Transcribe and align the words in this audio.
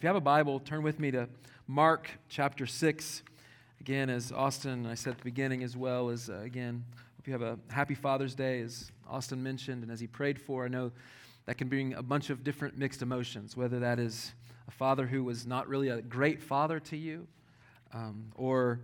If 0.00 0.04
you 0.04 0.08
have 0.08 0.16
a 0.16 0.20
Bible, 0.22 0.60
turn 0.60 0.82
with 0.82 0.98
me 0.98 1.10
to 1.10 1.28
Mark 1.66 2.08
chapter 2.30 2.64
6. 2.64 3.22
Again, 3.82 4.08
as 4.08 4.32
Austin, 4.32 4.86
I 4.86 4.94
said 4.94 5.10
at 5.10 5.18
the 5.18 5.24
beginning, 5.24 5.62
as 5.62 5.76
well 5.76 6.08
as, 6.08 6.30
uh, 6.30 6.38
again, 6.38 6.86
hope 7.18 7.26
you 7.26 7.34
have 7.34 7.42
a 7.42 7.58
happy 7.68 7.94
Father's 7.94 8.34
Day, 8.34 8.62
as 8.62 8.90
Austin 9.06 9.42
mentioned, 9.42 9.82
and 9.82 9.92
as 9.92 10.00
he 10.00 10.06
prayed 10.06 10.40
for. 10.40 10.64
I 10.64 10.68
know 10.68 10.90
that 11.44 11.58
can 11.58 11.68
bring 11.68 11.92
a 11.92 12.02
bunch 12.02 12.30
of 12.30 12.42
different 12.42 12.78
mixed 12.78 13.02
emotions, 13.02 13.58
whether 13.58 13.78
that 13.80 13.98
is 13.98 14.32
a 14.66 14.70
father 14.70 15.06
who 15.06 15.22
was 15.22 15.46
not 15.46 15.68
really 15.68 15.90
a 15.90 16.00
great 16.00 16.42
father 16.42 16.80
to 16.80 16.96
you, 16.96 17.26
um, 17.92 18.32
or 18.36 18.80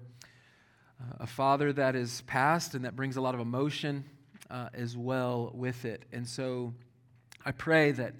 uh, 1.00 1.14
a 1.20 1.26
father 1.26 1.72
that 1.72 1.96
is 1.96 2.20
past 2.26 2.74
and 2.74 2.84
that 2.84 2.94
brings 2.94 3.16
a 3.16 3.22
lot 3.22 3.32
of 3.32 3.40
emotion 3.40 4.04
uh, 4.50 4.68
as 4.74 4.98
well 4.98 5.50
with 5.54 5.86
it. 5.86 6.04
And 6.12 6.28
so 6.28 6.74
I 7.42 7.52
pray 7.52 7.92
that 7.92 8.12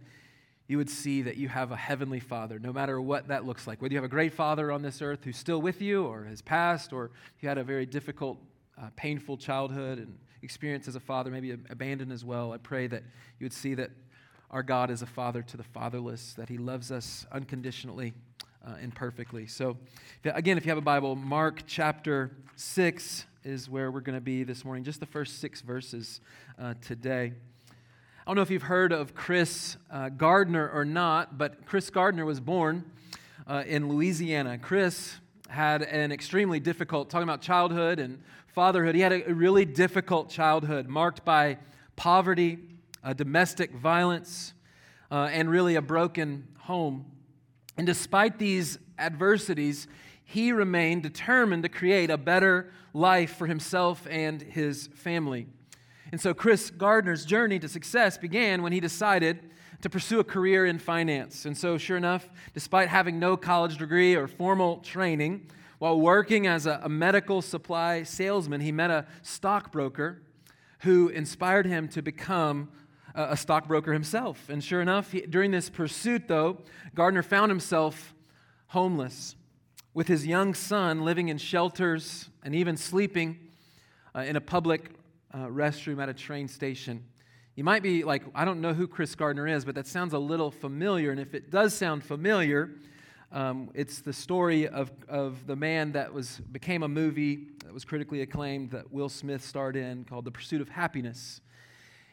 you 0.69 0.79
would 0.79 0.91
see 0.91 1.23
that 1.23 1.37
you 1.37 1.49
have 1.49 1.71
a 1.71 1.77
heavenly 1.77 2.21
father, 2.21 2.59
no 2.59 2.73
matter 2.73 3.01
what 3.01 3.29
that 3.29 3.45
looks 3.45 3.67
like. 3.67 3.81
Whether 3.81 3.93
you 3.93 3.99
have 3.99 4.05
a 4.05 4.09
great 4.09 4.33
father 4.33 4.73
on 4.73 4.83
this 4.83 5.01
earth 5.01 5.21
who's 5.25 5.37
still 5.37 5.63
with 5.63 5.81
you 5.81 6.05
or 6.05 6.25
has 6.25 6.43
passed, 6.43 6.93
or 6.93 7.11
you 7.41 7.49
had 7.49 7.59
a 7.59 7.65
very 7.65 7.87
difficult, 7.87 8.39
uh, 8.81 8.89
painful 8.97 9.37
childhood 9.37 9.99
and 9.99 10.19
experience 10.43 10.89
as 10.89 10.97
a 10.97 11.01
father, 11.01 11.31
maybe 11.31 11.53
abandoned 11.53 12.13
as 12.13 12.25
well, 12.25 12.53
I 12.53 12.59
pray 12.59 12.87
that 12.89 13.03
you 13.39 13.45
would 13.45 13.53
see 13.53 13.75
that 13.75 13.91
our 14.51 14.63
God 14.63 14.91
is 14.91 15.03
a 15.03 15.07
father 15.07 15.43
to 15.43 15.57
the 15.57 15.65
fatherless, 15.65 16.35
that 16.35 16.49
he 16.49 16.59
loves 16.59 16.91
us 16.91 17.27
unconditionally 17.33 18.15
uh, 18.67 18.75
and 18.81 18.95
perfectly. 18.95 19.47
So, 19.47 19.77
again, 20.25 20.57
if 20.57 20.65
you 20.65 20.71
have 20.71 20.79
a 20.79 20.83
Bible, 20.83 21.15
Mark 21.15 21.63
chapter 21.67 22.33
6 22.57 23.27
is 23.45 23.69
where 23.69 23.91
we're 23.91 24.01
going 24.01 24.17
to 24.17 24.21
be 24.21 24.43
this 24.43 24.65
morning, 24.65 24.83
just 24.83 25.01
the 25.01 25.07
first 25.07 25.41
six 25.41 25.61
verses 25.61 26.21
uh, 26.59 26.75
today. 26.81 27.33
I 28.27 28.31
don't 28.31 28.39
know 28.39 28.43
if 28.43 28.51
you've 28.51 28.63
heard 28.63 28.91
of 28.91 29.15
Chris 29.15 29.77
uh, 29.89 30.09
Gardner 30.09 30.69
or 30.69 30.85
not, 30.85 31.39
but 31.39 31.65
Chris 31.65 31.91
Gardner 31.91 32.25
was 32.25 32.41
born 32.41 32.85
uh, 33.47 33.63
in 33.65 33.89
Louisiana. 33.89 34.59
Chris 34.59 35.15
had 35.49 35.83
an 35.83 36.11
extremely 36.11 36.59
difficult, 36.59 37.09
talking 37.09 37.23
about 37.23 37.41
childhood 37.41 38.01
and 38.01 38.21
fatherhood, 38.49 38.97
he 38.97 39.01
had 39.01 39.13
a 39.13 39.33
really 39.33 39.65
difficult 39.65 40.29
childhood 40.29 40.89
marked 40.89 41.25
by 41.25 41.59
poverty, 41.95 42.59
uh, 43.05 43.13
domestic 43.13 43.71
violence, 43.71 44.55
uh, 45.13 45.29
and 45.31 45.49
really 45.49 45.77
a 45.77 45.83
broken 45.83 46.49
home. 46.59 47.07
And 47.77 47.87
despite 47.87 48.41
these 48.41 48.81
adversities, 48.99 49.87
he 50.25 50.51
remained 50.51 51.05
determined 51.05 51.63
to 51.63 51.69
create 51.69 52.11
a 52.11 52.19
better 52.19 52.73
life 52.93 53.37
for 53.37 53.47
himself 53.47 54.05
and 54.11 54.43
his 54.43 54.89
family. 54.89 55.47
And 56.13 56.21
so 56.21 56.35
Chris 56.35 56.71
Gardner's 56.71 57.25
journey 57.25 57.59
to 57.59 57.69
success 57.69 58.17
began 58.17 58.63
when 58.63 58.73
he 58.73 58.81
decided 58.81 59.51
to 59.83 59.91
pursue 59.91 60.21
a 60.21 60.25
career 60.25 60.67
in 60.67 60.79
finance. 60.79 61.45
And 61.45 61.57
so, 61.57 61.77
sure 61.79 61.97
enough, 61.97 62.29
despite 62.55 62.89
having 62.89 63.19
no 63.19 63.37
college 63.37 63.79
degree 63.79 64.15
or 64.15 64.27
formal 64.27 64.79
training, 64.79 65.49
while 65.79 66.01
working 66.01 66.47
as 66.47 66.67
a, 66.67 66.81
a 66.83 66.89
medical 66.89 67.43
supply 67.43 68.03
salesman, 68.03 68.61
he 68.61 68.73
met 68.73 68.91
a 68.91 69.07
stockbroker 69.23 70.23
who 70.81 71.09
inspired 71.09 71.67
him 71.67 71.89
to 71.89 72.03
become 72.03 72.71
a, 73.15 73.31
a 73.31 73.37
stockbroker 73.37 73.93
himself. 73.93 74.49
And 74.49 74.65
sure 74.65 74.81
enough, 74.81 75.13
he, 75.13 75.23
during 75.23 75.51
this 75.51 75.69
pursuit, 75.69 76.29
though, 76.29 76.59
Gardner 76.95 77.23
found 77.23 77.51
himself 77.51 78.15
homeless 78.69 79.37
with 79.93 80.09
his 80.09 80.27
young 80.27 80.55
son 80.55 81.05
living 81.05 81.29
in 81.29 81.39
shelters 81.39 82.29
and 82.43 82.55
even 82.55 82.77
sleeping 82.77 83.39
uh, 84.15 84.21
in 84.21 84.37
a 84.37 84.41
public 84.41 84.91
uh, 85.37 85.49
restroom 85.49 86.03
at 86.03 86.09
a 86.09 86.15
train 86.15 86.49
station. 86.49 87.05
You 87.57 87.65
might 87.65 87.83
be 87.83 88.05
like, 88.05 88.23
I 88.35 88.47
don't 88.47 88.63
know 88.63 88.73
who 88.73 88.87
Chris 88.87 89.15
Gardner 89.15 89.47
is, 89.47 89.67
but 89.67 89.75
that 89.75 89.87
sounds 89.87 90.15
a 90.15 90.19
little 90.19 90.51
familiar. 90.51 91.11
And 91.11 91.21
if 91.21 91.35
it 91.35 91.51
does 91.51 91.75
sound 91.75 92.05
familiar, 92.05 92.71
um, 93.33 93.71
it's 93.75 94.01
the 94.01 94.13
story 94.13 94.67
of, 94.67 94.91
of 95.09 95.47
the 95.47 95.57
man 95.57 95.93
that 95.93 96.13
was 96.13 96.41
became 96.53 96.83
a 96.83 96.89
movie 96.89 97.49
that 97.65 97.75
was 97.75 97.85
critically 97.85 98.23
acclaimed 98.23 98.71
that 98.71 98.91
Will 98.91 99.11
Smith 99.11 99.45
starred 99.45 99.77
in 99.77 100.05
called 100.05 100.25
The 100.25 100.31
Pursuit 100.31 100.63
of 100.63 100.71
Happyness. 100.71 101.41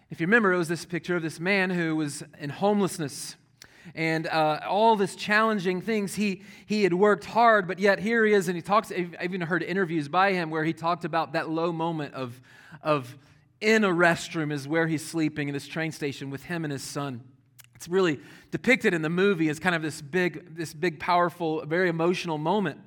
If 0.09 0.19
you 0.19 0.27
remember, 0.27 0.51
it 0.51 0.57
was 0.57 0.67
this 0.67 0.85
picture 0.85 1.15
of 1.15 1.23
this 1.23 1.39
man 1.39 1.69
who 1.69 1.95
was 1.95 2.23
in 2.39 2.49
homelessness 2.49 3.37
and 3.95 4.27
uh, 4.27 4.61
all 4.67 4.95
this 4.95 5.15
challenging 5.15 5.81
things. 5.81 6.15
He, 6.15 6.41
he 6.65 6.83
had 6.83 6.93
worked 6.93 7.25
hard, 7.25 7.67
but 7.67 7.79
yet 7.79 7.99
here 7.99 8.25
he 8.25 8.33
is, 8.33 8.47
and 8.47 8.55
he 8.55 8.61
talks. 8.61 8.91
I've 8.91 9.15
even 9.21 9.41
heard 9.41 9.63
interviews 9.63 10.07
by 10.07 10.33
him 10.33 10.49
where 10.49 10.63
he 10.63 10.73
talked 10.73 11.05
about 11.05 11.33
that 11.33 11.49
low 11.49 11.71
moment 11.71 12.13
of, 12.13 12.39
of 12.83 13.17
in 13.61 13.83
a 13.83 13.89
restroom 13.89 14.51
is 14.51 14.67
where 14.67 14.87
he's 14.87 15.05
sleeping 15.05 15.47
in 15.47 15.53
this 15.53 15.67
train 15.67 15.91
station 15.91 16.29
with 16.29 16.43
him 16.43 16.65
and 16.65 16.71
his 16.71 16.83
son. 16.83 17.21
It's 17.75 17.87
really 17.87 18.19
depicted 18.51 18.93
in 18.93 19.01
the 19.01 19.09
movie 19.09 19.49
as 19.49 19.59
kind 19.59 19.75
of 19.75 19.81
this 19.81 20.01
big, 20.01 20.55
this 20.55 20.73
big, 20.73 20.99
powerful, 20.99 21.65
very 21.65 21.89
emotional 21.89 22.37
moment. 22.37 22.79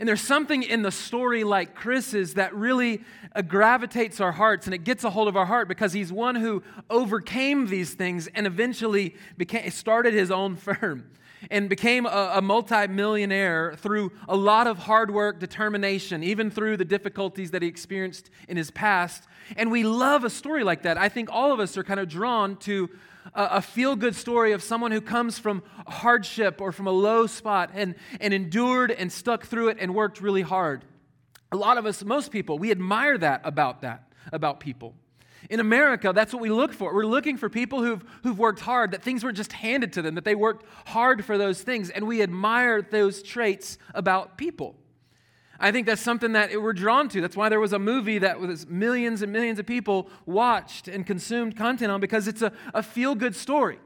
And 0.00 0.08
there's 0.08 0.20
something 0.20 0.62
in 0.62 0.82
the 0.82 0.92
story 0.92 1.42
like 1.42 1.74
Chris's 1.74 2.34
that 2.34 2.54
really 2.54 3.02
uh, 3.34 3.42
gravitates 3.42 4.20
our 4.20 4.30
hearts 4.30 4.66
and 4.66 4.74
it 4.74 4.84
gets 4.84 5.02
a 5.02 5.10
hold 5.10 5.26
of 5.26 5.36
our 5.36 5.46
heart 5.46 5.66
because 5.66 5.92
he's 5.92 6.12
one 6.12 6.36
who 6.36 6.62
overcame 6.88 7.66
these 7.66 7.94
things 7.94 8.28
and 8.28 8.46
eventually 8.46 9.16
became, 9.36 9.68
started 9.70 10.14
his 10.14 10.30
own 10.30 10.54
firm 10.56 11.10
and 11.50 11.68
became 11.68 12.06
a, 12.06 12.32
a 12.34 12.42
multimillionaire 12.42 13.74
through 13.76 14.12
a 14.28 14.36
lot 14.36 14.66
of 14.66 14.78
hard 14.78 15.10
work, 15.10 15.38
determination, 15.38 16.22
even 16.22 16.50
through 16.50 16.76
the 16.76 16.84
difficulties 16.84 17.50
that 17.52 17.62
he 17.62 17.68
experienced 17.68 18.30
in 18.48 18.56
his 18.56 18.70
past. 18.70 19.24
And 19.56 19.70
we 19.70 19.82
love 19.84 20.24
a 20.24 20.30
story 20.30 20.64
like 20.64 20.82
that. 20.82 20.98
I 20.98 21.08
think 21.08 21.28
all 21.30 21.52
of 21.52 21.60
us 21.60 21.76
are 21.76 21.84
kind 21.84 22.00
of 22.00 22.08
drawn 22.08 22.56
to 22.58 22.90
a, 23.34 23.62
feel 23.62 23.96
good 23.96 24.14
story 24.14 24.52
of 24.52 24.62
someone 24.62 24.90
who 24.90 25.00
comes 25.00 25.38
from 25.38 25.62
hardship 25.86 26.60
or 26.60 26.72
from 26.72 26.86
a 26.86 26.92
low 26.92 27.26
spot 27.26 27.70
and, 27.74 27.94
and 28.20 28.32
endured 28.32 28.90
and 28.90 29.12
stuck 29.12 29.44
through 29.46 29.68
it 29.68 29.78
and 29.80 29.94
worked 29.94 30.20
really 30.20 30.42
hard. 30.42 30.84
A 31.52 31.56
lot 31.56 31.78
of 31.78 31.86
us, 31.86 32.04
most 32.04 32.30
people, 32.30 32.58
we 32.58 32.70
admire 32.70 33.16
that 33.18 33.40
about 33.44 33.82
that, 33.82 34.12
about 34.32 34.60
people. 34.60 34.94
In 35.50 35.60
America, 35.60 36.12
that's 36.14 36.32
what 36.32 36.42
we 36.42 36.50
look 36.50 36.72
for. 36.72 36.94
We're 36.94 37.06
looking 37.06 37.36
for 37.36 37.48
people 37.48 37.82
who've, 37.82 38.04
who've 38.22 38.38
worked 38.38 38.60
hard, 38.60 38.90
that 38.90 39.02
things 39.02 39.24
weren't 39.24 39.36
just 39.36 39.52
handed 39.52 39.92
to 39.94 40.02
them, 40.02 40.14
that 40.16 40.24
they 40.24 40.34
worked 40.34 40.66
hard 40.86 41.24
for 41.24 41.38
those 41.38 41.62
things, 41.62 41.90
and 41.90 42.06
we 42.06 42.22
admire 42.22 42.82
those 42.82 43.22
traits 43.22 43.78
about 43.94 44.36
people. 44.36 44.76
I 45.60 45.72
think 45.72 45.86
that's 45.86 46.02
something 46.02 46.32
that 46.32 46.50
we're 46.60 46.72
drawn 46.72 47.08
to. 47.08 47.20
That's 47.20 47.36
why 47.36 47.48
there 47.48 47.58
was 47.58 47.72
a 47.72 47.78
movie 47.78 48.18
that 48.18 48.38
was 48.38 48.66
millions 48.68 49.22
and 49.22 49.32
millions 49.32 49.58
of 49.58 49.66
people 49.66 50.08
watched 50.24 50.86
and 50.86 51.04
consumed 51.04 51.56
content 51.56 51.90
on 51.90 52.00
because 52.00 52.28
it's 52.28 52.42
a, 52.42 52.52
a 52.74 52.82
feel 52.82 53.14
good 53.14 53.34
story. 53.34 53.78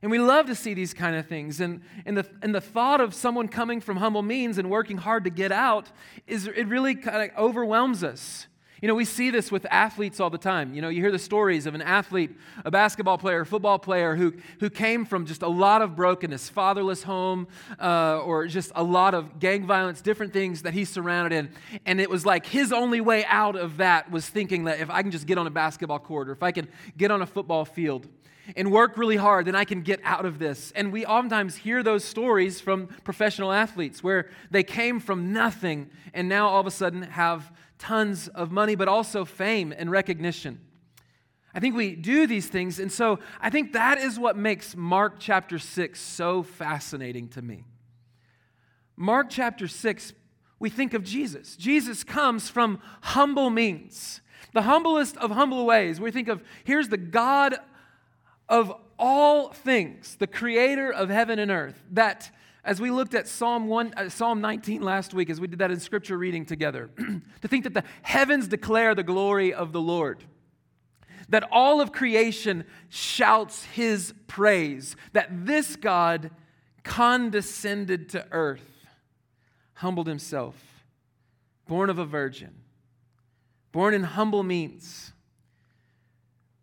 And 0.00 0.10
we 0.10 0.18
love 0.18 0.46
to 0.46 0.54
see 0.54 0.74
these 0.74 0.92
kind 0.92 1.16
of 1.16 1.26
things. 1.26 1.60
And, 1.60 1.82
and, 2.04 2.16
the, 2.16 2.26
and 2.42 2.54
the 2.54 2.60
thought 2.60 3.00
of 3.00 3.14
someone 3.14 3.48
coming 3.48 3.80
from 3.80 3.98
humble 3.98 4.22
means 4.22 4.58
and 4.58 4.70
working 4.70 4.98
hard 4.98 5.24
to 5.24 5.30
get 5.30 5.50
out 5.50 5.90
is 6.26 6.46
it 6.46 6.66
really 6.68 6.94
kind 6.94 7.30
of 7.30 7.38
overwhelms 7.38 8.04
us. 8.04 8.46
You 8.84 8.88
know, 8.88 8.94
we 8.94 9.06
see 9.06 9.30
this 9.30 9.50
with 9.50 9.64
athletes 9.70 10.20
all 10.20 10.28
the 10.28 10.36
time. 10.36 10.74
You 10.74 10.82
know, 10.82 10.90
you 10.90 11.00
hear 11.00 11.10
the 11.10 11.18
stories 11.18 11.64
of 11.64 11.74
an 11.74 11.80
athlete, 11.80 12.32
a 12.66 12.70
basketball 12.70 13.16
player, 13.16 13.40
a 13.40 13.46
football 13.46 13.78
player 13.78 14.14
who, 14.14 14.34
who 14.60 14.68
came 14.68 15.06
from 15.06 15.24
just 15.24 15.40
a 15.40 15.48
lot 15.48 15.80
of 15.80 15.96
brokenness, 15.96 16.50
fatherless 16.50 17.02
home, 17.02 17.48
uh, 17.80 18.18
or 18.18 18.46
just 18.46 18.72
a 18.74 18.82
lot 18.82 19.14
of 19.14 19.38
gang 19.38 19.64
violence, 19.64 20.02
different 20.02 20.34
things 20.34 20.60
that 20.64 20.74
he's 20.74 20.90
surrounded 20.90 21.34
in. 21.34 21.48
And 21.86 21.98
it 21.98 22.10
was 22.10 22.26
like 22.26 22.44
his 22.44 22.74
only 22.74 23.00
way 23.00 23.24
out 23.24 23.56
of 23.56 23.78
that 23.78 24.10
was 24.10 24.28
thinking 24.28 24.64
that 24.64 24.80
if 24.80 24.90
I 24.90 25.00
can 25.00 25.10
just 25.10 25.26
get 25.26 25.38
on 25.38 25.46
a 25.46 25.50
basketball 25.50 25.98
court 25.98 26.28
or 26.28 26.32
if 26.32 26.42
I 26.42 26.52
can 26.52 26.68
get 26.98 27.10
on 27.10 27.22
a 27.22 27.26
football 27.26 27.64
field, 27.64 28.06
and 28.56 28.70
work 28.70 28.98
really 28.98 29.16
hard, 29.16 29.46
then 29.46 29.54
I 29.54 29.64
can 29.64 29.80
get 29.80 30.00
out 30.04 30.26
of 30.26 30.38
this. 30.38 30.70
And 30.76 30.92
we 30.92 31.06
oftentimes 31.06 31.56
hear 31.56 31.82
those 31.82 32.04
stories 32.04 32.60
from 32.60 32.88
professional 33.02 33.50
athletes 33.50 34.02
where 34.02 34.28
they 34.50 34.62
came 34.62 35.00
from 35.00 35.32
nothing 35.32 35.88
and 36.12 36.28
now 36.28 36.48
all 36.48 36.60
of 36.60 36.66
a 36.66 36.70
sudden 36.70 37.02
have 37.02 37.50
tons 37.84 38.28
of 38.28 38.50
money, 38.50 38.74
but 38.74 38.88
also 38.88 39.26
fame 39.26 39.74
and 39.76 39.90
recognition. 39.90 40.58
I 41.54 41.60
think 41.60 41.76
we 41.76 41.94
do 41.94 42.26
these 42.26 42.46
things, 42.46 42.80
and 42.80 42.90
so 42.90 43.18
I 43.40 43.50
think 43.50 43.74
that 43.74 43.98
is 43.98 44.18
what 44.18 44.38
makes 44.38 44.74
Mark 44.74 45.16
chapter 45.18 45.58
6 45.58 46.00
so 46.00 46.42
fascinating 46.42 47.28
to 47.28 47.42
me. 47.42 47.64
Mark 48.96 49.26
chapter 49.28 49.68
6, 49.68 50.14
we 50.58 50.70
think 50.70 50.94
of 50.94 51.04
Jesus. 51.04 51.56
Jesus 51.56 52.04
comes 52.04 52.48
from 52.48 52.80
humble 53.02 53.50
means, 53.50 54.22
the 54.54 54.62
humblest 54.62 55.18
of 55.18 55.30
humble 55.32 55.66
ways. 55.66 56.00
We 56.00 56.10
think 56.10 56.28
of 56.28 56.42
here's 56.64 56.88
the 56.88 56.96
God 56.96 57.56
of 58.48 58.72
all 58.98 59.52
things, 59.52 60.16
the 60.16 60.26
creator 60.26 60.90
of 60.90 61.10
heaven 61.10 61.38
and 61.38 61.50
earth, 61.50 61.84
that 61.90 62.30
as 62.64 62.80
we 62.80 62.90
looked 62.90 63.14
at 63.14 63.28
Psalm, 63.28 63.66
1, 63.66 63.94
uh, 63.96 64.08
Psalm 64.08 64.40
19 64.40 64.80
last 64.80 65.12
week, 65.12 65.28
as 65.28 65.38
we 65.38 65.46
did 65.46 65.58
that 65.58 65.70
in 65.70 65.78
scripture 65.78 66.16
reading 66.16 66.46
together, 66.46 66.90
to 67.42 67.48
think 67.48 67.64
that 67.64 67.74
the 67.74 67.84
heavens 68.02 68.48
declare 68.48 68.94
the 68.94 69.02
glory 69.02 69.52
of 69.52 69.72
the 69.72 69.80
Lord, 69.80 70.24
that 71.28 71.46
all 71.52 71.80
of 71.80 71.92
creation 71.92 72.64
shouts 72.88 73.64
his 73.64 74.14
praise, 74.26 74.96
that 75.12 75.28
this 75.46 75.76
God 75.76 76.30
condescended 76.84 78.08
to 78.10 78.26
earth, 78.30 78.86
humbled 79.74 80.06
himself, 80.06 80.56
born 81.68 81.90
of 81.90 81.98
a 81.98 82.06
virgin, 82.06 82.54
born 83.72 83.92
in 83.92 84.04
humble 84.04 84.42
means, 84.42 85.12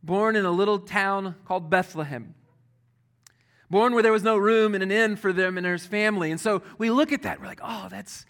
born 0.02 0.36
in 0.36 0.46
a 0.46 0.52
little 0.52 0.80
town 0.80 1.36
called 1.46 1.70
Bethlehem 1.70 2.34
born 3.72 3.94
where 3.94 4.04
there 4.04 4.12
was 4.12 4.24
no 4.24 4.38
room 4.38 4.76
in 4.76 4.82
an 4.82 4.92
inn 4.92 5.16
for 5.16 5.34
them 5.34 5.58
and 5.58 5.66
his 5.66 5.86
family. 5.86 6.30
And 6.30 6.40
so 6.40 6.62
we 6.78 6.90
look 6.90 7.12
at 7.12 7.24
that, 7.24 7.40
we're 7.40 7.48
like, 7.48 7.62
oh, 7.64 7.88
that's 7.90 8.26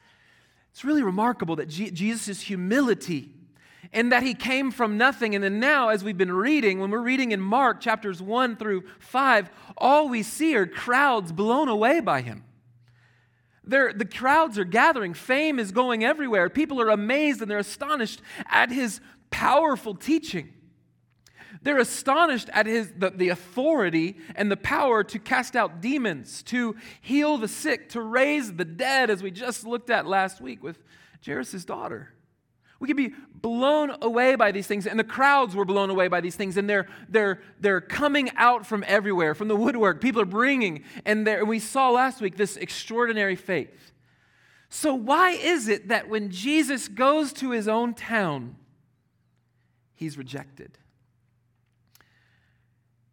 it's 0.71 0.85
really 0.85 1.03
remarkable 1.03 1.57
that 1.57 1.67
G- 1.67 1.91
Jesus' 1.91 2.41
humility 2.41 3.33
and 3.91 4.11
that 4.11 4.23
he 4.23 4.33
came 4.33 4.71
from 4.71 4.97
nothing. 4.97 5.35
And 5.35 5.43
then 5.43 5.59
now, 5.59 5.89
as 5.89 6.03
we've 6.03 6.17
been 6.17 6.31
reading, 6.31 6.79
when 6.79 6.91
we're 6.91 7.01
reading 7.01 7.31
in 7.33 7.41
Mark 7.41 7.81
chapters 7.81 8.21
1 8.21 8.55
through 8.55 8.83
5, 8.99 9.49
all 9.77 10.07
we 10.07 10.23
see 10.23 10.55
are 10.55 10.65
crowds 10.65 11.31
blown 11.33 11.67
away 11.67 11.99
by 11.99 12.21
him. 12.21 12.45
They're, 13.63 13.93
the 13.93 14.05
crowds 14.05 14.57
are 14.57 14.63
gathering, 14.63 15.13
fame 15.13 15.59
is 15.59 15.71
going 15.71 16.03
everywhere. 16.03 16.49
People 16.49 16.79
are 16.81 16.89
amazed 16.89 17.41
and 17.41 17.51
they're 17.51 17.57
astonished 17.57 18.21
at 18.49 18.71
his 18.71 19.01
powerful 19.29 19.93
teaching. 19.93 20.53
They're 21.62 21.80
astonished 21.80 22.50
at 22.53 22.65
his, 22.65 22.92
the, 22.98 23.09
the 23.09 23.30
authority 23.30 24.18
and 24.36 24.51
the 24.51 24.57
power 24.57 25.03
to 25.03 25.19
cast 25.19 25.56
out 25.56 25.81
demons, 25.81 26.44
to 26.44 26.75
heal 27.01 27.38
the 27.38 27.48
sick, 27.48 27.89
to 27.89 28.01
raise 28.01 28.53
the 28.53 28.65
dead, 28.65 29.09
as 29.09 29.21
we 29.21 29.31
just 29.31 29.65
looked 29.65 29.89
at 29.89 30.07
last 30.07 30.42
week 30.42 30.63
with 30.63 30.80
Jairus' 31.25 31.65
daughter. 31.65 32.13
We 32.80 32.88
could 32.88 32.98
be 32.98 33.13
blown 33.36 33.95
away 34.01 34.36
by 34.36 34.51
these 34.51 34.65
things, 34.65 34.88
and 34.88 35.00
the 35.00 35.03
crowds 35.03 35.56
were 35.56 35.65
blown 35.65 35.92
away 35.92 36.07
by 36.07 36.19
these 36.19 36.36
things, 36.36 36.57
and 36.57 36.68
they're, 36.68 36.88
they're, 37.07 37.39
they're 37.59 37.80
coming 37.80 38.31
out 38.36 38.65
from 38.65 38.83
everywhere, 38.88 39.36
from 39.36 39.50
the 39.50 39.56
woodwork. 39.56 40.01
People 40.01 40.21
are 40.21 40.25
bringing, 40.25 40.83
and, 41.06 41.27
and 41.27 41.48
we 41.48 41.59
saw 41.59 41.92
last 41.92 42.21
week 42.21 42.38
this 42.38 42.57
extraordinary 42.57 43.36
faith. 43.36 43.92
So, 44.69 44.95
why 44.95 45.31
is 45.31 45.68
it 45.68 45.89
that 45.89 46.09
when 46.09 46.31
Jesus 46.31 46.88
goes 46.88 47.33
to 47.33 47.51
his 47.51 47.68
own 47.68 47.94
town, 47.94 48.56
he's 49.94 50.18
rejected? 50.18 50.77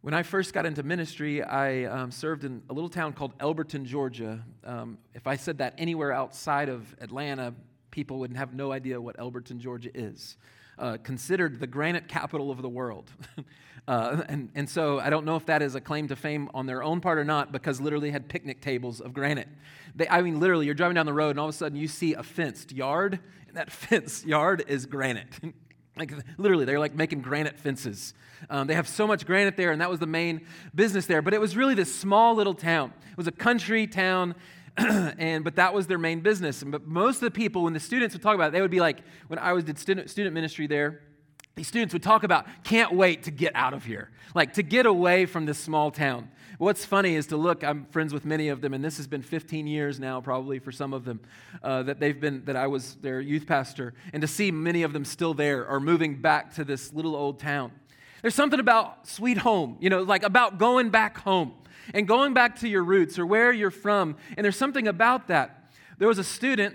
When 0.08 0.14
I 0.14 0.22
first 0.22 0.54
got 0.54 0.64
into 0.64 0.82
ministry, 0.82 1.42
I 1.42 1.84
um, 1.84 2.10
served 2.10 2.44
in 2.44 2.62
a 2.70 2.72
little 2.72 2.88
town 2.88 3.12
called 3.12 3.36
Elberton, 3.40 3.84
Georgia. 3.84 4.42
Um, 4.64 4.96
if 5.12 5.26
I 5.26 5.36
said 5.36 5.58
that 5.58 5.74
anywhere 5.76 6.12
outside 6.12 6.70
of 6.70 6.96
Atlanta, 6.98 7.52
people 7.90 8.20
would 8.20 8.34
have 8.34 8.54
no 8.54 8.72
idea 8.72 8.98
what 8.98 9.18
Elberton, 9.18 9.58
Georgia 9.58 9.90
is. 9.92 10.38
Uh, 10.78 10.96
considered 11.02 11.60
the 11.60 11.66
granite 11.66 12.08
capital 12.08 12.50
of 12.50 12.62
the 12.62 12.70
world. 12.70 13.10
uh, 13.86 14.22
and, 14.30 14.48
and 14.54 14.66
so 14.66 14.98
I 14.98 15.10
don't 15.10 15.26
know 15.26 15.36
if 15.36 15.44
that 15.44 15.60
is 15.60 15.74
a 15.74 15.80
claim 15.82 16.08
to 16.08 16.16
fame 16.16 16.48
on 16.54 16.64
their 16.64 16.82
own 16.82 17.02
part 17.02 17.18
or 17.18 17.24
not, 17.24 17.52
because 17.52 17.78
literally 17.78 18.10
had 18.10 18.30
picnic 18.30 18.62
tables 18.62 19.02
of 19.02 19.12
granite. 19.12 19.48
They, 19.94 20.08
I 20.08 20.22
mean, 20.22 20.40
literally, 20.40 20.64
you're 20.64 20.74
driving 20.74 20.94
down 20.94 21.04
the 21.04 21.12
road 21.12 21.32
and 21.32 21.38
all 21.38 21.50
of 21.50 21.54
a 21.54 21.58
sudden 21.58 21.76
you 21.76 21.86
see 21.86 22.14
a 22.14 22.22
fenced 22.22 22.72
yard, 22.72 23.20
and 23.46 23.58
that 23.58 23.70
fenced 23.70 24.24
yard 24.24 24.64
is 24.68 24.86
granite. 24.86 25.38
like 25.98 26.12
literally, 26.36 26.64
they're 26.64 26.78
like 26.78 26.94
making 26.94 27.20
granite 27.20 27.58
fences. 27.58 28.14
Um, 28.50 28.66
they 28.66 28.74
have 28.74 28.88
so 28.88 29.06
much 29.06 29.26
granite 29.26 29.56
there, 29.56 29.72
and 29.72 29.80
that 29.80 29.90
was 29.90 29.98
the 29.98 30.06
main 30.06 30.42
business 30.74 31.06
there. 31.06 31.22
But 31.22 31.34
it 31.34 31.40
was 31.40 31.56
really 31.56 31.74
this 31.74 31.94
small 31.94 32.34
little 32.34 32.54
town. 32.54 32.92
It 33.10 33.16
was 33.16 33.26
a 33.26 33.32
country 33.32 33.86
town 33.86 34.34
and 35.18 35.42
but 35.42 35.56
that 35.56 35.74
was 35.74 35.88
their 35.88 35.98
main 35.98 36.20
business. 36.20 36.62
But 36.64 36.86
most 36.86 37.16
of 37.16 37.22
the 37.22 37.30
people, 37.32 37.64
when 37.64 37.72
the 37.72 37.80
students 37.80 38.14
would 38.14 38.22
talk 38.22 38.36
about 38.36 38.48
it, 38.48 38.52
they 38.52 38.60
would 38.60 38.70
be 38.70 38.80
like, 38.80 39.00
when 39.26 39.38
I 39.38 39.52
was 39.52 39.64
did 39.64 39.78
student, 39.78 40.08
student 40.08 40.34
ministry 40.34 40.68
there, 40.68 41.00
these 41.56 41.66
students 41.66 41.92
would 41.92 42.02
talk 42.02 42.22
about, 42.22 42.46
can't 42.62 42.94
wait 42.94 43.24
to 43.24 43.32
get 43.32 43.52
out 43.56 43.74
of 43.74 43.84
here, 43.84 44.10
like 44.36 44.54
to 44.54 44.62
get 44.62 44.86
away 44.86 45.26
from 45.26 45.46
this 45.46 45.58
small 45.58 45.90
town. 45.90 46.30
What's 46.58 46.84
funny 46.84 47.14
is 47.14 47.28
to 47.28 47.36
look, 47.36 47.62
I'm 47.62 47.86
friends 47.86 48.12
with 48.12 48.24
many 48.24 48.48
of 48.48 48.60
them, 48.60 48.74
and 48.74 48.84
this 48.84 48.96
has 48.96 49.06
been 49.06 49.22
15 49.22 49.68
years 49.68 50.00
now, 50.00 50.20
probably 50.20 50.58
for 50.58 50.72
some 50.72 50.92
of 50.92 51.04
them, 51.04 51.20
uh, 51.62 51.84
that 51.84 52.00
they've 52.00 52.20
been, 52.20 52.44
that 52.46 52.56
I 52.56 52.66
was 52.66 52.96
their 52.96 53.20
youth 53.20 53.46
pastor, 53.46 53.94
and 54.12 54.20
to 54.22 54.26
see 54.26 54.50
many 54.50 54.82
of 54.82 54.92
them 54.92 55.04
still 55.04 55.34
there 55.34 55.64
or 55.68 55.78
moving 55.78 56.20
back 56.20 56.52
to 56.56 56.64
this 56.64 56.92
little 56.92 57.14
old 57.14 57.38
town. 57.38 57.70
There's 58.22 58.34
something 58.34 58.58
about 58.58 59.06
sweet 59.06 59.38
home, 59.38 59.76
you 59.78 59.88
know, 59.88 60.02
like 60.02 60.24
about 60.24 60.58
going 60.58 60.90
back 60.90 61.18
home 61.18 61.52
and 61.94 62.08
going 62.08 62.34
back 62.34 62.58
to 62.58 62.68
your 62.68 62.82
roots 62.82 63.20
or 63.20 63.24
where 63.24 63.52
you're 63.52 63.70
from. 63.70 64.16
And 64.36 64.44
there's 64.44 64.56
something 64.56 64.88
about 64.88 65.28
that. 65.28 65.72
There 65.98 66.08
was 66.08 66.18
a 66.18 66.24
student 66.24 66.74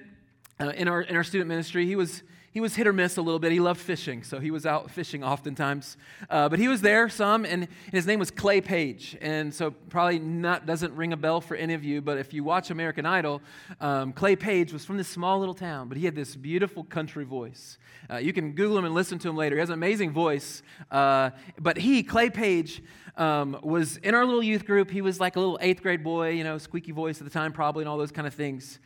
uh, 0.61 0.69
in, 0.69 0.87
our, 0.87 1.01
in 1.01 1.17
our 1.17 1.25
student 1.25 1.49
ministry. 1.49 1.85
He 1.85 1.97
was, 1.97 2.23
he 2.53 2.61
was 2.61 2.75
hit 2.75 2.85
or 2.85 2.93
miss 2.93 3.17
a 3.17 3.21
little 3.21 3.39
bit. 3.39 3.51
He 3.51 3.59
loved 3.59 3.81
fishing, 3.81 4.21
so 4.21 4.39
he 4.39 4.51
was 4.51 4.65
out 4.65 4.91
fishing 4.91 5.23
oftentimes. 5.23 5.97
Uh, 6.29 6.47
but 6.49 6.59
he 6.59 6.67
was 6.67 6.81
there 6.81 7.09
some, 7.09 7.45
and 7.45 7.67
his 7.91 8.05
name 8.05 8.19
was 8.19 8.29
Clay 8.29 8.61
Page. 8.61 9.17
And 9.21 9.51
so 9.51 9.71
probably 9.71 10.19
not 10.19 10.67
doesn't 10.67 10.95
ring 10.95 11.13
a 11.13 11.17
bell 11.17 11.41
for 11.41 11.55
any 11.55 11.73
of 11.73 11.83
you, 11.83 11.99
but 11.99 12.19
if 12.19 12.31
you 12.31 12.43
watch 12.43 12.69
American 12.69 13.07
Idol, 13.07 13.41
um, 13.81 14.13
Clay 14.13 14.35
Page 14.35 14.71
was 14.71 14.85
from 14.85 14.97
this 14.97 15.07
small 15.07 15.39
little 15.39 15.55
town, 15.55 15.89
but 15.89 15.97
he 15.97 16.05
had 16.05 16.13
this 16.13 16.35
beautiful 16.35 16.83
country 16.83 17.25
voice. 17.25 17.79
Uh, 18.07 18.17
you 18.17 18.33
can 18.33 18.51
Google 18.51 18.77
him 18.77 18.85
and 18.85 18.93
listen 18.93 19.17
to 19.17 19.29
him 19.29 19.35
later. 19.35 19.55
He 19.55 19.59
has 19.59 19.69
an 19.69 19.73
amazing 19.73 20.11
voice. 20.11 20.61
Uh, 20.91 21.31
but 21.59 21.77
he, 21.77 22.03
Clay 22.03 22.29
Page, 22.29 22.83
um, 23.17 23.57
was 23.63 23.97
in 23.97 24.13
our 24.13 24.25
little 24.25 24.43
youth 24.43 24.65
group. 24.65 24.91
He 24.91 25.01
was 25.01 25.19
like 25.19 25.35
a 25.35 25.39
little 25.39 25.57
eighth 25.61 25.81
grade 25.81 26.03
boy, 26.03 26.29
you 26.29 26.43
know, 26.43 26.57
squeaky 26.57 26.91
voice 26.91 27.19
at 27.19 27.23
the 27.25 27.33
time, 27.33 27.51
probably, 27.51 27.83
and 27.83 27.89
all 27.89 27.97
those 27.97 28.11
kind 28.11 28.27
of 28.27 28.33
things. 28.33 28.79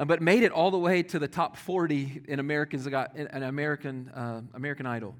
Uh, 0.00 0.04
but 0.06 0.22
made 0.22 0.42
it 0.42 0.50
all 0.50 0.70
the 0.70 0.78
way 0.78 1.02
to 1.02 1.18
the 1.18 1.28
top 1.28 1.58
40 1.58 2.22
in 2.26 2.40
Americans 2.40 2.88
got 2.88 3.14
an 3.14 3.42
American 3.42 4.08
uh, 4.08 4.40
American 4.54 4.86
Idol. 4.86 5.14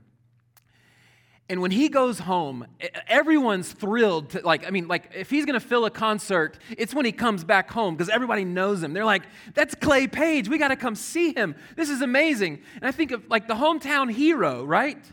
And 1.51 1.61
when 1.61 1.71
he 1.71 1.91
goes 1.91 2.19
home, 2.21 2.67
everyone's 3.07 3.73
thrilled. 3.73 4.31
To, 4.31 4.41
like, 4.41 4.67
I 4.67 4.71
mean, 4.71 4.89
like 4.89 5.11
if 5.15 5.29
he's 5.29 5.45
going 5.45 5.61
to 5.61 5.67
fill 5.67 5.85
a 5.85 5.91
concert, 5.91 6.59
it's 6.79 6.95
when 6.95 7.05
he 7.05 7.13
comes 7.13 7.45
back 7.45 7.71
home 7.71 7.95
because 7.95 8.09
everybody 8.09 8.47
knows 8.47 8.83
him. 8.83 8.95
They're 8.95 9.05
like, 9.05 9.25
"That's 9.53 9.75
Clay 9.75 10.07
Page. 10.07 10.49
We 10.49 10.57
got 10.57 10.69
to 10.69 10.77
come 10.77 10.95
see 10.95 11.35
him. 11.35 11.57
This 11.77 11.91
is 11.91 12.01
amazing." 12.01 12.63
And 12.77 12.87
I 12.87 12.93
think 12.93 13.11
of 13.11 13.29
like 13.29 13.49
the 13.49 13.57
hometown 13.57 14.11
hero, 14.11 14.65
right? 14.65 15.05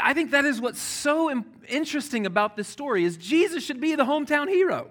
I 0.00 0.14
think 0.14 0.30
that 0.30 0.44
is 0.44 0.60
what's 0.60 0.80
so 0.80 1.42
interesting 1.66 2.26
about 2.26 2.56
this 2.56 2.68
story 2.68 3.02
is 3.02 3.16
Jesus 3.16 3.64
should 3.64 3.80
be 3.80 3.96
the 3.96 4.04
hometown 4.04 4.48
hero. 4.48 4.90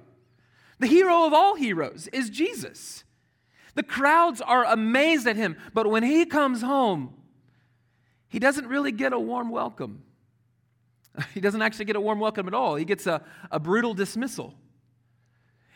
The 0.80 0.88
hero 0.88 1.25
of 1.25 1.31
all 1.31 1.56
heroes 1.56 2.09
is 2.12 2.30
Jesus. 2.30 3.06
The 3.80 3.84
crowds 3.84 4.42
are 4.42 4.66
amazed 4.66 5.26
at 5.26 5.38
him, 5.38 5.56
but 5.74 5.90
when 5.90 6.04
he 6.04 6.26
comes 6.26 6.62
home, 6.62 7.14
he 8.28 8.38
doesn't 8.38 8.68
really 8.68 8.92
get 8.92 9.14
a 9.14 9.20
warm 9.20 9.52
welcome. 9.52 10.04
He 11.34 11.40
doesn't 11.40 11.62
actually 11.62 11.86
get 11.86 11.96
a 11.96 12.02
warm 12.02 12.20
welcome 12.20 12.46
at 12.50 12.54
all. 12.54 12.76
He 12.76 12.84
gets 12.84 13.08
a, 13.08 13.22
a 13.50 13.58
brutal 13.58 13.94
dismissal. 13.94 14.54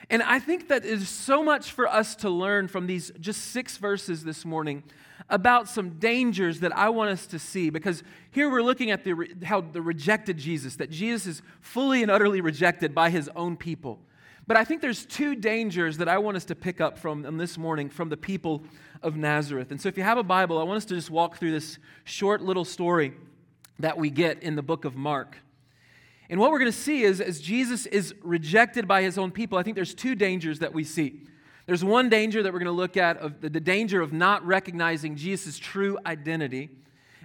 And 0.10 0.22
I 0.22 0.40
think 0.40 0.68
that 0.68 0.84
is 0.84 1.08
so 1.08 1.46
much 1.46 1.72
for 1.72 1.88
us 1.88 2.14
to 2.18 2.30
learn 2.30 2.68
from 2.68 2.88
these 2.88 3.10
just 3.22 3.42
six 3.52 3.78
verses 3.78 4.26
this 4.26 4.44
morning 4.44 4.84
about 5.30 5.70
some 5.70 5.92
dangers 5.92 6.60
that 6.60 6.76
I 6.76 6.90
want 6.90 7.10
us 7.10 7.26
to 7.28 7.40
see. 7.40 7.70
Because 7.70 8.04
here 8.32 8.50
we're 8.50 8.64
looking 8.64 8.92
at 8.92 9.06
the, 9.06 9.30
how 9.44 9.62
the 9.62 9.82
rejected 9.82 10.38
Jesus, 10.38 10.76
that 10.76 10.90
Jesus 10.90 11.26
is 11.26 11.42
fully 11.62 12.02
and 12.02 12.12
utterly 12.12 12.42
rejected 12.42 12.94
by 12.94 13.10
his 13.12 13.30
own 13.34 13.56
people. 13.56 14.02
But 14.45 14.57
I 14.57 14.66
think 14.66 14.81
there's 14.81 15.06
two 15.06 15.36
dangers 15.36 15.98
that 15.98 16.10
I 16.10 16.18
want 16.18 16.36
us 16.36 16.45
to 16.45 16.56
pick 16.56 16.81
up 16.81 16.98
from 16.98 17.25
um, 17.25 17.38
this 17.38 17.58
morning 17.58 17.89
from 17.89 18.10
the 18.10 18.18
people 18.18 18.63
of 19.01 19.15
Nazareth. 19.15 19.72
And 19.72 19.79
so 19.79 19.88
if 19.88 19.98
you 19.98 20.03
have 20.03 20.18
a 20.18 20.24
Bible, 20.24 20.60
I 20.60 20.63
want 20.63 20.77
us 20.77 20.86
to 20.86 20.96
just 20.96 21.10
walk 21.10 21.38
through 21.38 21.51
this 21.51 21.77
short 22.03 22.41
little 22.41 22.65
story 22.65 23.13
that 23.79 23.98
we 23.98 24.10
get 24.10 24.44
in 24.44 24.56
the 24.56 24.62
book 24.62 24.86
of 24.86 24.96
Mark. 24.96 25.38
And 26.29 26.39
what 26.39 26.51
we're 26.51 26.60
going 26.60 26.72
to 26.72 26.77
see 26.77 27.03
is 27.03 27.22
as 27.22 27.39
Jesus 27.39 27.86
is 27.86 28.13
rejected 28.22 28.88
by 28.88 29.01
his 29.01 29.18
own 29.18 29.32
people, 29.32 29.58
I 29.58 29.63
think 29.63 29.75
there's 29.75 29.94
two 29.94 30.15
dangers 30.15 30.60
that 30.60 30.74
we 30.74 30.84
see. 30.84 31.22
There's 31.65 31.84
one 31.84 32.10
danger 32.10 32.44
that 32.44 32.51
we're 32.51 32.60
going 32.60 32.65
to 32.65 32.72
look 32.72 32.98
at 32.98 33.18
of 33.18 33.39
the, 33.39 33.50
the 33.50 33.60
danger 33.62 34.01
of 34.01 34.12
not 34.12 34.46
recognizing 34.46 35.15
Jesus' 35.15 35.58
true 35.58 35.98
identity. 36.06 36.70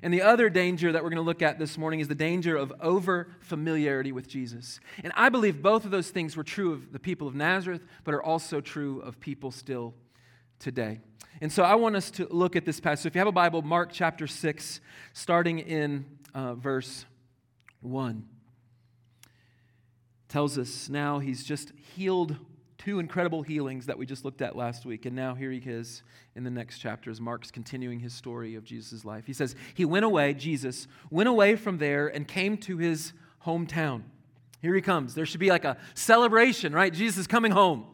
And 0.02 0.14
the 0.14 0.22
other 0.22 0.48
danger 0.48 0.92
that 0.92 1.02
we're 1.02 1.10
going 1.10 1.16
to 1.16 1.22
look 1.22 1.42
at 1.42 1.58
this 1.58 1.76
morning 1.76 2.00
is 2.00 2.08
the 2.08 2.14
danger 2.14 2.56
of 2.56 2.72
over 2.80 3.28
familiarity 3.40 4.12
with 4.12 4.28
Jesus. 4.28 4.80
And 5.02 5.12
I 5.16 5.28
believe 5.28 5.60
both 5.60 5.84
of 5.84 5.90
those 5.90 6.10
things 6.10 6.36
were 6.36 6.44
true 6.44 6.72
of 6.72 6.92
the 6.92 6.98
people 6.98 7.26
of 7.26 7.34
Nazareth, 7.34 7.82
but 8.04 8.14
are 8.14 8.22
also 8.22 8.60
true 8.60 9.00
of 9.00 9.18
people 9.18 9.50
still 9.50 9.94
today. 10.58 11.00
And 11.40 11.52
so 11.52 11.62
I 11.62 11.74
want 11.74 11.96
us 11.96 12.10
to 12.12 12.26
look 12.30 12.56
at 12.56 12.64
this 12.64 12.80
passage. 12.80 13.02
So 13.04 13.06
if 13.08 13.14
you 13.14 13.20
have 13.20 13.28
a 13.28 13.32
Bible, 13.32 13.62
Mark 13.62 13.90
chapter 13.92 14.26
6, 14.26 14.80
starting 15.12 15.58
in 15.58 16.06
uh, 16.34 16.54
verse 16.54 17.04
1, 17.80 18.24
tells 20.28 20.58
us 20.58 20.88
now 20.88 21.18
he's 21.18 21.44
just 21.44 21.72
healed 21.94 22.36
two 22.78 23.00
incredible 23.00 23.42
healings 23.42 23.86
that 23.86 23.98
we 23.98 24.06
just 24.06 24.24
looked 24.24 24.40
at 24.40 24.56
last 24.56 24.86
week. 24.86 25.04
And 25.04 25.14
now 25.14 25.34
here 25.34 25.50
he 25.50 25.58
is 25.58 26.02
in 26.36 26.44
the 26.44 26.50
next 26.50 26.78
chapter 26.78 27.10
as 27.10 27.20
Mark's 27.20 27.50
continuing 27.50 28.00
his 28.00 28.14
story 28.14 28.54
of 28.54 28.64
Jesus' 28.64 29.04
life. 29.04 29.26
He 29.26 29.32
says, 29.32 29.56
He 29.74 29.84
went 29.84 30.04
away, 30.04 30.34
Jesus 30.34 30.86
went 31.10 31.28
away 31.28 31.56
from 31.56 31.78
there 31.78 32.08
and 32.08 32.26
came 32.26 32.56
to 32.58 32.78
his 32.78 33.12
hometown. 33.44 34.02
Here 34.62 34.74
he 34.74 34.80
comes. 34.80 35.14
There 35.14 35.26
should 35.26 35.40
be 35.40 35.50
like 35.50 35.64
a 35.64 35.76
celebration, 35.94 36.72
right? 36.72 36.92
Jesus 36.92 37.18
is 37.18 37.26
coming 37.26 37.52
home. 37.52 37.84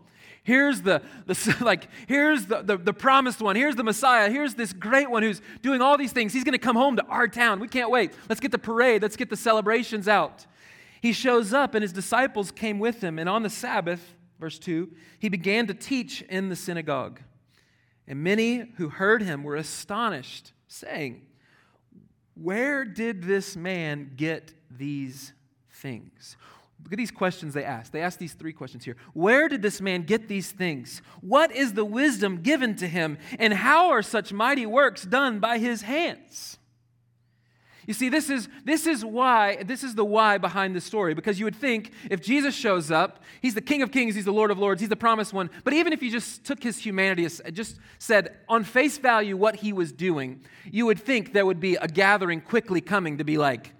Here's 0.42 0.82
the, 0.82 1.00
the 1.26 1.56
like, 1.64 1.88
here's 2.06 2.46
the, 2.46 2.62
the, 2.62 2.76
the 2.76 2.92
promised 2.92 3.40
one. 3.40 3.56
Here's 3.56 3.76
the 3.76 3.84
Messiah. 3.84 4.30
Here's 4.30 4.54
this 4.54 4.72
great 4.72 5.10
one 5.10 5.22
who's 5.22 5.40
doing 5.62 5.80
all 5.80 5.96
these 5.96 6.12
things. 6.12 6.32
He's 6.32 6.44
going 6.44 6.52
to 6.52 6.58
come 6.58 6.76
home 6.76 6.96
to 6.96 7.04
our 7.06 7.26
town. 7.28 7.60
We 7.60 7.68
can't 7.68 7.90
wait. 7.90 8.12
Let's 8.28 8.40
get 8.40 8.52
the 8.52 8.58
parade. 8.58 9.02
Let's 9.02 9.16
get 9.16 9.30
the 9.30 9.36
celebrations 9.36 10.08
out. 10.08 10.46
He 11.00 11.12
shows 11.12 11.52
up, 11.52 11.74
and 11.74 11.82
his 11.82 11.92
disciples 11.92 12.50
came 12.50 12.78
with 12.78 13.02
him. 13.02 13.18
And 13.18 13.28
on 13.28 13.42
the 13.42 13.50
Sabbath, 13.50 14.14
verse 14.44 14.58
2, 14.58 14.90
he 15.20 15.30
began 15.30 15.66
to 15.66 15.72
teach 15.72 16.20
in 16.20 16.50
the 16.50 16.56
synagogue. 16.56 17.18
And 18.06 18.22
many 18.22 18.58
who 18.76 18.90
heard 18.90 19.22
him 19.22 19.42
were 19.42 19.56
astonished, 19.56 20.52
saying, 20.68 21.22
Where 22.34 22.84
did 22.84 23.22
this 23.22 23.56
man 23.56 24.12
get 24.16 24.52
these 24.70 25.32
things? 25.70 26.36
Look 26.82 26.92
at 26.92 26.98
these 26.98 27.10
questions 27.10 27.54
they 27.54 27.64
ask. 27.64 27.90
They 27.90 28.02
ask 28.02 28.18
these 28.18 28.34
three 28.34 28.52
questions 28.52 28.84
here. 28.84 28.98
Where 29.14 29.48
did 29.48 29.62
this 29.62 29.80
man 29.80 30.02
get 30.02 30.28
these 30.28 30.50
things? 30.52 31.00
What 31.22 31.50
is 31.50 31.72
the 31.72 31.86
wisdom 31.86 32.42
given 32.42 32.76
to 32.76 32.86
him? 32.86 33.16
And 33.38 33.54
how 33.54 33.92
are 33.92 34.02
such 34.02 34.30
mighty 34.30 34.66
works 34.66 35.04
done 35.04 35.38
by 35.38 35.56
his 35.56 35.80
hands? 35.80 36.58
You 37.86 37.94
see, 37.94 38.08
this 38.08 38.30
is, 38.30 38.48
this 38.64 38.86
is 38.86 39.04
why, 39.04 39.62
this 39.62 39.84
is 39.84 39.94
the 39.94 40.04
why 40.04 40.38
behind 40.38 40.74
the 40.74 40.80
story, 40.80 41.14
because 41.14 41.38
you 41.38 41.44
would 41.44 41.56
think 41.56 41.92
if 42.10 42.22
Jesus 42.22 42.54
shows 42.54 42.90
up, 42.90 43.22
he's 43.42 43.54
the 43.54 43.60
King 43.60 43.82
of 43.82 43.92
Kings, 43.92 44.14
he's 44.14 44.24
the 44.24 44.32
Lord 44.32 44.50
of 44.50 44.58
Lords, 44.58 44.80
he's 44.80 44.88
the 44.88 44.96
promised 44.96 45.32
one. 45.32 45.50
But 45.64 45.74
even 45.74 45.92
if 45.92 46.02
you 46.02 46.10
just 46.10 46.44
took 46.44 46.62
his 46.62 46.78
humanity, 46.78 47.28
just 47.52 47.78
said 47.98 48.36
on 48.48 48.64
face 48.64 48.98
value 48.98 49.36
what 49.36 49.56
he 49.56 49.72
was 49.72 49.92
doing, 49.92 50.42
you 50.70 50.86
would 50.86 50.98
think 50.98 51.32
there 51.32 51.46
would 51.46 51.60
be 51.60 51.76
a 51.76 51.88
gathering 51.88 52.40
quickly 52.40 52.80
coming 52.80 53.18
to 53.18 53.24
be 53.24 53.38
like, 53.38 53.72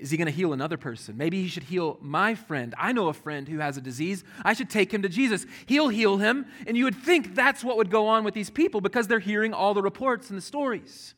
is 0.00 0.10
he 0.10 0.16
going 0.16 0.26
to 0.26 0.32
heal 0.32 0.54
another 0.54 0.78
person? 0.78 1.16
Maybe 1.18 1.42
he 1.42 1.48
should 1.48 1.64
heal 1.64 1.98
my 2.00 2.34
friend. 2.34 2.74
I 2.78 2.92
know 2.92 3.08
a 3.08 3.12
friend 3.12 3.46
who 3.46 3.58
has 3.58 3.76
a 3.76 3.82
disease. 3.82 4.24
I 4.42 4.54
should 4.54 4.70
take 4.70 4.92
him 4.92 5.02
to 5.02 5.10
Jesus. 5.10 5.44
He'll 5.66 5.88
heal 5.88 6.16
him. 6.16 6.46
And 6.66 6.74
you 6.74 6.84
would 6.84 6.96
think 6.96 7.34
that's 7.34 7.62
what 7.62 7.76
would 7.76 7.90
go 7.90 8.08
on 8.08 8.24
with 8.24 8.32
these 8.32 8.48
people 8.48 8.80
because 8.80 9.08
they're 9.08 9.18
hearing 9.18 9.52
all 9.52 9.74
the 9.74 9.82
reports 9.82 10.30
and 10.30 10.38
the 10.38 10.42
stories. 10.42 11.14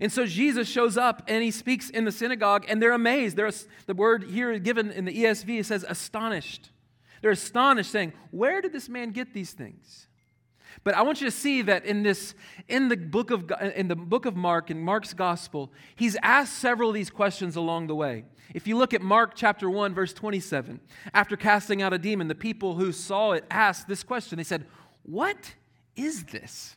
And 0.00 0.12
so 0.12 0.26
Jesus 0.26 0.68
shows 0.68 0.96
up 0.96 1.22
and 1.28 1.42
he 1.42 1.50
speaks 1.50 1.90
in 1.90 2.04
the 2.04 2.12
synagogue, 2.12 2.64
and 2.68 2.82
they're 2.82 2.92
amazed. 2.92 3.36
They're, 3.36 3.50
the 3.86 3.94
word 3.94 4.24
here 4.24 4.58
given 4.58 4.90
in 4.90 5.04
the 5.04 5.24
ESV 5.24 5.64
says 5.64 5.84
astonished. 5.88 6.70
They're 7.22 7.30
astonished, 7.30 7.90
saying, 7.90 8.12
Where 8.30 8.60
did 8.60 8.72
this 8.72 8.88
man 8.88 9.10
get 9.10 9.32
these 9.32 9.52
things? 9.52 10.06
But 10.84 10.94
I 10.94 11.02
want 11.02 11.20
you 11.20 11.26
to 11.26 11.36
see 11.36 11.62
that 11.62 11.84
in 11.84 12.02
this, 12.02 12.34
in 12.68 12.88
the 12.88 12.96
book 12.96 13.30
of 13.30 13.50
in 13.74 13.88
the 13.88 13.96
book 13.96 14.26
of 14.26 14.36
Mark, 14.36 14.70
in 14.70 14.80
Mark's 14.80 15.14
gospel, 15.14 15.72
he's 15.96 16.16
asked 16.22 16.58
several 16.58 16.90
of 16.90 16.94
these 16.94 17.10
questions 17.10 17.56
along 17.56 17.86
the 17.86 17.94
way. 17.94 18.24
If 18.54 18.66
you 18.66 18.76
look 18.76 18.94
at 18.94 19.02
Mark 19.02 19.32
chapter 19.34 19.68
1, 19.68 19.94
verse 19.94 20.12
27, 20.12 20.80
after 21.12 21.36
casting 21.36 21.82
out 21.82 21.92
a 21.92 21.98
demon, 21.98 22.28
the 22.28 22.34
people 22.34 22.74
who 22.74 22.92
saw 22.92 23.32
it 23.32 23.44
asked 23.50 23.88
this 23.88 24.02
question. 24.02 24.36
They 24.36 24.44
said, 24.44 24.66
What 25.02 25.54
is 25.96 26.24
this? 26.24 26.76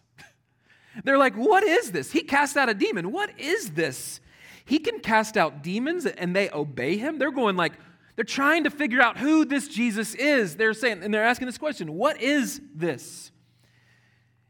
They're 1.03 1.18
like, 1.18 1.36
What 1.36 1.63
is 1.63 1.91
this? 1.91 2.12
He 2.12 2.22
cast 2.22 2.58
out 2.58 2.70
a 2.70 2.74
demon. 2.74 3.12
What 3.12 3.39
is 3.39 3.72
this? 3.72 4.20
He 4.65 4.79
can 4.79 5.00
cast 5.00 5.36
out 5.36 5.63
demons 5.63 6.06
and 6.06 6.36
they 6.36 6.50
obey 6.51 6.98
him. 6.98 7.18
They're 7.18 7.32
going 7.32 7.56
like, 7.56 7.74
they're 8.20 8.25
trying 8.25 8.65
to 8.65 8.70
figure 8.70 9.01
out 9.01 9.18
who 9.18 9.46
this 9.46 9.70
Jesus 9.70 10.13
is. 10.13 10.58
They're 10.58 10.74
saying, 10.74 11.03
and 11.03 11.13
they're 11.13 11.24
asking 11.24 11.46
this 11.46 11.58
question 11.58 11.94
What 11.94 12.22
is 12.22 12.62
this? 12.75 13.32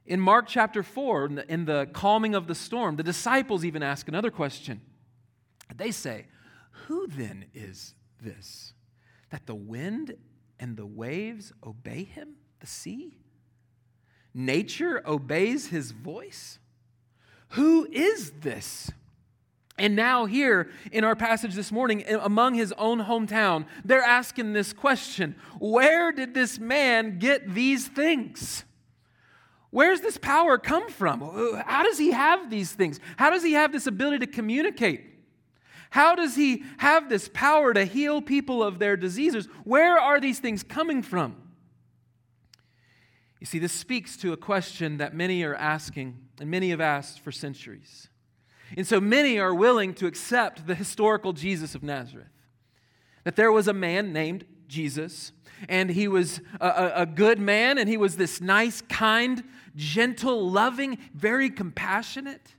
In 0.08 0.20
Mark 0.20 0.48
chapter 0.48 0.82
4, 0.82 1.25
in 1.25 1.36
the, 1.36 1.53
in 1.53 1.65
the 1.65 1.88
calming 1.94 2.34
of 2.34 2.48
the 2.48 2.56
storm, 2.56 2.96
the 2.96 3.03
disciples 3.03 3.63
even 3.63 3.84
ask 3.84 4.08
another 4.08 4.32
question. 4.32 4.82
They 5.75 5.91
say, 5.91 6.25
Who 6.88 7.06
then 7.06 7.46
is 7.53 7.94
this? 8.20 8.74
That 9.29 9.46
the 9.46 9.53
wind 9.53 10.15
and 10.60 10.75
the 10.75 10.88
waves 10.88 11.53
obey 11.63 12.06
him, 12.06 12.38
the 12.62 12.65
sea? 12.65 13.20
Nature 14.33 15.01
obeys 15.07 15.67
his 15.67 15.91
voice? 15.91 16.59
Who 17.50 17.88
is 17.91 18.31
this? 18.41 18.91
And 19.77 19.95
now, 19.95 20.25
here 20.25 20.69
in 20.91 21.03
our 21.03 21.15
passage 21.15 21.55
this 21.55 21.71
morning, 21.71 22.03
among 22.07 22.53
his 22.53 22.74
own 22.74 23.00
hometown, 23.00 23.65
they're 23.86 24.03
asking 24.03 24.53
this 24.53 24.74
question 24.74 25.36
Where 25.59 26.12
did 26.12 26.33
this 26.33 26.59
man 26.59 27.17
get 27.17 27.53
these 27.53 27.88
things? 27.88 28.65
Where's 29.71 30.01
this 30.01 30.17
power 30.17 30.57
come 30.57 30.89
from? 30.89 31.21
How 31.65 31.83
does 31.83 31.98
he 31.98 32.12
have 32.12 32.50
these 32.50 32.71
things? 32.71 33.00
How 33.17 33.29
does 33.29 33.43
he 33.43 33.53
have 33.53 33.71
this 33.71 33.88
ability 33.88 34.25
to 34.25 34.31
communicate? 34.31 35.05
How 35.91 36.15
does 36.15 36.36
he 36.36 36.63
have 36.77 37.09
this 37.09 37.29
power 37.33 37.74
to 37.74 37.86
heal 37.86 38.21
people 38.21 38.63
of 38.63 38.79
their 38.79 38.98
diseases? 38.98 39.48
Where 39.63 39.98
are 39.98 40.19
these 40.19 40.39
things 40.39 40.62
coming 40.62 41.01
from? 41.01 41.36
You 43.39 43.46
see, 43.46 43.60
this 43.60 43.72
speaks 43.72 44.17
to 44.17 44.34
a 44.34 44.38
question 44.38 44.98
that 44.98 45.13
many 45.13 45.43
are 45.43 45.55
asking, 45.55 46.17
and 46.39 46.51
many 46.51 46.69
have 46.72 46.81
asked 46.81 47.22
for 47.22 47.31
centuries. 47.31 48.10
And 48.75 48.86
so 48.86 49.00
many 49.00 49.39
are 49.39 49.53
willing 49.53 49.93
to 49.96 50.08
accept 50.08 50.67
the 50.67 50.75
historical 50.75 51.34
Jesus 51.34 51.74
of 51.74 51.81
Nazareth. 51.81 52.27
That 53.24 53.36
there 53.36 53.51
was 53.51 53.67
a 53.67 53.74
man 53.74 54.13
named 54.13 54.46
Jesus, 54.67 55.31
and 55.67 55.89
he 55.89 56.08
was 56.08 56.41
a, 56.60 56.91
a, 56.96 57.05
good 57.05 57.39
man, 57.39 57.77
and 57.77 57.89
he 57.89 57.98
was 57.98 58.17
this 58.17 58.39
nice, 58.39 58.81
kind, 58.81 59.43
gentle, 59.75 60.50
loving, 60.50 60.98
very 61.13 61.50
compassionate. 61.50 62.55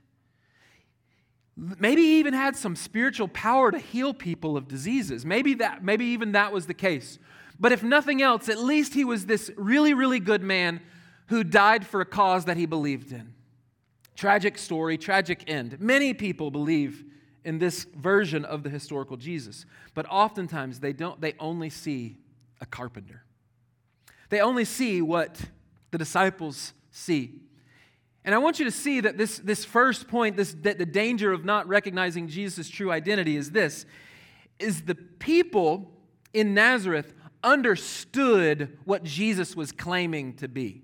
Maybe 1.55 2.01
he 2.01 2.19
even 2.19 2.33
had 2.33 2.55
some 2.55 2.75
spiritual 2.75 3.27
power 3.27 3.71
to 3.71 3.79
heal 3.79 4.13
people 4.13 4.57
of 4.57 4.67
diseases. 4.67 5.25
Maybe 5.25 5.55
that, 5.55 5.83
maybe 5.83 6.05
even 6.05 6.33
that 6.33 6.51
was 6.51 6.67
the 6.67 6.73
case. 6.73 7.17
But 7.61 7.71
if 7.71 7.83
nothing 7.83 8.23
else, 8.23 8.49
at 8.49 8.57
least 8.57 8.95
he 8.95 9.05
was 9.05 9.27
this 9.27 9.51
really, 9.55 9.93
really 9.93 10.19
good 10.19 10.41
man 10.41 10.81
who 11.27 11.43
died 11.43 11.85
for 11.85 12.01
a 12.01 12.05
cause 12.05 12.45
that 12.45 12.57
he 12.57 12.65
believed 12.65 13.11
in. 13.11 13.35
Tragic 14.15 14.57
story, 14.57 14.97
tragic 14.97 15.43
end. 15.47 15.79
Many 15.79 16.15
people 16.15 16.49
believe 16.49 17.05
in 17.45 17.59
this 17.59 17.85
version 17.95 18.45
of 18.45 18.63
the 18.63 18.69
historical 18.69 19.15
Jesus, 19.15 19.65
but 19.93 20.07
oftentimes 20.09 20.79
they 20.79 20.91
don't 20.91 21.21
they 21.21 21.33
only 21.39 21.69
see 21.69 22.17
a 22.59 22.65
carpenter. 22.65 23.23
They 24.29 24.41
only 24.41 24.65
see 24.65 25.01
what 25.01 25.39
the 25.91 25.99
disciples 25.99 26.73
see. 26.89 27.41
And 28.25 28.33
I 28.33 28.39
want 28.39 28.59
you 28.59 28.65
to 28.65 28.71
see 28.71 29.01
that 29.01 29.17
this, 29.17 29.37
this 29.39 29.65
first 29.65 30.07
point, 30.07 30.35
this, 30.35 30.55
that 30.61 30.77
the 30.77 30.85
danger 30.85 31.31
of 31.31 31.43
not 31.43 31.67
recognizing 31.67 32.27
Jesus' 32.27 32.69
true 32.69 32.91
identity 32.91 33.35
is 33.35 33.51
this, 33.51 33.85
is 34.59 34.83
the 34.83 34.95
people 34.95 35.91
in 36.33 36.53
Nazareth 36.53 37.13
understood 37.43 38.77
what 38.85 39.03
Jesus 39.03 39.55
was 39.55 39.71
claiming 39.71 40.33
to 40.35 40.47
be. 40.47 40.83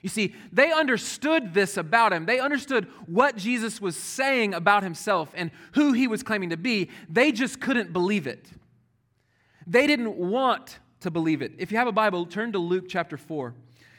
You 0.00 0.08
see, 0.08 0.34
they 0.52 0.70
understood 0.70 1.54
this 1.54 1.76
about 1.76 2.12
him. 2.12 2.26
They 2.26 2.38
understood 2.38 2.86
what 3.06 3.36
Jesus 3.36 3.80
was 3.80 3.96
saying 3.96 4.54
about 4.54 4.82
himself 4.82 5.32
and 5.34 5.50
who 5.72 5.92
he 5.92 6.06
was 6.06 6.22
claiming 6.22 6.50
to 6.50 6.56
be. 6.56 6.90
They 7.08 7.32
just 7.32 7.60
couldn't 7.60 7.92
believe 7.92 8.26
it. 8.26 8.48
They 9.66 9.86
didn't 9.86 10.16
want 10.16 10.78
to 11.00 11.10
believe 11.10 11.42
it. 11.42 11.52
If 11.58 11.72
you 11.72 11.78
have 11.78 11.88
a 11.88 11.92
Bible, 11.92 12.26
turn 12.26 12.52
to 12.52 12.58
Luke 12.58 12.86
chapter 12.88 13.16
4. 13.16 13.54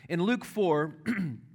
In 0.08 0.24
Luke 0.24 0.46
4, 0.46 0.96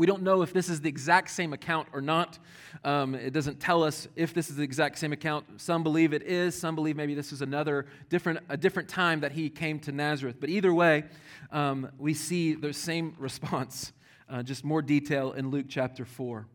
we 0.00 0.06
don't 0.06 0.22
know 0.22 0.40
if 0.40 0.54
this 0.54 0.70
is 0.70 0.80
the 0.80 0.88
exact 0.88 1.28
same 1.28 1.52
account 1.52 1.86
or 1.92 2.00
not. 2.00 2.38
Um, 2.84 3.14
it 3.14 3.34
doesn't 3.34 3.60
tell 3.60 3.84
us 3.84 4.08
if 4.16 4.32
this 4.32 4.48
is 4.48 4.56
the 4.56 4.62
exact 4.62 4.98
same 4.98 5.12
account. 5.12 5.60
Some 5.60 5.82
believe 5.82 6.14
it 6.14 6.22
is. 6.22 6.58
Some 6.58 6.74
believe 6.74 6.96
maybe 6.96 7.12
this 7.12 7.32
is 7.32 7.42
another 7.42 7.84
different, 8.08 8.38
a 8.48 8.56
different 8.56 8.88
time 8.88 9.20
that 9.20 9.32
he 9.32 9.50
came 9.50 9.78
to 9.80 9.92
Nazareth. 9.92 10.36
But 10.40 10.48
either 10.48 10.72
way, 10.72 11.04
um, 11.52 11.90
we 11.98 12.14
see 12.14 12.54
the 12.54 12.72
same 12.72 13.14
response, 13.18 13.92
uh, 14.30 14.42
just 14.42 14.64
more 14.64 14.80
detail 14.80 15.32
in 15.32 15.50
Luke 15.50 15.66
chapter 15.68 16.06
4. 16.06 16.46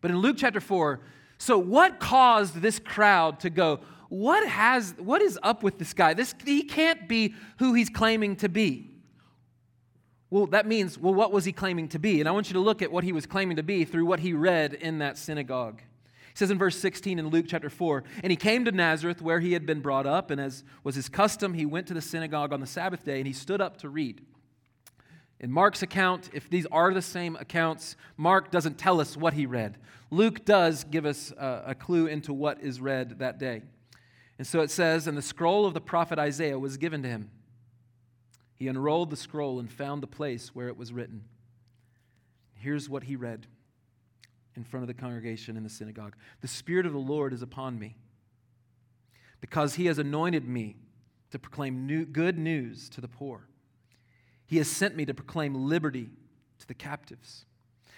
But 0.00 0.12
in 0.12 0.18
Luke 0.18 0.36
chapter 0.38 0.60
4, 0.60 1.00
so 1.36 1.58
what 1.58 1.98
caused 1.98 2.60
this 2.60 2.78
crowd 2.78 3.40
to 3.40 3.50
go, 3.50 3.80
what 4.08 4.46
has 4.46 4.94
what 4.98 5.20
is 5.20 5.36
up 5.42 5.64
with 5.64 5.78
this 5.78 5.94
guy? 5.94 6.14
This 6.14 6.32
he 6.44 6.62
can't 6.62 7.08
be 7.08 7.34
who 7.58 7.74
he's 7.74 7.90
claiming 7.90 8.36
to 8.36 8.48
be. 8.48 8.93
Well, 10.34 10.48
that 10.48 10.66
means, 10.66 10.98
well, 10.98 11.14
what 11.14 11.30
was 11.30 11.44
he 11.44 11.52
claiming 11.52 11.86
to 11.90 12.00
be? 12.00 12.18
And 12.18 12.28
I 12.28 12.32
want 12.32 12.48
you 12.48 12.54
to 12.54 12.58
look 12.58 12.82
at 12.82 12.90
what 12.90 13.04
he 13.04 13.12
was 13.12 13.24
claiming 13.24 13.56
to 13.56 13.62
be 13.62 13.84
through 13.84 14.04
what 14.04 14.18
he 14.18 14.32
read 14.32 14.74
in 14.74 14.98
that 14.98 15.16
synagogue. 15.16 15.80
He 15.80 16.34
says 16.34 16.50
in 16.50 16.58
verse 16.58 16.76
16 16.76 17.20
in 17.20 17.28
Luke 17.28 17.46
chapter 17.46 17.70
4, 17.70 18.02
and 18.20 18.32
he 18.32 18.36
came 18.36 18.64
to 18.64 18.72
Nazareth 18.72 19.22
where 19.22 19.38
he 19.38 19.52
had 19.52 19.64
been 19.64 19.78
brought 19.78 20.06
up, 20.06 20.32
and 20.32 20.40
as 20.40 20.64
was 20.82 20.96
his 20.96 21.08
custom, 21.08 21.54
he 21.54 21.64
went 21.64 21.86
to 21.86 21.94
the 21.94 22.00
synagogue 22.00 22.52
on 22.52 22.58
the 22.58 22.66
Sabbath 22.66 23.04
day 23.04 23.18
and 23.18 23.28
he 23.28 23.32
stood 23.32 23.60
up 23.60 23.76
to 23.76 23.88
read. 23.88 24.22
In 25.38 25.52
Mark's 25.52 25.84
account, 25.84 26.30
if 26.32 26.50
these 26.50 26.66
are 26.72 26.92
the 26.92 27.00
same 27.00 27.36
accounts, 27.36 27.94
Mark 28.16 28.50
doesn't 28.50 28.76
tell 28.76 29.00
us 29.00 29.16
what 29.16 29.34
he 29.34 29.46
read. 29.46 29.78
Luke 30.10 30.44
does 30.44 30.82
give 30.82 31.06
us 31.06 31.30
a, 31.38 31.62
a 31.68 31.74
clue 31.76 32.08
into 32.08 32.32
what 32.32 32.60
is 32.60 32.80
read 32.80 33.20
that 33.20 33.38
day. 33.38 33.62
And 34.38 34.44
so 34.48 34.62
it 34.62 34.72
says, 34.72 35.06
And 35.06 35.16
the 35.16 35.22
scroll 35.22 35.64
of 35.64 35.74
the 35.74 35.80
prophet 35.80 36.18
Isaiah 36.18 36.58
was 36.58 36.76
given 36.76 37.04
to 37.04 37.08
him. 37.08 37.30
He 38.54 38.68
unrolled 38.68 39.10
the 39.10 39.16
scroll 39.16 39.58
and 39.58 39.70
found 39.70 40.02
the 40.02 40.06
place 40.06 40.54
where 40.54 40.68
it 40.68 40.76
was 40.76 40.92
written. 40.92 41.24
Here's 42.54 42.88
what 42.88 43.04
he 43.04 43.16
read 43.16 43.46
in 44.56 44.64
front 44.64 44.82
of 44.82 44.88
the 44.88 44.94
congregation 44.94 45.56
in 45.56 45.64
the 45.64 45.70
synagogue 45.70 46.14
The 46.40 46.48
Spirit 46.48 46.86
of 46.86 46.92
the 46.92 46.98
Lord 46.98 47.32
is 47.32 47.42
upon 47.42 47.78
me, 47.78 47.96
because 49.40 49.74
he 49.74 49.86
has 49.86 49.98
anointed 49.98 50.46
me 50.46 50.76
to 51.30 51.38
proclaim 51.38 51.86
new, 51.86 52.04
good 52.04 52.38
news 52.38 52.88
to 52.90 53.00
the 53.00 53.08
poor. 53.08 53.48
He 54.46 54.58
has 54.58 54.68
sent 54.68 54.94
me 54.94 55.04
to 55.06 55.14
proclaim 55.14 55.54
liberty 55.54 56.10
to 56.60 56.68
the 56.68 56.74
captives 56.74 57.44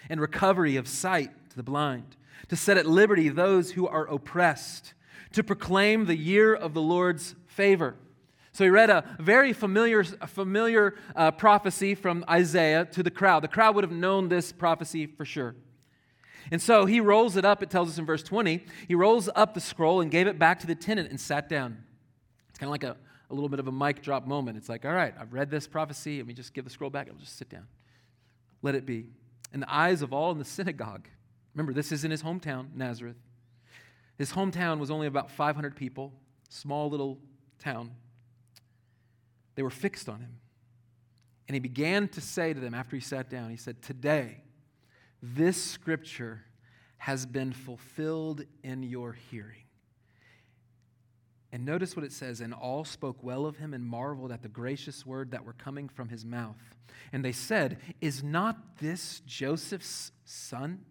and 0.09 0.19
recovery 0.19 0.75
of 0.75 0.87
sight 0.87 1.31
to 1.49 1.55
the 1.55 1.63
blind, 1.63 2.15
to 2.47 2.55
set 2.55 2.77
at 2.77 2.85
liberty 2.85 3.29
those 3.29 3.71
who 3.71 3.87
are 3.87 4.07
oppressed 4.07 4.93
to 5.33 5.43
proclaim 5.43 6.05
the 6.05 6.17
year 6.17 6.53
of 6.53 6.73
the 6.73 6.81
Lord's 6.81 7.35
favor. 7.45 7.95
So 8.57 8.63
he 8.63 8.71
read 8.71 8.89
a 8.89 9.03
very 9.19 9.53
familiar, 9.53 10.03
familiar 10.03 10.95
uh, 11.15 11.29
prophecy 11.29 11.93
from 11.93 12.25
Isaiah 12.27 12.85
to 12.85 13.03
the 13.03 13.11
crowd. 13.11 13.43
The 13.43 13.47
crowd 13.47 13.75
would 13.75 13.83
have 13.83 13.91
known 13.91 14.29
this 14.29 14.51
prophecy 14.51 15.05
for 15.05 15.25
sure. 15.25 15.53
And 16.49 16.59
so 16.59 16.87
he 16.87 16.99
rolls 16.99 17.37
it 17.37 17.45
up, 17.45 17.61
it 17.61 17.69
tells 17.69 17.87
us 17.87 17.99
in 17.99 18.07
verse 18.07 18.23
20. 18.23 18.65
He 18.87 18.95
rolls 18.95 19.29
up 19.35 19.53
the 19.53 19.61
scroll 19.61 20.01
and 20.01 20.09
gave 20.09 20.25
it 20.25 20.39
back 20.39 20.59
to 20.61 20.65
the 20.65 20.73
tenant 20.73 21.11
and 21.11 21.21
sat 21.21 21.47
down. 21.47 21.83
It's 22.49 22.57
kind 22.57 22.67
of 22.67 22.71
like 22.71 22.83
a, 22.83 22.97
a 23.29 23.33
little 23.35 23.47
bit 23.47 23.59
of 23.59 23.67
a 23.67 23.71
mic 23.71 24.01
drop 24.01 24.25
moment. 24.25 24.57
It's 24.57 24.69
like, 24.69 24.85
all 24.85 24.91
right, 24.91 25.13
I've 25.19 25.33
read 25.33 25.51
this 25.51 25.67
prophecy. 25.67 26.17
Let 26.17 26.25
me 26.25 26.33
just 26.33 26.55
give 26.55 26.63
the 26.65 26.71
scroll 26.71 26.89
back. 26.89 27.09
I'll 27.11 27.19
just 27.19 27.37
sit 27.37 27.49
down. 27.49 27.67
Let 28.63 28.73
it 28.73 28.87
be. 28.87 29.05
In 29.53 29.59
the 29.59 29.71
eyes 29.71 30.01
of 30.01 30.13
all 30.13 30.31
in 30.31 30.39
the 30.39 30.45
synagogue, 30.45 31.07
remember, 31.53 31.73
this 31.73 31.91
is 31.91 32.03
in 32.03 32.09
his 32.09 32.23
hometown, 32.23 32.73
Nazareth. 32.73 33.17
His 34.17 34.31
hometown 34.31 34.79
was 34.79 34.89
only 34.89 35.05
about 35.05 35.29
500 35.29 35.75
people, 35.75 36.11
small 36.49 36.89
little 36.89 37.19
town. 37.59 37.91
They 39.57 39.63
were 39.63 39.71
fixed 39.71 40.07
on 40.07 40.19
him. 40.19 40.37
And 41.47 41.55
he 41.55 41.59
began 41.59 42.07
to 42.09 42.21
say 42.21 42.53
to 42.53 42.59
them 42.59 42.75
after 42.75 42.95
he 42.95 43.01
sat 43.01 43.27
down, 43.27 43.49
he 43.49 43.57
said, 43.57 43.81
Today, 43.81 44.43
this 45.21 45.61
scripture 45.61 46.43
has 46.99 47.25
been 47.25 47.51
fulfilled 47.51 48.43
in 48.63 48.83
your 48.83 49.13
hearing. 49.13 49.63
And 51.51 51.65
notice 51.65 51.95
what 51.95 52.05
it 52.05 52.11
says, 52.11 52.39
and 52.39 52.53
all 52.53 52.85
spoke 52.85 53.23
well 53.23 53.47
of 53.47 53.57
him 53.57 53.73
and 53.73 53.83
marveled 53.83 54.31
at 54.31 54.43
the 54.43 54.47
gracious 54.47 55.07
word 55.07 55.31
that 55.31 55.43
were 55.43 55.53
coming 55.53 55.89
from 55.89 56.09
his 56.09 56.23
mouth. 56.23 56.75
And 57.11 57.25
they 57.25 57.31
said, 57.31 57.79
Is 57.99 58.23
not 58.23 58.77
this 58.77 59.21
Joseph's 59.25 60.11
son? 60.23 60.85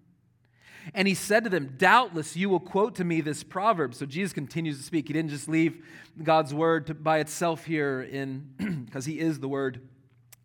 And 0.94 1.08
he 1.08 1.14
said 1.14 1.44
to 1.44 1.50
them, 1.50 1.74
Doubtless 1.76 2.36
you 2.36 2.48
will 2.48 2.60
quote 2.60 2.94
to 2.96 3.04
me 3.04 3.20
this 3.20 3.42
proverb. 3.42 3.94
So 3.94 4.06
Jesus 4.06 4.32
continues 4.32 4.78
to 4.78 4.82
speak. 4.82 5.08
He 5.08 5.14
didn't 5.14 5.30
just 5.30 5.48
leave 5.48 5.84
God's 6.22 6.54
word 6.54 6.86
to, 6.88 6.94
by 6.94 7.18
itself 7.18 7.64
here 7.64 8.02
in 8.02 8.84
because 8.86 9.04
he 9.04 9.18
is 9.18 9.40
the 9.40 9.48
word 9.48 9.80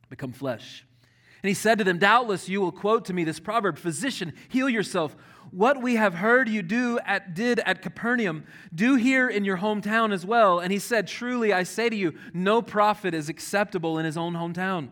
become 0.09 0.31
flesh. 0.33 0.85
And 1.43 1.47
he 1.47 1.53
said 1.55 1.79
to 1.79 1.83
them, 1.83 1.97
Doubtless 1.97 2.49
you 2.49 2.61
will 2.61 2.71
quote 2.71 3.05
to 3.05 3.13
me 3.13 3.23
this 3.23 3.39
proverb, 3.39 3.77
Physician, 3.77 4.33
heal 4.49 4.69
yourself. 4.69 5.15
What 5.49 5.81
we 5.81 5.95
have 5.95 6.13
heard 6.13 6.47
you 6.47 6.61
do 6.61 6.99
at, 7.05 7.33
did 7.33 7.59
at 7.59 7.81
Capernaum, 7.81 8.45
do 8.73 8.95
here 8.95 9.27
in 9.27 9.43
your 9.43 9.57
hometown 9.57 10.13
as 10.13 10.25
well. 10.25 10.59
And 10.59 10.71
he 10.71 10.79
said, 10.79 11.07
Truly 11.07 11.51
I 11.51 11.63
say 11.63 11.89
to 11.89 11.95
you, 11.95 12.13
no 12.33 12.61
prophet 12.61 13.13
is 13.13 13.27
acceptable 13.27 13.97
in 13.97 14.05
his 14.05 14.17
own 14.17 14.33
hometown. 14.33 14.89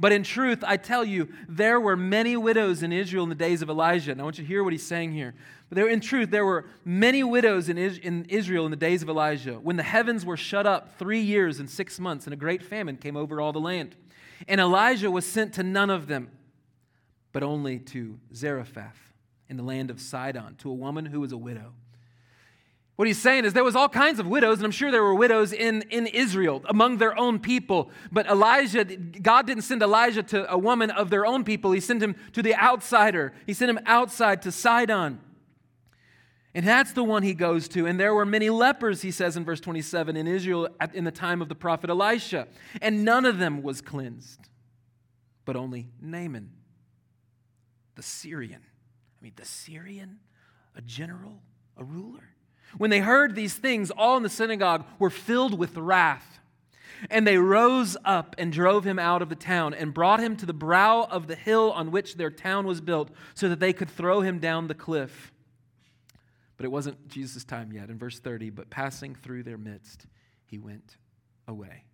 But 0.00 0.12
in 0.12 0.22
truth, 0.22 0.64
I 0.66 0.78
tell 0.78 1.04
you, 1.04 1.28
there 1.46 1.78
were 1.78 1.94
many 1.94 2.34
widows 2.34 2.82
in 2.82 2.90
Israel 2.90 3.22
in 3.22 3.28
the 3.28 3.34
days 3.34 3.60
of 3.60 3.68
Elijah. 3.68 4.12
And 4.12 4.20
I 4.20 4.24
want 4.24 4.38
you 4.38 4.44
to 4.44 4.48
hear 4.48 4.64
what 4.64 4.72
he's 4.72 4.86
saying 4.86 5.12
here. 5.12 5.34
But 5.68 5.76
there, 5.76 5.88
in 5.88 6.00
truth, 6.00 6.30
there 6.30 6.46
were 6.46 6.64
many 6.86 7.22
widows 7.22 7.68
in, 7.68 7.76
in 7.76 8.24
Israel 8.30 8.64
in 8.64 8.70
the 8.70 8.78
days 8.78 9.02
of 9.02 9.10
Elijah, 9.10 9.60
when 9.60 9.76
the 9.76 9.82
heavens 9.82 10.24
were 10.24 10.38
shut 10.38 10.66
up 10.66 10.98
three 10.98 11.20
years 11.20 11.60
and 11.60 11.68
six 11.68 12.00
months, 12.00 12.26
and 12.26 12.32
a 12.32 12.36
great 12.36 12.62
famine 12.62 12.96
came 12.96 13.14
over 13.14 13.42
all 13.42 13.52
the 13.52 13.60
land. 13.60 13.94
And 14.48 14.58
Elijah 14.58 15.10
was 15.10 15.26
sent 15.26 15.52
to 15.54 15.62
none 15.62 15.90
of 15.90 16.06
them, 16.06 16.30
but 17.32 17.42
only 17.42 17.78
to 17.78 18.18
Zarephath 18.34 19.12
in 19.50 19.58
the 19.58 19.62
land 19.62 19.90
of 19.90 20.00
Sidon, 20.00 20.56
to 20.56 20.70
a 20.70 20.74
woman 20.74 21.04
who 21.04 21.20
was 21.20 21.32
a 21.32 21.36
widow. 21.38 21.74
What 23.00 23.06
he's 23.06 23.16
saying 23.16 23.46
is 23.46 23.54
there 23.54 23.64
was 23.64 23.76
all 23.76 23.88
kinds 23.88 24.20
of 24.20 24.26
widows, 24.26 24.58
and 24.58 24.66
I'm 24.66 24.70
sure 24.70 24.90
there 24.90 25.02
were 25.02 25.14
widows 25.14 25.54
in, 25.54 25.80
in 25.88 26.06
Israel 26.06 26.62
among 26.68 26.98
their 26.98 27.18
own 27.18 27.38
people. 27.38 27.90
But 28.12 28.26
Elijah, 28.26 28.84
God 28.84 29.46
didn't 29.46 29.62
send 29.62 29.80
Elijah 29.80 30.22
to 30.24 30.52
a 30.52 30.58
woman 30.58 30.90
of 30.90 31.08
their 31.08 31.24
own 31.24 31.42
people. 31.42 31.72
He 31.72 31.80
sent 31.80 32.02
him 32.02 32.14
to 32.34 32.42
the 32.42 32.54
outsider. 32.54 33.32
He 33.46 33.54
sent 33.54 33.70
him 33.70 33.78
outside 33.86 34.42
to 34.42 34.52
Sidon. 34.52 35.18
And 36.54 36.68
that's 36.68 36.92
the 36.92 37.02
one 37.02 37.22
he 37.22 37.32
goes 37.32 37.68
to. 37.68 37.86
And 37.86 37.98
there 37.98 38.14
were 38.14 38.26
many 38.26 38.50
lepers, 38.50 39.00
he 39.00 39.12
says 39.12 39.34
in 39.34 39.46
verse 39.46 39.60
27, 39.60 40.14
in 40.14 40.26
Israel 40.26 40.68
at, 40.78 40.94
in 40.94 41.04
the 41.04 41.10
time 41.10 41.40
of 41.40 41.48
the 41.48 41.54
prophet 41.54 41.88
Elisha. 41.88 42.48
And 42.82 43.02
none 43.02 43.24
of 43.24 43.38
them 43.38 43.62
was 43.62 43.80
cleansed, 43.80 44.50
but 45.46 45.56
only 45.56 45.88
Naaman, 46.02 46.50
the 47.94 48.02
Syrian. 48.02 48.60
I 48.62 49.24
mean, 49.24 49.32
the 49.36 49.46
Syrian, 49.46 50.18
a 50.76 50.82
general, 50.82 51.40
a 51.78 51.82
ruler. 51.82 52.34
When 52.78 52.90
they 52.90 53.00
heard 53.00 53.34
these 53.34 53.54
things, 53.54 53.90
all 53.90 54.16
in 54.16 54.22
the 54.22 54.28
synagogue 54.28 54.84
were 54.98 55.10
filled 55.10 55.58
with 55.58 55.76
wrath. 55.76 56.38
And 57.08 57.26
they 57.26 57.38
rose 57.38 57.96
up 58.04 58.36
and 58.38 58.52
drove 58.52 58.84
him 58.84 58.98
out 58.98 59.22
of 59.22 59.30
the 59.30 59.34
town 59.34 59.72
and 59.72 59.94
brought 59.94 60.20
him 60.20 60.36
to 60.36 60.46
the 60.46 60.52
brow 60.52 61.08
of 61.10 61.28
the 61.28 61.34
hill 61.34 61.72
on 61.72 61.90
which 61.90 62.16
their 62.16 62.30
town 62.30 62.66
was 62.66 62.80
built 62.80 63.10
so 63.34 63.48
that 63.48 63.58
they 63.58 63.72
could 63.72 63.88
throw 63.88 64.20
him 64.20 64.38
down 64.38 64.68
the 64.68 64.74
cliff. 64.74 65.32
But 66.58 66.66
it 66.66 66.70
wasn't 66.70 67.08
Jesus' 67.08 67.42
time 67.42 67.72
yet. 67.72 67.88
In 67.88 67.98
verse 67.98 68.18
30, 68.18 68.50
but 68.50 68.68
passing 68.68 69.14
through 69.14 69.44
their 69.44 69.56
midst, 69.56 70.06
he 70.44 70.58
went 70.58 70.98
away. 71.48 71.84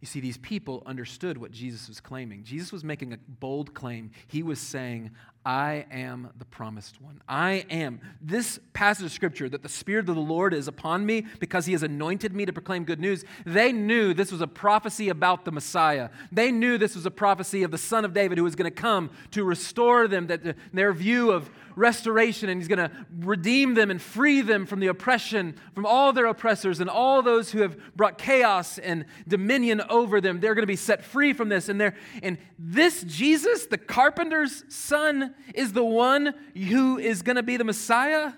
You 0.00 0.06
see, 0.06 0.20
these 0.20 0.38
people 0.38 0.82
understood 0.84 1.38
what 1.38 1.50
Jesus 1.50 1.88
was 1.88 2.00
claiming. 2.00 2.44
Jesus 2.44 2.72
was 2.72 2.84
making 2.84 3.12
a 3.14 3.18
bold 3.28 3.74
claim. 3.74 4.10
He 4.26 4.42
was 4.42 4.58
saying, 4.58 5.10
I 5.44 5.86
am 5.90 6.28
the 6.38 6.44
promised 6.44 7.00
one. 7.00 7.22
I 7.26 7.64
am. 7.70 8.00
This 8.20 8.60
passage 8.74 9.06
of 9.06 9.12
scripture 9.12 9.48
that 9.48 9.62
the 9.62 9.70
Spirit 9.70 10.08
of 10.10 10.14
the 10.14 10.20
Lord 10.20 10.52
is 10.52 10.68
upon 10.68 11.06
me 11.06 11.26
because 11.38 11.64
he 11.64 11.72
has 11.72 11.82
anointed 11.82 12.34
me 12.34 12.44
to 12.44 12.52
proclaim 12.52 12.84
good 12.84 13.00
news, 13.00 13.24
they 13.46 13.72
knew 13.72 14.12
this 14.12 14.30
was 14.30 14.42
a 14.42 14.46
prophecy 14.46 15.08
about 15.08 15.46
the 15.46 15.50
Messiah. 15.50 16.10
They 16.30 16.52
knew 16.52 16.76
this 16.76 16.94
was 16.94 17.06
a 17.06 17.10
prophecy 17.10 17.62
of 17.62 17.70
the 17.70 17.78
Son 17.78 18.04
of 18.04 18.12
David 18.12 18.36
who 18.36 18.44
was 18.44 18.54
going 18.54 18.70
to 18.70 18.82
come 18.82 19.10
to 19.30 19.42
restore 19.42 20.06
them, 20.08 20.26
that 20.26 20.56
their 20.74 20.92
view 20.92 21.30
of 21.30 21.48
restoration, 21.74 22.50
and 22.50 22.60
he's 22.60 22.68
going 22.68 22.90
to 22.90 22.94
redeem 23.20 23.72
them 23.72 23.90
and 23.90 24.02
free 24.02 24.42
them 24.42 24.66
from 24.66 24.80
the 24.80 24.88
oppression, 24.88 25.56
from 25.74 25.86
all 25.86 26.12
their 26.12 26.26
oppressors 26.26 26.80
and 26.80 26.90
all 26.90 27.22
those 27.22 27.50
who 27.50 27.60
have 27.62 27.78
brought 27.96 28.18
chaos 28.18 28.76
and 28.78 29.06
dominion 29.26 29.80
over 29.88 30.20
them. 30.20 30.40
They're 30.40 30.54
going 30.54 30.64
to 30.64 30.66
be 30.66 30.76
set 30.76 31.02
free 31.02 31.32
from 31.32 31.48
this. 31.48 31.70
And, 31.70 31.94
and 32.22 32.36
this 32.58 33.02
Jesus, 33.04 33.66
the 33.66 33.78
carpenter's 33.78 34.64
son, 34.68 35.29
is 35.54 35.72
the 35.72 35.84
one 35.84 36.34
who 36.54 36.98
is 36.98 37.22
going 37.22 37.36
to 37.36 37.42
be 37.42 37.56
the 37.56 37.64
Messiah. 37.64 38.32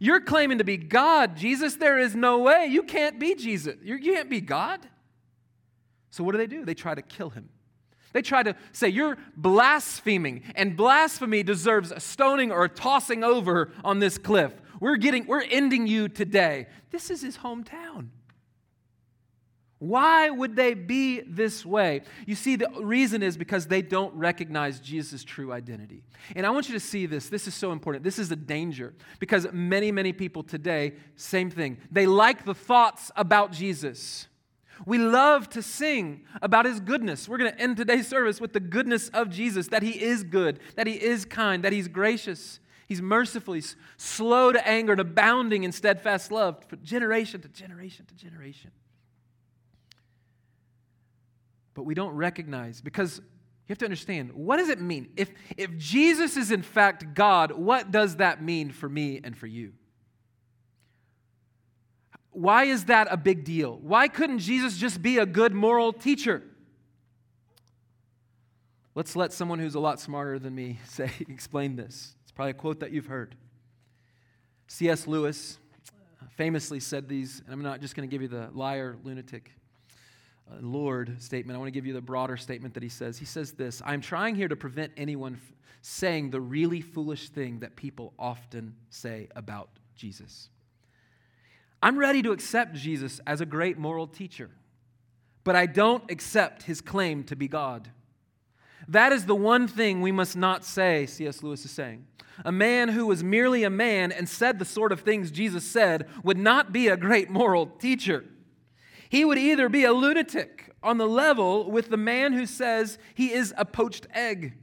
You're 0.00 0.20
claiming 0.20 0.58
to 0.58 0.64
be 0.64 0.76
God, 0.76 1.36
Jesus. 1.36 1.76
There 1.76 1.98
is 1.98 2.14
no 2.16 2.38
way. 2.38 2.66
You 2.66 2.82
can't 2.82 3.18
be 3.18 3.34
Jesus. 3.34 3.76
You 3.82 3.98
can't 3.98 4.28
be 4.28 4.40
God. 4.40 4.80
So, 6.10 6.24
what 6.24 6.32
do 6.32 6.38
they 6.38 6.46
do? 6.46 6.64
They 6.64 6.74
try 6.74 6.94
to 6.94 7.02
kill 7.02 7.30
him. 7.30 7.48
They 8.12 8.22
try 8.22 8.42
to 8.44 8.54
say, 8.72 8.88
You're 8.88 9.18
blaspheming, 9.36 10.42
and 10.54 10.76
blasphemy 10.76 11.42
deserves 11.42 11.90
a 11.90 12.00
stoning 12.00 12.52
or 12.52 12.68
tossing 12.68 13.24
over 13.24 13.72
on 13.84 13.98
this 13.98 14.18
cliff. 14.18 14.52
We're, 14.80 14.96
getting, 14.96 15.26
we're 15.26 15.42
ending 15.42 15.86
you 15.86 16.08
today. 16.08 16.66
This 16.90 17.10
is 17.10 17.22
his 17.22 17.38
hometown. 17.38 18.08
Why 19.84 20.30
would 20.30 20.56
they 20.56 20.72
be 20.72 21.20
this 21.20 21.66
way? 21.66 22.00
You 22.26 22.34
see, 22.36 22.56
the 22.56 22.70
reason 22.80 23.22
is 23.22 23.36
because 23.36 23.66
they 23.66 23.82
don't 23.82 24.14
recognize 24.14 24.80
Jesus' 24.80 25.22
true 25.22 25.52
identity. 25.52 26.02
And 26.34 26.46
I 26.46 26.50
want 26.50 26.68
you 26.68 26.72
to 26.72 26.80
see 26.80 27.04
this. 27.04 27.28
This 27.28 27.46
is 27.46 27.54
so 27.54 27.70
important. 27.70 28.02
This 28.02 28.18
is 28.18 28.30
a 28.30 28.36
danger 28.36 28.94
because 29.18 29.46
many, 29.52 29.92
many 29.92 30.14
people 30.14 30.42
today, 30.42 30.94
same 31.16 31.50
thing. 31.50 31.76
They 31.92 32.06
like 32.06 32.46
the 32.46 32.54
thoughts 32.54 33.10
about 33.14 33.52
Jesus. 33.52 34.26
We 34.86 34.96
love 34.96 35.50
to 35.50 35.60
sing 35.60 36.22
about 36.40 36.64
his 36.64 36.80
goodness. 36.80 37.28
We're 37.28 37.36
going 37.36 37.52
to 37.52 37.60
end 37.60 37.76
today's 37.76 38.08
service 38.08 38.40
with 38.40 38.54
the 38.54 38.60
goodness 38.60 39.10
of 39.10 39.28
Jesus 39.28 39.68
that 39.68 39.82
he 39.82 40.02
is 40.02 40.24
good, 40.24 40.60
that 40.76 40.86
he 40.86 40.94
is 40.94 41.26
kind, 41.26 41.62
that 41.62 41.74
he's 41.74 41.88
gracious, 41.88 42.58
he's 42.88 43.02
merciful, 43.02 43.52
he's 43.52 43.76
slow 43.98 44.50
to 44.50 44.66
anger 44.66 44.92
and 44.92 45.00
abounding 45.02 45.62
in 45.62 45.72
steadfast 45.72 46.32
love 46.32 46.64
from 46.64 46.82
generation 46.82 47.42
to 47.42 47.48
generation 47.48 48.06
to 48.06 48.14
generation. 48.14 48.70
But 51.74 51.84
we 51.84 51.94
don't 51.94 52.14
recognize 52.14 52.80
because 52.80 53.18
you 53.18 53.72
have 53.72 53.78
to 53.78 53.84
understand 53.84 54.32
what 54.32 54.58
does 54.58 54.68
it 54.68 54.80
mean? 54.80 55.08
If, 55.16 55.30
if 55.56 55.76
Jesus 55.76 56.36
is 56.36 56.50
in 56.50 56.62
fact 56.62 57.14
God, 57.14 57.52
what 57.52 57.90
does 57.90 58.16
that 58.16 58.42
mean 58.42 58.70
for 58.70 58.88
me 58.88 59.20
and 59.22 59.36
for 59.36 59.46
you? 59.46 59.72
Why 62.30 62.64
is 62.64 62.86
that 62.86 63.08
a 63.10 63.16
big 63.16 63.44
deal? 63.44 63.78
Why 63.82 64.08
couldn't 64.08 64.40
Jesus 64.40 64.76
just 64.76 65.00
be 65.00 65.18
a 65.18 65.26
good 65.26 65.54
moral 65.54 65.92
teacher? 65.92 66.42
Let's 68.94 69.16
let 69.16 69.32
someone 69.32 69.58
who's 69.58 69.74
a 69.74 69.80
lot 69.80 70.00
smarter 70.00 70.38
than 70.38 70.54
me 70.54 70.78
say, 70.88 71.10
explain 71.28 71.76
this. 71.76 72.14
It's 72.22 72.32
probably 72.32 72.50
a 72.50 72.54
quote 72.54 72.80
that 72.80 72.92
you've 72.92 73.06
heard. 73.06 73.34
C.S. 74.66 75.06
Lewis 75.06 75.58
famously 76.36 76.80
said 76.80 77.08
these, 77.08 77.40
and 77.44 77.52
I'm 77.52 77.62
not 77.62 77.80
just 77.80 77.94
going 77.94 78.08
to 78.08 78.10
give 78.12 78.22
you 78.22 78.28
the 78.28 78.48
liar, 78.52 78.96
lunatic, 79.04 79.52
Lord 80.60 81.20
statement. 81.20 81.56
I 81.56 81.58
want 81.58 81.68
to 81.68 81.72
give 81.72 81.86
you 81.86 81.92
the 81.92 82.00
broader 82.00 82.36
statement 82.36 82.74
that 82.74 82.82
he 82.82 82.88
says. 82.88 83.18
He 83.18 83.24
says 83.24 83.52
this 83.52 83.82
I'm 83.84 84.00
trying 84.00 84.34
here 84.34 84.48
to 84.48 84.56
prevent 84.56 84.92
anyone 84.96 85.34
f- 85.34 85.52
saying 85.82 86.30
the 86.30 86.40
really 86.40 86.80
foolish 86.80 87.28
thing 87.30 87.60
that 87.60 87.76
people 87.76 88.12
often 88.18 88.74
say 88.90 89.28
about 89.34 89.70
Jesus. 89.94 90.48
I'm 91.82 91.98
ready 91.98 92.22
to 92.22 92.32
accept 92.32 92.74
Jesus 92.74 93.20
as 93.26 93.40
a 93.40 93.46
great 93.46 93.78
moral 93.78 94.06
teacher, 94.06 94.50
but 95.44 95.54
I 95.54 95.66
don't 95.66 96.10
accept 96.10 96.62
his 96.62 96.80
claim 96.80 97.24
to 97.24 97.36
be 97.36 97.48
God. 97.48 97.90
That 98.88 99.12
is 99.12 99.26
the 99.26 99.34
one 99.34 99.68
thing 99.68 100.00
we 100.00 100.12
must 100.12 100.36
not 100.36 100.64
say, 100.64 101.06
C.S. 101.06 101.42
Lewis 101.42 101.64
is 101.64 101.70
saying. 101.70 102.06
A 102.44 102.52
man 102.52 102.88
who 102.88 103.06
was 103.06 103.22
merely 103.22 103.64
a 103.64 103.70
man 103.70 104.12
and 104.12 104.28
said 104.28 104.58
the 104.58 104.64
sort 104.64 104.92
of 104.92 105.00
things 105.00 105.30
Jesus 105.30 105.64
said 105.64 106.08
would 106.22 106.38
not 106.38 106.72
be 106.72 106.88
a 106.88 106.96
great 106.96 107.30
moral 107.30 107.66
teacher. 107.66 108.24
He 109.14 109.24
would 109.24 109.38
either 109.38 109.68
be 109.68 109.84
a 109.84 109.92
lunatic 109.92 110.74
on 110.82 110.98
the 110.98 111.06
level 111.06 111.70
with 111.70 111.88
the 111.88 111.96
man 111.96 112.32
who 112.32 112.46
says 112.46 112.98
he 113.14 113.32
is 113.32 113.54
a 113.56 113.64
poached 113.64 114.08
egg, 114.12 114.54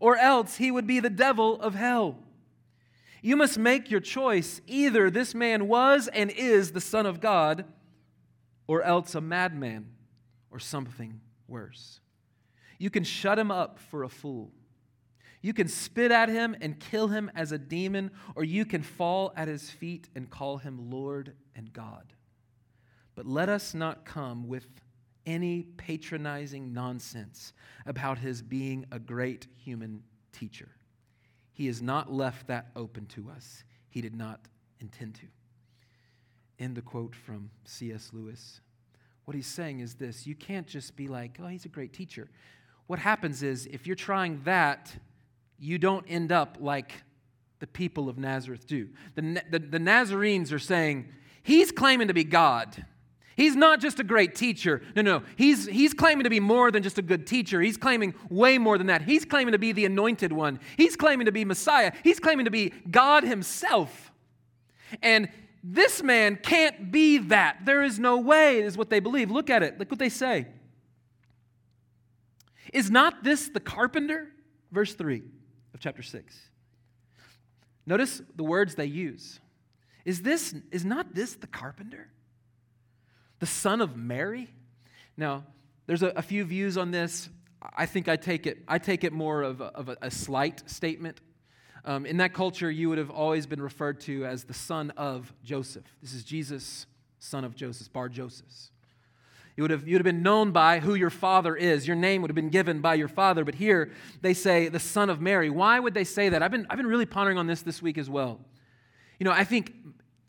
or 0.00 0.16
else 0.16 0.56
he 0.56 0.70
would 0.70 0.86
be 0.86 0.98
the 0.98 1.10
devil 1.10 1.60
of 1.60 1.74
hell. 1.74 2.16
You 3.20 3.36
must 3.36 3.58
make 3.58 3.90
your 3.90 4.00
choice. 4.00 4.62
Either 4.66 5.10
this 5.10 5.34
man 5.34 5.68
was 5.68 6.08
and 6.08 6.30
is 6.30 6.72
the 6.72 6.80
Son 6.80 7.04
of 7.04 7.20
God, 7.20 7.66
or 8.66 8.82
else 8.82 9.14
a 9.14 9.20
madman, 9.20 9.90
or 10.50 10.58
something 10.58 11.20
worse. 11.46 12.00
You 12.78 12.88
can 12.88 13.04
shut 13.04 13.38
him 13.38 13.50
up 13.50 13.78
for 13.78 14.04
a 14.04 14.08
fool. 14.08 14.52
You 15.42 15.52
can 15.52 15.68
spit 15.68 16.10
at 16.10 16.30
him 16.30 16.56
and 16.62 16.80
kill 16.80 17.08
him 17.08 17.30
as 17.34 17.52
a 17.52 17.58
demon, 17.58 18.10
or 18.36 18.42
you 18.42 18.64
can 18.64 18.82
fall 18.82 19.34
at 19.36 19.48
his 19.48 19.68
feet 19.68 20.08
and 20.16 20.30
call 20.30 20.56
him 20.56 20.90
Lord 20.90 21.34
and 21.54 21.70
God. 21.74 22.14
But 23.14 23.26
let 23.26 23.48
us 23.48 23.74
not 23.74 24.04
come 24.04 24.48
with 24.48 24.66
any 25.26 25.62
patronizing 25.76 26.72
nonsense 26.72 27.52
about 27.86 28.18
his 28.18 28.42
being 28.42 28.86
a 28.90 28.98
great 28.98 29.46
human 29.56 30.02
teacher. 30.32 30.68
He 31.52 31.66
has 31.66 31.82
not 31.82 32.12
left 32.12 32.46
that 32.48 32.68
open 32.74 33.06
to 33.06 33.30
us. 33.30 33.64
He 33.88 34.00
did 34.00 34.16
not 34.16 34.40
intend 34.80 35.14
to. 35.16 35.26
End 36.58 36.74
the 36.76 36.82
quote 36.82 37.14
from 37.14 37.50
C.S. 37.64 38.10
Lewis. 38.12 38.60
What 39.24 39.34
he's 39.34 39.46
saying 39.46 39.80
is 39.80 39.94
this 39.94 40.26
you 40.26 40.34
can't 40.34 40.66
just 40.66 40.96
be 40.96 41.08
like, 41.08 41.38
oh, 41.42 41.46
he's 41.46 41.64
a 41.64 41.68
great 41.68 41.92
teacher. 41.92 42.28
What 42.86 42.98
happens 42.98 43.42
is, 43.42 43.66
if 43.66 43.86
you're 43.86 43.96
trying 43.96 44.40
that, 44.44 44.94
you 45.58 45.78
don't 45.78 46.04
end 46.08 46.32
up 46.32 46.58
like 46.60 46.92
the 47.60 47.66
people 47.66 48.08
of 48.08 48.18
Nazareth 48.18 48.66
do. 48.66 48.88
The, 49.14 49.42
the, 49.50 49.58
the 49.60 49.78
Nazarenes 49.78 50.52
are 50.52 50.58
saying, 50.58 51.08
he's 51.42 51.70
claiming 51.70 52.08
to 52.08 52.14
be 52.14 52.24
God. 52.24 52.84
He's 53.36 53.56
not 53.56 53.80
just 53.80 53.98
a 53.98 54.04
great 54.04 54.34
teacher. 54.34 54.82
No, 54.94 55.02
no. 55.02 55.22
He's, 55.36 55.66
he's 55.66 55.94
claiming 55.94 56.24
to 56.24 56.30
be 56.30 56.40
more 56.40 56.70
than 56.70 56.82
just 56.82 56.98
a 56.98 57.02
good 57.02 57.26
teacher. 57.26 57.60
He's 57.60 57.76
claiming 57.76 58.14
way 58.28 58.58
more 58.58 58.78
than 58.78 58.88
that. 58.88 59.02
He's 59.02 59.24
claiming 59.24 59.52
to 59.52 59.58
be 59.58 59.72
the 59.72 59.84
anointed 59.84 60.32
one. 60.32 60.60
He's 60.76 60.96
claiming 60.96 61.26
to 61.26 61.32
be 61.32 61.44
Messiah. 61.44 61.92
He's 62.04 62.20
claiming 62.20 62.44
to 62.44 62.50
be 62.50 62.72
God 62.90 63.24
Himself. 63.24 64.12
And 65.00 65.28
this 65.64 66.02
man 66.02 66.36
can't 66.36 66.90
be 66.90 67.18
that. 67.18 67.64
There 67.64 67.82
is 67.82 67.98
no 67.98 68.18
way, 68.18 68.60
is 68.60 68.76
what 68.76 68.90
they 68.90 69.00
believe. 69.00 69.30
Look 69.30 69.48
at 69.48 69.62
it. 69.62 69.78
Look 69.78 69.90
what 69.90 69.98
they 69.98 70.08
say. 70.08 70.48
Is 72.72 72.90
not 72.90 73.22
this 73.22 73.48
the 73.48 73.60
carpenter? 73.60 74.28
Verse 74.70 74.94
3 74.94 75.22
of 75.74 75.80
chapter 75.80 76.02
6. 76.02 76.38
Notice 77.86 78.22
the 78.36 78.44
words 78.44 78.74
they 78.74 78.86
use. 78.86 79.40
Is 80.04 80.22
this 80.22 80.54
is 80.70 80.84
not 80.84 81.14
this 81.14 81.34
the 81.34 81.46
carpenter? 81.46 82.08
The 83.42 83.46
son 83.46 83.80
of 83.80 83.96
Mary? 83.96 84.48
Now, 85.16 85.42
there's 85.88 86.04
a, 86.04 86.10
a 86.10 86.22
few 86.22 86.44
views 86.44 86.78
on 86.78 86.92
this. 86.92 87.28
I 87.76 87.86
think 87.86 88.06
I 88.06 88.14
take 88.14 88.46
it, 88.46 88.58
I 88.68 88.78
take 88.78 89.02
it 89.02 89.12
more 89.12 89.42
of 89.42 89.60
a, 89.60 89.64
of 89.64 89.88
a, 89.88 89.96
a 90.00 90.12
slight 90.12 90.62
statement. 90.70 91.20
Um, 91.84 92.06
in 92.06 92.18
that 92.18 92.34
culture, 92.34 92.70
you 92.70 92.88
would 92.88 92.98
have 92.98 93.10
always 93.10 93.46
been 93.46 93.60
referred 93.60 93.98
to 94.02 94.24
as 94.26 94.44
the 94.44 94.54
son 94.54 94.92
of 94.96 95.34
Joseph. 95.42 95.82
This 96.00 96.14
is 96.14 96.22
Jesus, 96.22 96.86
son 97.18 97.42
of 97.42 97.56
Joseph, 97.56 97.92
Bar 97.92 98.10
Joseph. 98.10 98.46
You 99.56 99.64
would, 99.64 99.72
have, 99.72 99.88
you 99.88 99.94
would 99.94 100.06
have 100.06 100.14
been 100.14 100.22
known 100.22 100.52
by 100.52 100.78
who 100.78 100.94
your 100.94 101.10
father 101.10 101.56
is. 101.56 101.84
Your 101.84 101.96
name 101.96 102.22
would 102.22 102.30
have 102.30 102.36
been 102.36 102.48
given 102.48 102.80
by 102.80 102.94
your 102.94 103.08
father. 103.08 103.44
But 103.44 103.56
here 103.56 103.90
they 104.20 104.34
say 104.34 104.68
the 104.68 104.78
son 104.78 105.10
of 105.10 105.20
Mary. 105.20 105.50
Why 105.50 105.80
would 105.80 105.94
they 105.94 106.04
say 106.04 106.28
that? 106.28 106.44
I've 106.44 106.52
been, 106.52 106.68
I've 106.70 106.76
been 106.76 106.86
really 106.86 107.06
pondering 107.06 107.38
on 107.38 107.48
this 107.48 107.62
this 107.62 107.82
week 107.82 107.98
as 107.98 108.08
well. 108.08 108.38
You 109.18 109.24
know, 109.24 109.32
I 109.32 109.42
think 109.42 109.74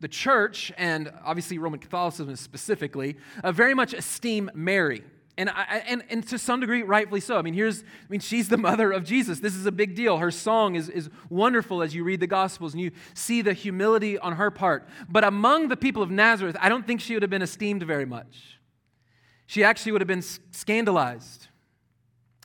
the 0.04 0.08
church, 0.10 0.72
and 0.78 1.12
obviously 1.24 1.58
Roman 1.58 1.80
Catholicism 1.80 2.36
specifically, 2.36 3.16
uh, 3.44 3.52
very 3.52 3.74
much 3.74 3.94
esteem 3.94 4.52
Mary. 4.54 5.02
And, 5.38 5.50
I, 5.50 5.82
and, 5.88 6.04
and 6.10 6.28
to 6.28 6.38
some 6.38 6.60
degree, 6.60 6.84
rightfully 6.84 7.22
so. 7.22 7.38
I 7.38 7.42
mean, 7.42 7.56
here's, 7.56 7.82
I 7.82 7.86
mean, 8.10 8.20
she's 8.20 8.50
the 8.50 8.58
mother 8.70 8.92
of 8.92 9.06
Jesus. 9.06 9.39
This 9.39 9.56
is 9.56 9.66
a 9.66 9.72
big 9.72 9.96
deal. 9.96 10.18
Her 10.18 10.30
song 10.30 10.76
is, 10.76 10.89
is 10.89 11.10
wonderful 11.30 11.82
as 11.82 11.96
you 11.96 12.04
read 12.04 12.20
the 12.20 12.28
Gospels 12.28 12.74
and 12.74 12.82
you 12.82 12.92
see 13.16 13.42
the 13.42 13.54
humility 13.54 14.20
on 14.20 14.34
her 14.34 14.52
part. 14.52 14.88
But 15.10 15.24
among 15.24 15.70
the 15.70 15.78
people 15.78 16.04
of 16.04 16.12
Nazareth, 16.12 16.58
I 16.60 16.70
don't 16.70 16.86
think 16.86 17.02
she 17.02 17.16
would 17.16 17.24
have 17.24 17.32
been 17.32 17.42
esteemed 17.42 17.82
very 17.84 18.06
much. 18.06 18.60
She 19.48 19.63
actually 19.63 19.94
would 19.94 20.02
have 20.02 20.08
been 20.08 20.22
scandalized. 20.52 21.48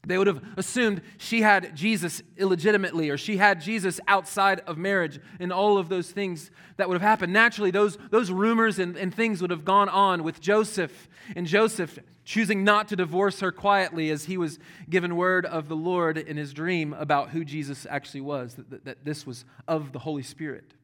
They 0.06 0.16
would 0.16 0.28
have 0.28 0.42
assumed 0.56 1.02
she 1.16 1.42
had 1.42 1.74
Jesus 1.74 2.22
illegitimately 2.36 3.10
or 3.10 3.18
she 3.18 3.36
had 3.36 3.60
Jesus 3.60 4.00
outside 4.06 4.60
of 4.60 4.78
marriage 4.78 5.18
and 5.40 5.52
all 5.52 5.76
of 5.76 5.88
those 5.88 6.10
things 6.10 6.50
that 6.76 6.88
would 6.88 6.94
have 6.94 7.02
happened. 7.02 7.32
Naturally, 7.32 7.72
those, 7.72 7.98
those 8.10 8.30
rumors 8.30 8.78
and, 8.78 8.96
and 8.96 9.12
things 9.12 9.42
would 9.42 9.50
have 9.50 9.64
gone 9.64 9.88
on 9.88 10.22
with 10.22 10.40
Joseph 10.40 11.08
and 11.34 11.46
Joseph 11.46 11.98
choosing 12.24 12.62
not 12.62 12.88
to 12.88 12.96
divorce 12.96 13.40
her 13.40 13.50
quietly 13.50 14.10
as 14.10 14.26
he 14.26 14.36
was 14.36 14.58
given 14.88 15.16
word 15.16 15.46
of 15.46 15.68
the 15.68 15.76
Lord 15.76 16.16
in 16.16 16.36
his 16.36 16.52
dream 16.52 16.92
about 16.92 17.30
who 17.30 17.44
Jesus 17.44 17.86
actually 17.88 18.20
was, 18.20 18.54
that, 18.54 18.84
that 18.84 19.04
this 19.04 19.26
was 19.26 19.44
of 19.66 19.92
the 19.92 19.98
Holy 19.98 20.22
Spirit, 20.22 20.74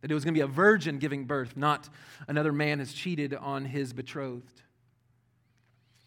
that 0.00 0.10
it 0.10 0.14
was 0.14 0.24
going 0.24 0.34
to 0.34 0.38
be 0.38 0.42
a 0.42 0.46
virgin 0.46 0.98
giving 0.98 1.24
birth, 1.24 1.56
not 1.56 1.88
another 2.26 2.52
man 2.52 2.80
has 2.80 2.92
cheated 2.92 3.32
on 3.32 3.64
his 3.64 3.92
betrothed. 3.92 4.62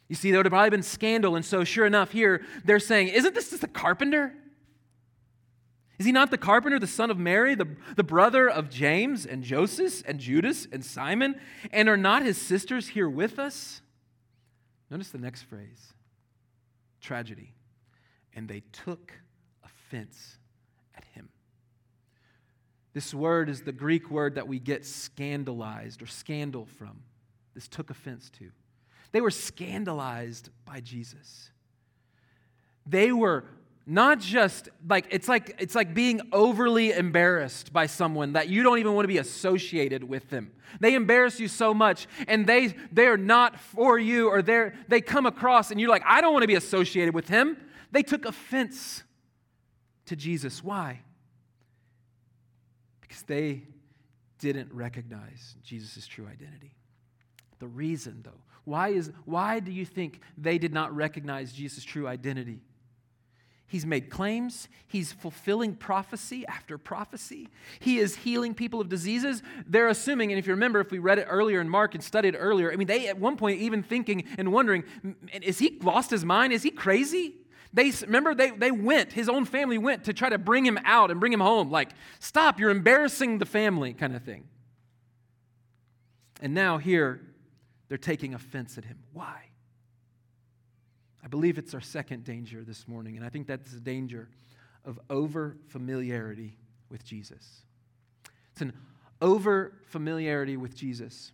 You 0.07 0.15
see, 0.15 0.31
there 0.31 0.39
would 0.39 0.45
have 0.45 0.51
probably 0.51 0.69
been 0.69 0.83
scandal, 0.83 1.35
and 1.35 1.43
so 1.43 1.63
sure 1.63 1.85
enough, 1.85 2.11
here 2.11 2.43
they're 2.63 2.79
saying, 2.79 3.09
Isn't 3.09 3.33
this 3.33 3.49
just 3.49 3.61
the 3.61 3.67
carpenter? 3.67 4.33
Is 5.97 6.05
he 6.05 6.11
not 6.11 6.29
the 6.29 6.37
carpenter, 6.37 6.77
the 6.77 6.87
son 6.87 7.09
of 7.09 7.17
Mary, 7.17 7.55
the, 7.55 7.67
the 7.95 8.03
brother 8.03 8.49
of 8.49 8.69
James 8.69 9.25
and 9.25 9.43
Joseph 9.43 10.03
and 10.05 10.19
Judas 10.19 10.67
and 10.71 10.83
Simon? 10.83 11.35
And 11.71 11.87
are 11.87 11.97
not 11.97 12.23
his 12.23 12.37
sisters 12.37 12.89
here 12.89 13.09
with 13.09 13.39
us? 13.39 13.81
Notice 14.89 15.09
the 15.09 15.17
next 15.17 15.43
phrase 15.43 15.93
tragedy. 16.99 17.53
And 18.33 18.49
they 18.49 18.63
took 18.73 19.13
offense 19.63 20.37
at 20.97 21.05
him. 21.13 21.29
This 22.93 23.13
word 23.13 23.49
is 23.49 23.61
the 23.61 23.71
Greek 23.71 24.09
word 24.09 24.35
that 24.35 24.47
we 24.47 24.59
get 24.59 24.85
scandalized 24.85 26.01
or 26.01 26.07
scandal 26.07 26.65
from. 26.65 27.03
This 27.53 27.67
took 27.69 27.89
offense 27.89 28.29
to. 28.39 28.51
They 29.15 29.21
were 29.21 29.31
scandalized 29.31 30.49
by 30.65 30.81
Jesus. 30.81 31.49
They 32.85 33.13
were 33.13 33.45
not 33.85 34.19
just 34.19 34.67
like 34.89 35.07
it's 35.09 35.29
like 35.29 35.55
it's 35.57 35.73
like 35.73 35.93
being 35.93 36.19
overly 36.33 36.91
embarrassed 36.91 37.71
by 37.71 37.85
someone 37.85 38.33
that 38.33 38.49
you 38.49 38.61
don't 38.61 38.77
even 38.77 38.93
want 38.93 39.05
to 39.05 39.07
be 39.07 39.17
associated 39.17 40.03
with 40.03 40.29
them. 40.29 40.51
They 40.81 40.95
embarrass 40.95 41.39
you 41.39 41.47
so 41.47 41.73
much 41.73 42.07
and 42.27 42.45
they 42.45 42.75
they're 42.91 43.15
not 43.15 43.57
for 43.57 43.97
you 43.97 44.27
or 44.27 44.41
they're 44.41 44.73
they 44.89 44.99
come 44.99 45.25
across 45.25 45.71
and 45.71 45.79
you're 45.79 45.89
like 45.89 46.03
i 46.05 46.19
don't 46.19 46.33
want 46.33 46.43
to 46.43 46.47
be 46.47 46.55
associated 46.55 47.13
with 47.13 47.29
him. 47.29 47.55
They 47.93 48.03
took 48.03 48.25
offense 48.25 49.01
to 50.07 50.17
jesus. 50.17 50.61
Why? 50.61 50.99
Because 52.99 53.21
they 53.21 53.63
didn't 54.39 54.73
recognize 54.73 55.55
jesus' 55.63 56.05
true 56.05 56.27
identity. 56.27 56.75
The 57.59 57.67
reason 57.67 58.19
though 58.21 58.41
why 58.65 58.89
is 58.89 59.11
why 59.23 59.59
do 59.59 59.71
you 59.71 59.85
think 59.85 60.19
they 60.37 60.57
did 60.57 60.73
not 60.73 60.95
recognize 60.95 61.53
jesus 61.53 61.83
true 61.83 62.07
identity 62.07 62.61
He's 63.67 63.85
made 63.85 64.09
claims. 64.11 64.67
He's 64.87 65.11
fulfilling 65.11 65.75
prophecy 65.75 66.45
after 66.47 66.77
prophecy. 66.77 67.49
He 67.79 67.97
is 67.97 68.15
healing 68.15 68.53
people 68.53 68.79
of 68.79 68.89
diseases. 68.89 69.41
They're 69.65 69.87
assuming, 69.87 70.31
and 70.31 70.37
if 70.37 70.45
you 70.45 70.53
remember, 70.53 70.79
if 70.79 70.91
we 70.91 70.99
read 70.99 71.17
it 71.17 71.25
earlier 71.27 71.59
in 71.59 71.67
Mark 71.67 71.95
and 71.95 72.03
studied 72.03 72.35
earlier, 72.37 72.71
I 72.71 72.75
mean, 72.75 72.87
they 72.87 73.07
at 73.07 73.17
one 73.17 73.37
point 73.37 73.59
even 73.59 73.81
thinking 73.81 74.25
and 74.37 74.53
wondering, 74.53 74.83
is 75.41 75.57
he 75.57 75.79
lost 75.81 76.11
his 76.11 76.23
mind? 76.23 76.53
Is 76.53 76.61
he 76.61 76.69
crazy? 76.69 77.33
They 77.73 77.91
remember 78.03 78.35
they, 78.35 78.51
they 78.51 78.71
went, 78.71 79.11
his 79.11 79.27
own 79.27 79.45
family 79.45 79.79
went 79.79 80.05
to 80.05 80.13
try 80.13 80.29
to 80.29 80.37
bring 80.37 80.65
him 80.65 80.79
out 80.85 81.09
and 81.09 81.19
bring 81.19 81.33
him 81.33 81.41
home. 81.41 81.71
Like, 81.71 81.89
stop, 82.19 82.59
you're 82.59 82.69
embarrassing 82.69 83.39
the 83.39 83.45
family, 83.45 83.93
kind 83.93 84.15
of 84.15 84.21
thing. 84.21 84.47
And 86.39 86.53
now 86.53 86.77
here, 86.77 87.19
they're 87.87 87.97
taking 87.97 88.33
offense 88.33 88.77
at 88.77 88.85
him. 88.85 88.99
Why? 89.13 89.49
I 91.23 91.27
believe 91.27 91.57
it's 91.57 91.73
our 91.73 91.81
second 91.81 92.23
danger 92.23 92.63
this 92.63 92.87
morning, 92.87 93.17
and 93.17 93.25
I 93.25 93.29
think 93.29 93.47
that's 93.47 93.71
the 93.71 93.79
danger 93.79 94.29
of 94.83 94.99
over 95.09 95.57
familiarity 95.67 96.57
with 96.89 97.03
Jesus. 97.03 97.63
It's 98.51 98.61
an 98.61 98.73
over 99.21 99.73
familiarity 99.87 100.57
with 100.57 100.75
Jesus. 100.75 101.31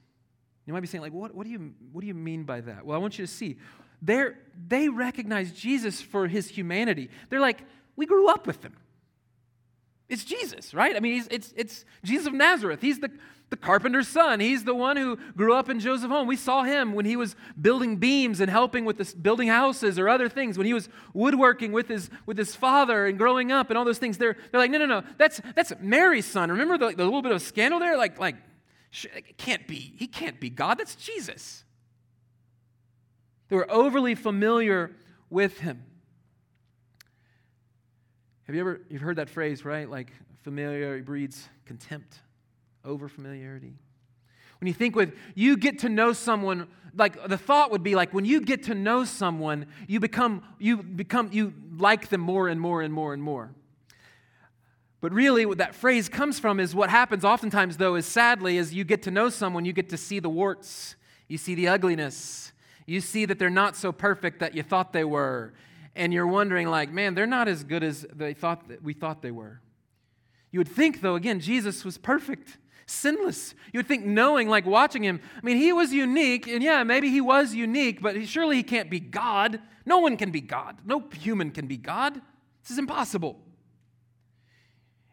You 0.66 0.74
might 0.74 0.80
be 0.80 0.88
saying, 0.88 1.02
like, 1.02 1.14
what, 1.14 1.36
what, 1.36 1.46
do 1.46 1.52
you, 1.52 1.74
what 1.92 2.02
do 2.02 2.08
you 2.08 2.14
mean 2.14 2.44
by 2.44 2.62
that? 2.62 2.86
Well, 2.86 2.96
I 2.96 3.00
want 3.02 3.20
you 3.20 3.26
to 3.26 3.32
see. 3.32 3.58
They're, 4.02 4.38
they 4.68 4.90
recognize 4.90 5.52
Jesus 5.52 6.02
for 6.02 6.28
his 6.28 6.48
humanity. 6.48 7.10
They're 7.30 7.40
like, 7.40 7.64
we 7.96 8.06
grew 8.06 8.30
up 8.30 8.48
with 8.48 8.64
him. 8.64 8.76
It's 10.08 10.24
Jesus, 10.24 10.74
right? 10.74 10.96
I 10.96 11.00
mean, 11.00 11.24
it's, 11.30 11.54
it's 11.56 11.86
Jesus 12.04 12.28
of 12.28 12.34
Nazareth. 12.34 12.82
He's 12.82 13.00
the, 13.00 13.12
the 13.52 13.58
carpenter's 13.58 14.08
son. 14.08 14.40
He's 14.40 14.64
the 14.64 14.74
one 14.74 14.98
who 14.98 15.18
grew 15.38 15.54
up 15.54 15.70
in 15.70 15.80
Joseph's 15.80 16.12
home. 16.12 16.26
We 16.26 16.36
saw 16.36 16.64
him 16.64 16.94
when 16.94 17.06
he 17.06 17.16
was 17.16 17.36
building 17.60 17.98
beams 17.98 18.40
and 18.40 18.50
helping 18.50 18.86
with 18.86 18.98
this, 18.98 19.14
building 19.14 19.50
houses 19.50 20.00
or 20.00 20.10
other 20.10 20.28
things, 20.28 20.58
when 20.58 20.66
he 20.66 20.74
was 20.74 20.90
woodworking 21.14 21.72
with 21.72 21.88
his, 21.88 22.10
with 22.26 22.38
his 22.38 22.56
father 22.56 23.06
and 23.06 23.18
growing 23.18 23.52
up 23.52 23.70
and 23.70 23.78
all 23.78 23.86
those 23.86 24.00
things. 24.00 24.18
They're, 24.18 24.36
they're 24.52 24.60
like, 24.60 24.72
no, 24.72 24.80
no, 24.80 24.86
no, 24.88 25.04
that's, 25.18 25.42
that's 25.54 25.74
Mary's 25.80 26.26
son. 26.26 26.50
Remember 26.50 26.78
the, 26.78 26.96
the 26.96 27.04
little 27.04 27.22
bit 27.22 27.34
of 27.34 27.42
scandal 27.42 27.80
there? 27.80 27.98
Like, 27.98 28.20
like, 28.20 28.38
can't 29.38 29.68
be. 29.68 29.94
He 29.98 30.08
can't 30.08 30.40
be 30.40 30.50
God. 30.50 30.78
That's 30.80 30.96
Jesus. 30.96 31.64
They 33.50 33.58
were 33.58 33.70
overly 33.70 34.16
familiar 34.16 34.96
with 35.30 35.60
him. 35.60 35.84
Have 38.44 38.56
you 38.56 38.62
ever 38.62 38.82
you've 38.90 39.02
heard 39.02 39.18
that 39.18 39.30
phrase, 39.30 39.64
right? 39.64 39.90
Like 39.90 40.12
familiarity 40.44 41.04
breeds 41.04 41.48
contempt, 41.66 42.20
over 42.86 43.08
familiarity. 43.08 43.74
When 44.60 44.68
you 44.68 44.74
think 44.74 44.96
with 44.96 45.16
you 45.34 45.58
get 45.58 45.80
to 45.80 45.90
know 45.90 46.14
someone, 46.14 46.68
like 46.96 47.28
the 47.28 47.38
thought 47.38 47.72
would 47.72 47.84
be 47.84 47.96
like 47.96 48.14
when 48.14 48.26
you 48.26 48.42
get 48.42 48.64
to 48.64 48.76
know 48.76 49.06
someone, 49.06 49.66
you 49.88 50.00
become 50.00 50.44
you 50.60 50.78
become 50.78 51.30
you 51.32 51.54
like 51.78 52.10
them 52.10 52.22
more 52.22 52.48
and 52.48 52.62
more 52.62 52.82
and 52.82 52.94
more 52.94 53.14
and 53.14 53.24
more. 53.24 53.56
But 55.02 55.14
really, 55.14 55.48
what 55.48 55.58
that 55.58 55.74
phrase 55.74 56.08
comes 56.08 56.40
from 56.40 56.60
is 56.60 56.76
what 56.76 56.92
happens 56.92 57.26
oftentimes, 57.26 57.78
though, 57.78 57.96
is 57.96 58.06
sadly, 58.06 58.60
as 58.60 58.72
you 58.72 58.84
get 58.84 59.02
to 59.04 59.12
know 59.12 59.30
someone, 59.30 59.66
you 59.66 59.74
get 59.74 59.90
to 59.90 59.98
see 59.98 60.20
the 60.20 60.30
warts, 60.30 60.96
you 61.28 61.40
see 61.40 61.56
the 61.56 61.68
ugliness, 61.68 62.52
you 62.86 63.02
see 63.02 63.26
that 63.26 63.40
they're 63.40 63.50
not 63.50 63.76
so 63.76 63.92
perfect 63.92 64.40
that 64.40 64.54
you 64.54 64.62
thought 64.62 64.94
they 64.94 65.04
were, 65.04 65.54
and 65.96 66.14
you're 66.14 66.28
wondering, 66.28 66.68
like, 66.68 66.92
man, 66.92 67.16
they're 67.16 67.26
not 67.26 67.48
as 67.48 67.64
good 67.64 67.84
as 67.84 68.06
they 68.14 68.36
thought 68.36 68.68
that 68.68 68.84
we 68.84 68.94
thought 68.94 69.24
they 69.24 69.32
were. 69.32 69.60
You 70.52 70.60
would 70.60 70.70
think, 70.70 71.02
though, 71.02 71.16
again, 71.16 71.40
Jesus 71.40 71.84
was 71.84 71.98
perfect, 71.98 72.58
sinless. 72.92 73.56
You 73.74 73.80
would 73.80 73.88
think, 73.88 74.06
knowing, 74.06 74.48
like 74.48 74.66
watching 74.66 75.04
him, 75.04 75.22
I 75.36 75.46
mean, 75.46 75.58
he 75.58 75.74
was 75.74 75.94
unique, 75.94 76.48
and 76.48 76.62
yeah, 76.62 76.84
maybe 76.84 77.10
he 77.10 77.22
was 77.22 77.54
unique, 77.54 78.02
but 78.02 78.28
surely 78.28 78.58
he 78.58 78.64
can't 78.64 78.90
be 78.90 79.00
God. 79.00 79.60
No 79.86 80.00
one 80.00 80.18
can 80.18 80.32
be 80.32 80.42
God. 80.42 80.78
No 80.86 81.04
human 81.14 81.52
can 81.52 81.68
be 81.68 81.78
God. 81.78 82.16
This 82.62 82.72
is 82.72 82.78
impossible. 82.78 83.40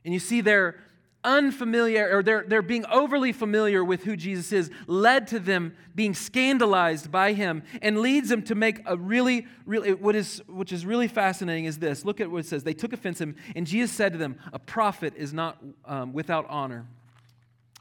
And 0.05 0.13
you 0.13 0.21
see 0.21 0.41
their 0.41 0.77
unfamiliar, 1.25 2.17
or 2.17 2.23
they're, 2.23 2.45
they're 2.47 2.63
being 2.63 2.87
overly 2.87 3.33
familiar 3.33 3.85
with 3.85 4.05
who 4.05 4.17
Jesus 4.17 4.53
is, 4.53 4.71
led 4.87 5.27
to 5.29 5.39
them 5.39 5.75
being 5.95 6.15
scandalized 6.15 7.11
by 7.11 7.33
him 7.33 7.63
and 7.83 7.99
leads 7.99 8.29
them 8.29 8.43
to 8.43 8.55
make 8.55 8.81
a 8.87 8.97
really, 8.97 9.47
really, 9.67 9.93
what 9.95 10.15
is, 10.15 10.43
which 10.49 10.73
is 10.73 10.87
really 10.87 11.09
fascinating 11.09 11.65
is 11.65 11.79
this. 11.79 12.05
Look 12.05 12.21
at 12.21 12.31
what 12.31 12.39
it 12.39 12.47
says. 12.47 12.63
They 12.63 12.75
took 12.75 12.93
offense 12.93 13.21
him, 13.21 13.37
and 13.57 13.67
Jesus 13.67 13.91
said 13.95 14.13
to 14.13 14.19
them, 14.19 14.39
A 14.53 14.59
prophet 14.59 15.15
is 15.17 15.33
not 15.33 15.59
um, 15.85 16.13
without 16.13 16.47
honor, 16.49 16.87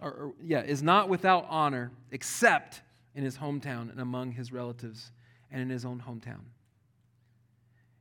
or, 0.01 0.12
or, 0.12 0.33
yeah, 0.43 0.62
is 0.62 0.83
not 0.83 1.10
without 1.10 1.45
honor 1.49 1.91
except 2.12 2.81
in 3.15 3.23
his 3.23 3.38
hometown 3.38 3.89
and 3.91 3.99
among 3.99 4.31
his 4.31 4.51
relatives 4.51 5.12
and 5.51 5.62
in 5.62 5.69
his 5.69 5.86
own 5.86 6.03
hometown. 6.07 6.43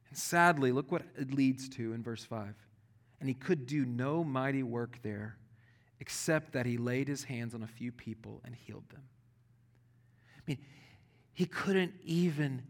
And 0.08 0.18
sadly, 0.18 0.72
look 0.72 0.92
what 0.92 1.02
it 1.18 1.32
leads 1.32 1.68
to 1.70 1.92
in 1.92 2.02
verse 2.02 2.24
5 2.24 2.54
and 3.20 3.28
he 3.28 3.34
could 3.34 3.66
do 3.66 3.84
no 3.84 4.22
mighty 4.22 4.62
work 4.62 4.98
there 5.02 5.36
except 6.00 6.52
that 6.52 6.66
he 6.66 6.76
laid 6.76 7.08
his 7.08 7.24
hands 7.24 7.54
on 7.54 7.62
a 7.62 7.66
few 7.66 7.90
people 7.90 8.42
and 8.44 8.54
healed 8.54 8.84
them. 8.90 9.02
I 10.36 10.42
mean, 10.46 10.58
he 11.32 11.46
couldn't 11.46 11.94
even 12.04 12.62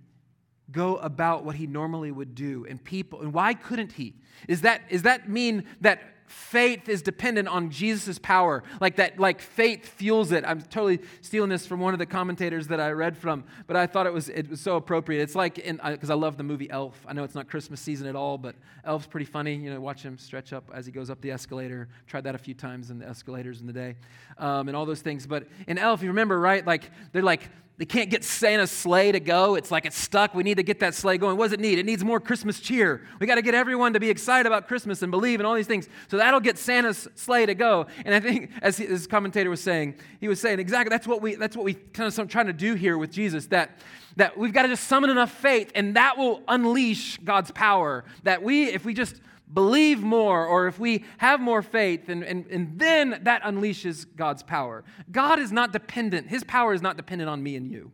go 0.70 0.96
about 0.96 1.44
what 1.44 1.56
he 1.56 1.66
normally 1.66 2.10
would 2.10 2.34
do 2.34 2.66
and 2.68 2.82
people 2.82 3.20
and 3.22 3.32
why 3.32 3.54
couldn't 3.54 3.92
he 3.92 4.12
is 4.48 4.62
that 4.62 4.82
is 4.90 5.02
that 5.02 5.28
mean 5.28 5.64
that 5.80 6.00
faith 6.26 6.88
is 6.88 7.02
dependent 7.02 7.48
on 7.48 7.70
Jesus' 7.70 8.18
power. 8.18 8.62
Like 8.80 8.96
that, 8.96 9.18
like 9.18 9.40
faith 9.40 9.86
fuels 9.86 10.32
it. 10.32 10.44
I'm 10.46 10.60
totally 10.62 11.00
stealing 11.20 11.50
this 11.50 11.66
from 11.66 11.80
one 11.80 11.92
of 11.92 11.98
the 11.98 12.06
commentators 12.06 12.68
that 12.68 12.80
I 12.80 12.90
read 12.90 13.16
from, 13.16 13.44
but 13.66 13.76
I 13.76 13.86
thought 13.86 14.06
it 14.06 14.12
was 14.12 14.28
it 14.28 14.48
was 14.48 14.60
so 14.60 14.76
appropriate. 14.76 15.22
It's 15.22 15.34
like 15.34 15.58
in 15.58 15.80
because 15.84 16.10
I 16.10 16.14
love 16.14 16.36
the 16.36 16.42
movie 16.42 16.70
Elf. 16.70 16.98
I 17.06 17.12
know 17.12 17.24
it's 17.24 17.34
not 17.34 17.48
Christmas 17.48 17.80
season 17.80 18.06
at 18.06 18.16
all, 18.16 18.38
but 18.38 18.54
Elf's 18.84 19.06
pretty 19.06 19.26
funny. 19.26 19.54
You 19.54 19.72
know, 19.72 19.80
watch 19.80 20.02
him 20.02 20.18
stretch 20.18 20.52
up 20.52 20.70
as 20.74 20.86
he 20.86 20.92
goes 20.92 21.10
up 21.10 21.20
the 21.20 21.30
escalator. 21.30 21.88
Tried 22.06 22.24
that 22.24 22.34
a 22.34 22.38
few 22.38 22.54
times 22.54 22.90
in 22.90 22.98
the 22.98 23.08
escalators 23.08 23.60
in 23.60 23.66
the 23.66 23.72
day, 23.72 23.96
um, 24.38 24.68
and 24.68 24.76
all 24.76 24.86
those 24.86 25.02
things. 25.02 25.26
But 25.26 25.46
in 25.66 25.78
Elf, 25.78 26.02
you 26.02 26.08
remember, 26.08 26.38
right? 26.38 26.66
Like 26.66 26.90
they're 27.12 27.22
like 27.22 27.48
they 27.78 27.84
can't 27.84 28.08
get 28.08 28.24
Santa's 28.24 28.70
sleigh 28.70 29.12
to 29.12 29.20
go. 29.20 29.54
It's 29.54 29.70
like 29.70 29.84
it's 29.84 29.98
stuck. 29.98 30.34
We 30.34 30.42
need 30.42 30.56
to 30.56 30.62
get 30.62 30.80
that 30.80 30.94
sleigh 30.94 31.18
going. 31.18 31.36
What 31.36 31.46
does 31.46 31.52
it 31.52 31.60
need? 31.60 31.78
It 31.78 31.84
needs 31.84 32.02
more 32.02 32.18
Christmas 32.18 32.58
cheer. 32.58 33.02
We 33.20 33.26
got 33.26 33.34
to 33.34 33.42
get 33.42 33.54
everyone 33.54 33.92
to 33.92 34.00
be 34.00 34.08
excited 34.08 34.46
about 34.46 34.66
Christmas 34.66 35.02
and 35.02 35.10
believe 35.10 35.40
in 35.40 35.46
all 35.46 35.54
these 35.54 35.66
things. 35.66 35.88
So 36.08 36.16
that'll 36.16 36.40
get 36.40 36.56
Santa's 36.56 37.06
sleigh 37.16 37.44
to 37.44 37.54
go. 37.54 37.86
And 38.06 38.14
I 38.14 38.20
think, 38.20 38.50
as 38.62 38.78
his 38.78 39.06
commentator 39.06 39.50
was 39.50 39.60
saying, 39.60 39.96
he 40.20 40.28
was 40.28 40.40
saying 40.40 40.58
exactly 40.58 40.88
that's 40.88 41.06
what 41.06 41.20
we 41.20 41.34
that's 41.34 41.56
what 41.56 41.64
we 41.64 41.74
kind 41.74 42.06
of 42.08 42.28
trying 42.28 42.46
to 42.46 42.54
do 42.54 42.74
here 42.74 42.96
with 42.96 43.10
Jesus. 43.12 43.46
That 43.48 43.78
that 44.16 44.38
we've 44.38 44.52
got 44.52 44.62
to 44.62 44.68
just 44.68 44.84
summon 44.84 45.10
enough 45.10 45.30
faith, 45.30 45.70
and 45.74 45.96
that 45.96 46.16
will 46.16 46.42
unleash 46.48 47.18
God's 47.18 47.50
power. 47.50 48.04
That 48.22 48.42
we, 48.42 48.64
if 48.64 48.86
we 48.86 48.94
just 48.94 49.20
believe 49.52 50.00
more 50.02 50.46
or 50.46 50.66
if 50.66 50.78
we 50.78 51.04
have 51.18 51.40
more 51.40 51.62
faith, 51.62 52.08
and, 52.08 52.22
and, 52.24 52.46
and 52.46 52.78
then 52.78 53.20
that 53.22 53.42
unleashes 53.42 54.06
God's 54.16 54.42
power. 54.42 54.84
God 55.10 55.38
is 55.38 55.52
not 55.52 55.72
dependent, 55.72 56.28
His 56.28 56.44
power 56.44 56.74
is 56.74 56.82
not 56.82 56.96
dependent 56.96 57.30
on 57.30 57.42
me 57.42 57.56
and 57.56 57.70
you. 57.70 57.92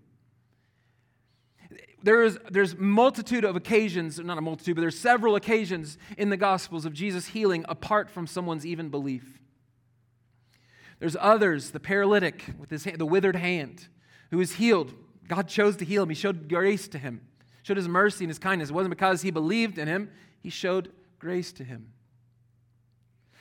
There 2.04 2.24
is, 2.24 2.38
there's 2.50 2.76
multitude 2.76 3.44
of 3.44 3.54
occasions, 3.54 4.18
not 4.18 4.36
a 4.36 4.40
multitude, 4.40 4.74
but 4.74 4.80
there's 4.80 4.98
several 4.98 5.36
occasions 5.36 5.98
in 6.18 6.30
the 6.30 6.36
Gospels 6.36 6.84
of 6.84 6.92
Jesus 6.92 7.28
healing 7.28 7.64
apart 7.68 8.10
from 8.10 8.26
someone's 8.26 8.66
even 8.66 8.88
belief. 8.88 9.40
There's 10.98 11.16
others, 11.20 11.70
the 11.70 11.80
paralytic 11.80 12.44
with 12.58 12.70
his 12.70 12.84
hand, 12.84 12.98
the 12.98 13.06
withered 13.06 13.36
hand, 13.36 13.88
who 14.30 14.40
is 14.40 14.54
healed. 14.54 14.94
God 15.28 15.48
chose 15.48 15.76
to 15.76 15.84
heal 15.84 16.02
him. 16.02 16.08
He 16.08 16.14
showed 16.14 16.48
grace 16.48 16.88
to 16.88 16.98
him, 16.98 17.20
showed 17.62 17.76
his 17.76 17.88
mercy 17.88 18.24
and 18.24 18.30
his 18.30 18.38
kindness. 18.38 18.70
It 18.70 18.72
wasn't 18.72 18.90
because 18.90 19.22
he 19.22 19.30
believed 19.30 19.78
in 19.78 19.86
him, 19.86 20.10
he 20.40 20.50
showed 20.50 20.90
grace 21.22 21.52
to 21.52 21.62
him. 21.64 21.92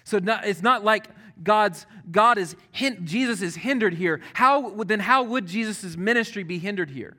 So 0.04 0.20
it's 0.24 0.62
not 0.62 0.84
like 0.84 1.08
God's 1.42 1.88
God 2.12 2.38
is 2.38 2.56
Jesus 3.04 3.42
is 3.42 3.56
hindered 3.56 3.96
here. 3.96 4.22
How 4.36 4.70
then 4.84 5.00
how 5.00 5.24
would 5.24 5.48
Jesus' 5.48 5.98
ministry 5.98 6.44
be 6.44 6.60
hindered 6.60 6.92
here? 6.92 7.18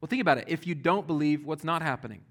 Well, 0.00 0.08
think 0.08 0.20
about 0.20 0.38
it. 0.38 0.46
If 0.48 0.66
you 0.66 0.74
don't 0.74 1.06
believe, 1.06 1.46
what's 1.46 1.62
not 1.62 1.82
happening? 1.82 2.22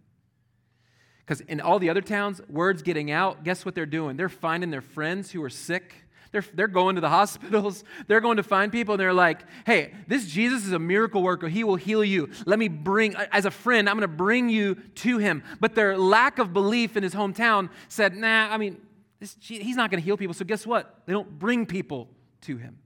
Because 1.19 1.39
in 1.41 1.61
all 1.61 1.79
the 1.79 1.89
other 1.89 2.01
towns, 2.01 2.41
word's 2.49 2.81
getting 2.81 3.09
out. 3.09 3.45
Guess 3.45 3.63
what 3.63 3.73
they're 3.73 3.85
doing? 3.85 4.17
They're 4.17 4.27
finding 4.27 4.69
their 4.69 4.81
friends 4.81 5.31
who 5.31 5.41
are 5.41 5.49
sick 5.49 5.93
they're, 6.31 6.45
they're 6.53 6.67
going 6.67 6.95
to 6.95 7.01
the 7.01 7.09
hospitals. 7.19 7.83
They're 8.07 8.21
going 8.21 8.37
to 8.37 8.43
find 8.43 8.71
people, 8.71 8.93
and 8.93 8.99
they're 8.99 9.13
like, 9.13 9.41
hey, 9.65 9.93
this 10.07 10.25
Jesus 10.25 10.65
is 10.65 10.71
a 10.71 10.79
miracle 10.79 11.21
worker. 11.21 11.47
He 11.47 11.63
will 11.63 11.75
heal 11.75 12.03
you. 12.03 12.29
Let 12.45 12.59
me 12.59 12.67
bring, 12.67 13.15
as 13.15 13.45
a 13.45 13.51
friend, 13.51 13.89
I'm 13.89 13.97
going 13.97 14.09
to 14.09 14.15
bring 14.15 14.49
you 14.49 14.75
to 14.75 15.17
him. 15.17 15.43
But 15.59 15.75
their 15.75 15.97
lack 15.97 16.39
of 16.39 16.53
belief 16.53 16.95
in 16.95 17.03
his 17.03 17.13
hometown 17.13 17.69
said, 17.89 18.15
nah, 18.15 18.47
I 18.49 18.57
mean, 18.57 18.79
this, 19.19 19.35
he's 19.39 19.75
not 19.75 19.91
going 19.91 20.01
to 20.01 20.05
heal 20.05 20.17
people. 20.17 20.33
So 20.33 20.45
guess 20.45 20.65
what? 20.65 21.01
They 21.05 21.13
don't 21.13 21.37
bring 21.37 21.65
people 21.65 22.09
to 22.41 22.57
him. 22.57 22.79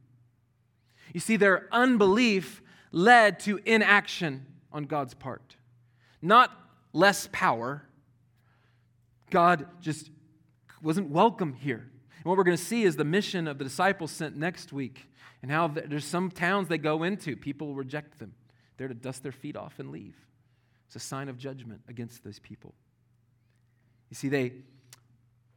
You 1.13 1.19
see, 1.19 1.37
their 1.37 1.67
unbelief 1.71 2.61
led 2.91 3.39
to 3.41 3.59
inaction 3.65 4.45
on 4.71 4.83
God's 4.83 5.13
part. 5.13 5.55
Not 6.21 6.51
less 6.91 7.29
power. 7.31 7.83
God 9.29 9.67
just 9.79 10.09
wasn't 10.81 11.09
welcome 11.09 11.53
here. 11.53 11.89
And 12.25 12.31
what 12.31 12.39
we're 12.39 12.43
going 12.43 12.57
to 12.57 12.63
see 12.63 12.85
is 12.85 12.95
the 12.95 13.05
mission 13.05 13.47
of 13.47 13.59
the 13.59 13.63
disciples 13.63 14.09
sent 14.09 14.35
next 14.35 14.73
week 14.73 15.07
and 15.43 15.51
how 15.51 15.67
there's 15.67 16.05
some 16.05 16.31
towns 16.31 16.67
they 16.67 16.79
go 16.79 17.03
into, 17.03 17.35
people 17.35 17.75
reject 17.75 18.17
them. 18.17 18.33
They're 18.77 18.87
to 18.87 18.95
dust 18.95 19.21
their 19.21 19.31
feet 19.31 19.55
off 19.55 19.77
and 19.77 19.91
leave. 19.91 20.15
It's 20.87 20.95
a 20.95 20.99
sign 20.99 21.29
of 21.29 21.37
judgment 21.37 21.81
against 21.87 22.23
those 22.23 22.39
people. 22.39 22.73
You 24.09 24.15
see, 24.15 24.29
they 24.29 24.53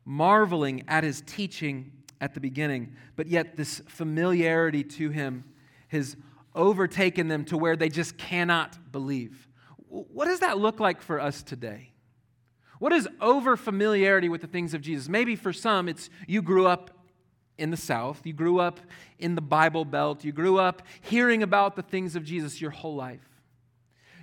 marveling 0.05 0.85
at 0.89 1.05
his 1.05 1.23
teaching 1.23 1.91
at 2.21 2.35
the 2.35 2.41
beginning, 2.41 2.97
but 3.17 3.29
yet 3.29 3.57
this 3.57 3.81
familiarity 3.87 4.85
to 4.85 5.09
him 5.09 5.45
has 5.89 6.19
overtaken 6.55 7.29
them 7.29 7.47
to 7.47 7.57
where 7.57 7.77
they 7.77 7.89
just 7.89 8.19
cannot 8.19 8.93
believe. 8.93 9.49
What 9.89 10.27
does 10.27 10.41
that 10.41 10.59
look 10.59 10.81
like 10.81 11.01
for 11.01 11.19
us 11.19 11.43
today? 11.43 11.93
What 12.79 12.93
is 12.93 13.09
over 13.21 13.57
familiarity 13.57 14.29
with 14.29 14.41
the 14.41 14.47
things 14.47 14.75
of 14.75 14.81
Jesus? 14.81 15.09
Maybe 15.09 15.37
for 15.37 15.53
some, 15.53 15.89
it's 15.89 16.11
you 16.27 16.43
grew 16.43 16.67
up 16.67 16.91
in 17.57 17.71
the 17.71 17.77
South, 17.77 18.25
you 18.25 18.33
grew 18.33 18.61
up 18.61 18.79
in 19.19 19.35
the 19.35 19.41
Bible 19.41 19.85
Belt, 19.85 20.25
you 20.25 20.33
grew 20.33 20.59
up 20.59 20.83
hearing 21.01 21.43
about 21.43 21.75
the 21.75 21.83
things 21.83 22.15
of 22.15 22.25
Jesus 22.25 22.61
your 22.61 22.71
whole 22.71 22.95
life. 22.95 23.29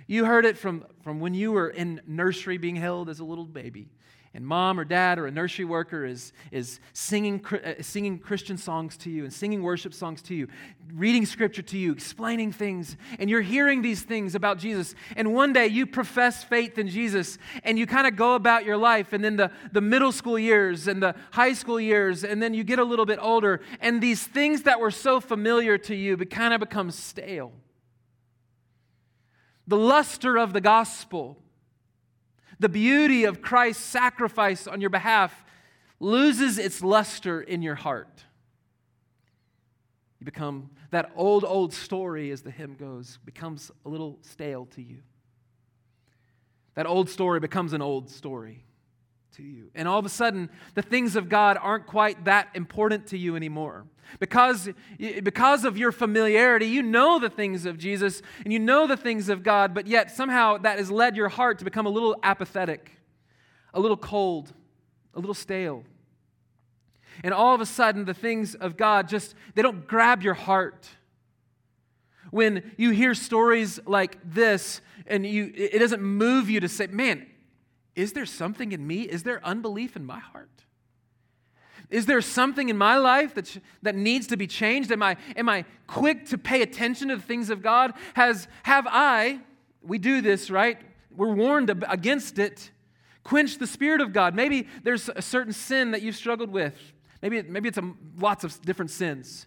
You 0.06 0.24
heard 0.24 0.46
it 0.46 0.56
from, 0.56 0.84
from 1.02 1.20
when 1.20 1.34
you 1.34 1.52
were 1.52 1.68
in 1.68 2.00
nursery 2.06 2.58
being 2.58 2.76
held 2.76 3.10
as 3.10 3.18
a 3.18 3.24
little 3.24 3.44
baby 3.44 3.90
and 4.36 4.46
mom 4.46 4.78
or 4.78 4.84
dad 4.84 5.18
or 5.18 5.26
a 5.26 5.30
nursery 5.30 5.64
worker 5.64 6.04
is, 6.04 6.34
is 6.52 6.78
singing, 6.92 7.42
uh, 7.46 7.80
singing 7.80 8.18
Christian 8.18 8.58
songs 8.58 8.98
to 8.98 9.10
you 9.10 9.24
and 9.24 9.32
singing 9.32 9.62
worship 9.62 9.94
songs 9.94 10.20
to 10.22 10.34
you, 10.34 10.46
reading 10.92 11.24
scripture 11.24 11.62
to 11.62 11.78
you, 11.78 11.92
explaining 11.92 12.52
things, 12.52 12.98
and 13.18 13.30
you're 13.30 13.40
hearing 13.40 13.80
these 13.80 14.02
things 14.02 14.34
about 14.34 14.58
Jesus. 14.58 14.94
And 15.16 15.32
one 15.32 15.54
day 15.54 15.68
you 15.68 15.86
profess 15.86 16.44
faith 16.44 16.76
in 16.76 16.88
Jesus 16.88 17.38
and 17.64 17.78
you 17.78 17.86
kind 17.86 18.06
of 18.06 18.14
go 18.14 18.34
about 18.34 18.66
your 18.66 18.76
life, 18.76 19.14
and 19.14 19.24
then 19.24 19.36
the, 19.36 19.50
the 19.72 19.80
middle 19.80 20.12
school 20.12 20.38
years 20.38 20.86
and 20.86 21.02
the 21.02 21.14
high 21.30 21.54
school 21.54 21.80
years, 21.80 22.22
and 22.22 22.42
then 22.42 22.52
you 22.52 22.62
get 22.62 22.78
a 22.78 22.84
little 22.84 23.06
bit 23.06 23.18
older, 23.22 23.62
and 23.80 24.02
these 24.02 24.22
things 24.22 24.64
that 24.64 24.78
were 24.78 24.90
so 24.90 25.18
familiar 25.18 25.78
to 25.78 25.94
you 25.94 26.14
kind 26.18 26.52
of 26.52 26.60
become 26.60 26.90
stale. 26.90 27.52
The 29.66 29.78
luster 29.78 30.36
of 30.36 30.52
the 30.52 30.60
gospel 30.60 31.38
the 32.58 32.68
beauty 32.68 33.24
of 33.24 33.42
Christ's 33.42 33.84
sacrifice 33.84 34.66
on 34.66 34.80
your 34.80 34.90
behalf 34.90 35.44
loses 36.00 36.58
its 36.58 36.82
luster 36.82 37.40
in 37.40 37.62
your 37.62 37.74
heart. 37.74 38.24
You 40.20 40.24
become 40.24 40.70
that 40.90 41.12
old, 41.16 41.44
old 41.44 41.72
story, 41.72 42.30
as 42.30 42.42
the 42.42 42.50
hymn 42.50 42.74
goes, 42.74 43.18
becomes 43.24 43.70
a 43.84 43.88
little 43.88 44.18
stale 44.22 44.66
to 44.66 44.82
you. 44.82 44.98
That 46.74 46.86
old 46.86 47.08
story 47.08 47.40
becomes 47.40 47.72
an 47.72 47.82
old 47.82 48.10
story 48.10 48.65
to 49.36 49.42
you. 49.42 49.70
And 49.74 49.86
all 49.86 49.98
of 49.98 50.06
a 50.06 50.10
sudden, 50.10 50.50
the 50.74 50.82
things 50.82 51.16
of 51.16 51.28
God 51.28 51.58
aren't 51.60 51.86
quite 51.86 52.24
that 52.24 52.48
important 52.54 53.08
to 53.08 53.18
you 53.18 53.36
anymore. 53.36 53.86
Because, 54.20 54.68
because 54.98 55.64
of 55.64 55.76
your 55.76 55.92
familiarity, 55.92 56.66
you 56.66 56.82
know 56.82 57.18
the 57.18 57.28
things 57.28 57.66
of 57.66 57.76
Jesus 57.76 58.22
and 58.44 58.52
you 58.52 58.58
know 58.58 58.86
the 58.86 58.96
things 58.96 59.28
of 59.28 59.42
God, 59.42 59.74
but 59.74 59.86
yet 59.86 60.10
somehow 60.10 60.58
that 60.58 60.78
has 60.78 60.90
led 60.90 61.16
your 61.16 61.28
heart 61.28 61.58
to 61.58 61.64
become 61.64 61.86
a 61.86 61.90
little 61.90 62.16
apathetic, 62.22 62.92
a 63.74 63.80
little 63.80 63.96
cold, 63.96 64.52
a 65.14 65.18
little 65.18 65.34
stale. 65.34 65.84
And 67.24 67.34
all 67.34 67.54
of 67.54 67.60
a 67.60 67.66
sudden, 67.66 68.04
the 68.04 68.14
things 68.14 68.54
of 68.54 68.76
God 68.76 69.08
just, 69.08 69.34
they 69.54 69.62
don't 69.62 69.86
grab 69.86 70.22
your 70.22 70.34
heart. 70.34 70.88
When 72.30 72.72
you 72.76 72.90
hear 72.90 73.14
stories 73.14 73.80
like 73.86 74.18
this 74.24 74.80
and 75.06 75.26
you, 75.26 75.52
it 75.54 75.78
doesn't 75.78 76.02
move 76.02 76.48
you 76.48 76.60
to 76.60 76.68
say, 76.68 76.86
man, 76.86 77.26
is 77.96 78.12
there 78.12 78.26
something 78.26 78.72
in 78.72 78.86
me? 78.86 79.02
Is 79.02 79.22
there 79.22 79.44
unbelief 79.44 79.96
in 79.96 80.04
my 80.04 80.18
heart? 80.18 80.50
Is 81.88 82.06
there 82.06 82.20
something 82.20 82.68
in 82.68 82.76
my 82.76 82.96
life 82.96 83.34
that, 83.34 83.58
that 83.82 83.94
needs 83.94 84.26
to 84.28 84.36
be 84.36 84.46
changed? 84.46 84.92
Am 84.92 85.02
I, 85.02 85.16
am 85.36 85.48
I 85.48 85.64
quick 85.86 86.26
to 86.26 86.38
pay 86.38 86.62
attention 86.62 87.08
to 87.08 87.16
the 87.16 87.22
things 87.22 87.48
of 87.48 87.62
God? 87.62 87.94
Has, 88.14 88.48
have 88.64 88.86
I, 88.88 89.40
we 89.82 89.98
do 89.98 90.20
this, 90.20 90.50
right? 90.50 90.78
We're 91.10 91.32
warned 91.32 91.70
against 91.88 92.38
it. 92.38 92.70
Quench 93.24 93.58
the 93.58 93.66
Spirit 93.66 94.00
of 94.00 94.12
God. 94.12 94.34
Maybe 94.34 94.68
there's 94.82 95.08
a 95.08 95.22
certain 95.22 95.52
sin 95.52 95.92
that 95.92 96.02
you've 96.02 96.16
struggled 96.16 96.50
with. 96.50 96.74
Maybe, 97.22 97.42
maybe 97.42 97.68
it's 97.68 97.78
a, 97.78 97.92
lots 98.18 98.44
of 98.44 98.60
different 98.62 98.90
sins 98.90 99.46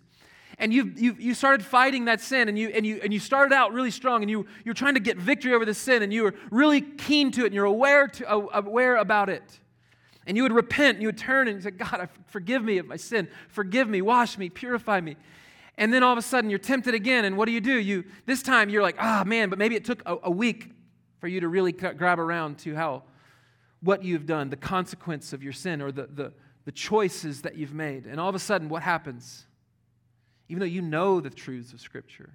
and 0.60 0.74
you, 0.74 0.92
you, 0.96 1.16
you 1.18 1.34
started 1.34 1.66
fighting 1.66 2.06
that 2.06 2.20
sin 2.20 2.50
and 2.50 2.60
you, 2.60 2.68
and, 2.70 2.86
you, 2.86 3.00
and 3.02 3.14
you 3.14 3.20
started 3.20 3.56
out 3.56 3.72
really 3.72 3.92
strong 3.92 4.22
and 4.22 4.30
you, 4.30 4.46
you're 4.66 4.74
trying 4.74 4.96
to 4.96 5.00
get 5.00 5.18
victory 5.18 5.54
over 5.54 5.64
the 5.64 5.74
sin 5.74 6.04
and 6.04 6.14
you 6.14 6.24
were 6.24 6.36
really 6.52 6.82
keen 6.82 7.32
to 7.32 7.44
it 7.44 7.48
and 7.48 7.56
you're 7.56 7.66
aware, 7.66 8.08
to, 8.08 8.30
aware 8.30 8.98
about 8.98 9.30
it. 9.30 9.60
And 10.28 10.36
you 10.36 10.44
would 10.44 10.52
repent 10.52 10.96
and 10.96 11.02
you 11.02 11.08
would 11.08 11.18
turn 11.18 11.48
and 11.48 11.64
say, 11.64 11.72
God, 11.72 12.10
forgive 12.28 12.62
me 12.62 12.78
of 12.78 12.86
my 12.86 12.98
sin. 12.98 13.30
Forgive 13.48 13.88
me, 13.88 14.02
wash 14.02 14.38
me, 14.38 14.50
purify 14.50 15.00
me. 15.00 15.16
And 15.78 15.94
then 15.94 16.04
all 16.04 16.12
of 16.12 16.18
a 16.18 16.22
sudden 16.22 16.50
you're 16.50 16.60
tempted 16.60 16.94
again. 16.94 17.24
And 17.24 17.38
what 17.38 17.46
do 17.46 17.54
you 17.54 17.62
do? 17.62 17.80
You, 17.80 18.04
this 18.26 18.44
time 18.44 18.70
you're 18.70 18.84
like, 18.84 18.98
ah, 19.00 19.22
oh, 19.22 19.26
man, 19.26 19.50
but 19.50 19.58
maybe 19.58 19.76
it 19.76 19.86
took 19.86 20.04
a, 20.06 20.18
a 20.24 20.32
week 20.32 20.72
for 21.20 21.30
you 21.30 21.40
to 21.40 21.48
really 21.48 21.72
grab 21.72 22.20
around 22.20 22.60
to 22.60 22.76
how, 22.76 23.04
what 23.82 24.04
you've 24.04 24.26
done, 24.26 24.50
the 24.50 24.58
consequence 24.58 25.32
of 25.32 25.42
your 25.42 25.54
sin 25.54 25.82
or 25.82 25.94
the, 25.94 26.08
the, 26.08 26.34
the 26.66 26.72
choices 26.74 27.44
that 27.44 27.56
you've 27.56 27.74
made. 27.74 28.06
And 28.06 28.20
all 28.20 28.28
of 28.28 28.36
a 28.36 28.40
sudden, 28.40 28.68
what 28.68 28.84
happens? 28.84 29.46
Even 30.50 30.60
though 30.60 30.66
you 30.66 30.82
know 30.82 31.22
the 31.22 31.30
truths 31.30 31.74
of 31.74 31.80
Scripture. 31.80 32.34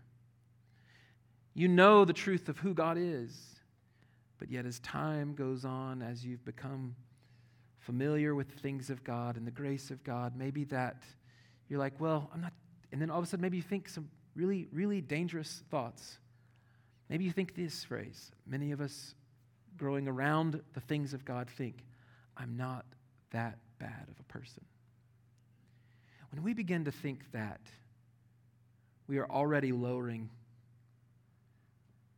You 1.53 1.68
know 1.68 2.05
the 2.05 2.12
truth 2.12 2.48
of 2.48 2.59
who 2.59 2.72
God 2.72 2.96
is. 2.98 3.37
But 4.38 4.50
yet, 4.50 4.66
as 4.66 4.81
time 4.81 5.35
goes 5.35 5.64
on, 5.64 6.03
as 6.03 6.24
you've 6.24 6.44
become 6.44 6.94
familiar 7.81 8.35
with 8.35 8.48
the 8.48 8.59
things 8.59 8.90
of 8.90 9.05
God 9.05 9.37
and 9.37 9.46
the 9.46 9.53
grace 9.53 9.90
of 9.90 10.03
God, 10.05 10.35
maybe 10.37 10.64
that 10.64 11.03
you're 11.68 11.79
like, 11.79 12.00
well, 12.00 12.31
I'm 12.33 12.40
not. 12.40 12.53
And 12.92 13.00
then 13.00 13.11
all 13.11 13.18
of 13.18 13.24
a 13.24 13.27
sudden, 13.27 13.42
maybe 13.42 13.57
you 13.57 13.62
think 13.62 13.88
some 13.88 14.09
really, 14.35 14.68
really 14.72 15.00
dangerous 15.00 15.62
thoughts. 15.70 16.18
Maybe 17.09 17.24
you 17.24 17.33
think 17.33 17.55
this 17.55 17.85
phrase. 17.85 18.33
Many 18.46 18.72
of 18.72 18.81
us 18.81 19.14
growing 19.77 20.09
around 20.09 20.61
the 20.72 20.81
things 20.81 21.14
of 21.14 21.24
God 21.24 21.48
think, 21.50 21.85
I'm 22.37 22.57
not 22.57 22.85
that 23.33 23.59
bad 23.79 24.07
of 24.09 24.18
a 24.20 24.24
person. 24.24 24.64
When 26.31 26.42
we 26.42 26.55
begin 26.55 26.85
to 26.85 26.92
think 26.92 27.31
that, 27.33 27.61
we 29.06 29.18
are 29.18 29.30
already 29.30 29.72
lowering 29.72 30.30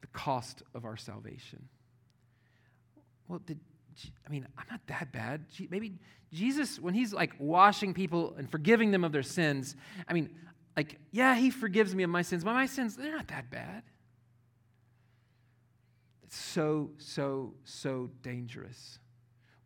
the 0.00 0.06
cost 0.08 0.62
of 0.74 0.84
our 0.84 0.96
salvation. 0.96 1.68
Well, 3.28 3.40
did 3.44 3.60
I 4.26 4.30
mean, 4.30 4.46
I'm 4.58 4.66
not 4.70 4.80
that 4.88 5.10
bad. 5.10 5.46
Maybe 5.70 5.94
Jesus, 6.30 6.78
when 6.78 6.92
he's 6.92 7.14
like 7.14 7.32
washing 7.38 7.94
people 7.94 8.34
and 8.36 8.50
forgiving 8.50 8.90
them 8.90 9.04
of 9.04 9.12
their 9.12 9.22
sins, 9.22 9.74
I 10.06 10.12
mean, 10.12 10.30
like, 10.76 10.98
yeah, 11.12 11.34
he 11.34 11.50
forgives 11.50 11.94
me 11.94 12.02
of 12.02 12.10
my 12.10 12.20
sins, 12.20 12.44
but 12.44 12.52
my 12.52 12.66
sins, 12.66 12.96
they're 12.96 13.16
not 13.16 13.28
that 13.28 13.50
bad. 13.50 13.82
It's 16.24 16.36
so, 16.36 16.90
so, 16.98 17.54
so 17.64 18.10
dangerous 18.22 18.98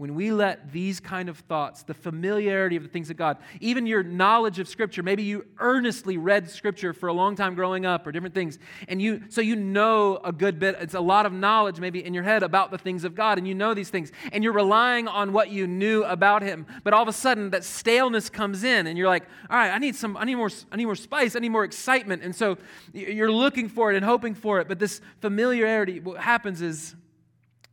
when 0.00 0.14
we 0.14 0.32
let 0.32 0.72
these 0.72 0.98
kind 0.98 1.28
of 1.28 1.36
thoughts, 1.40 1.82
the 1.82 1.92
familiarity 1.92 2.74
of 2.74 2.82
the 2.82 2.88
things 2.88 3.10
of 3.10 3.18
God, 3.18 3.36
even 3.60 3.86
your 3.86 4.02
knowledge 4.02 4.58
of 4.58 4.66
Scripture, 4.66 5.02
maybe 5.02 5.22
you 5.22 5.44
earnestly 5.58 6.16
read 6.16 6.48
Scripture 6.48 6.94
for 6.94 7.10
a 7.10 7.12
long 7.12 7.36
time 7.36 7.54
growing 7.54 7.84
up 7.84 8.06
or 8.06 8.12
different 8.12 8.34
things, 8.34 8.58
and 8.88 9.02
you 9.02 9.20
so 9.28 9.42
you 9.42 9.56
know 9.56 10.16
a 10.24 10.32
good 10.32 10.58
bit, 10.58 10.78
it's 10.80 10.94
a 10.94 11.00
lot 11.00 11.26
of 11.26 11.34
knowledge 11.34 11.80
maybe 11.80 12.02
in 12.02 12.14
your 12.14 12.22
head 12.22 12.42
about 12.42 12.70
the 12.70 12.78
things 12.78 13.04
of 13.04 13.14
God, 13.14 13.36
and 13.36 13.46
you 13.46 13.54
know 13.54 13.74
these 13.74 13.90
things, 13.90 14.10
and 14.32 14.42
you're 14.42 14.54
relying 14.54 15.06
on 15.06 15.34
what 15.34 15.50
you 15.50 15.66
knew 15.66 16.02
about 16.04 16.40
Him. 16.40 16.64
But 16.82 16.94
all 16.94 17.02
of 17.02 17.08
a 17.08 17.12
sudden 17.12 17.50
that 17.50 17.62
staleness 17.62 18.30
comes 18.30 18.64
in, 18.64 18.86
and 18.86 18.96
you're 18.96 19.06
like, 19.06 19.24
all 19.50 19.58
right, 19.58 19.70
I 19.70 19.76
need 19.76 19.96
some, 19.96 20.16
I 20.16 20.24
need 20.24 20.36
more, 20.36 20.48
I 20.72 20.76
need 20.76 20.86
more 20.86 20.96
spice, 20.96 21.36
I 21.36 21.40
need 21.40 21.50
more 21.50 21.64
excitement. 21.64 22.22
And 22.22 22.34
so 22.34 22.56
you're 22.94 23.30
looking 23.30 23.68
for 23.68 23.92
it 23.92 23.96
and 23.96 24.04
hoping 24.06 24.34
for 24.34 24.60
it. 24.60 24.66
But 24.66 24.78
this 24.78 25.02
familiarity, 25.20 26.00
what 26.00 26.22
happens 26.22 26.62
is 26.62 26.94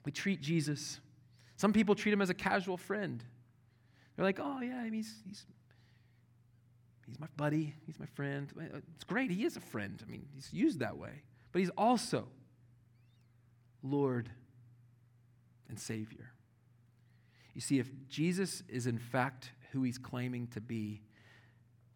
we 0.04 0.12
treat 0.12 0.42
Jesus 0.42 1.00
some 1.58 1.74
people 1.74 1.96
treat 1.96 2.14
him 2.14 2.22
as 2.22 2.30
a 2.30 2.36
casual 2.36 2.78
friend. 2.78 3.24
They're 4.16 4.26
like, 4.26 4.40
oh, 4.42 4.62
yeah, 4.62 4.84
he's, 4.86 5.14
he's, 5.28 5.46
he's 7.06 7.20
my 7.20 7.28
buddy, 7.36 7.76
he's 7.86 8.00
my 8.00 8.06
friend. 8.06 8.52
It's 8.96 9.04
great, 9.04 9.32
he 9.32 9.44
is 9.44 9.58
a 9.58 9.62
friend. 9.62 10.02
I 10.08 10.10
mean, 10.10 10.26
he's 10.34 10.54
used 10.54 10.80
that 10.80 10.98
way. 10.98 11.24
But 11.52 11.60
he's 11.60 11.72
also 11.78 12.28
Lord 13.84 14.30
and 15.68 15.80
Savior. 15.80 16.32
You 17.54 17.62
see, 17.62 17.80
if 17.80 17.90
Jesus 18.08 18.64
is 18.70 18.86
in 18.86 19.00
fact 19.00 19.52
who 19.72 19.84
he's 19.84 19.98
claiming 19.98 20.48
to 20.48 20.62
be, 20.62 21.02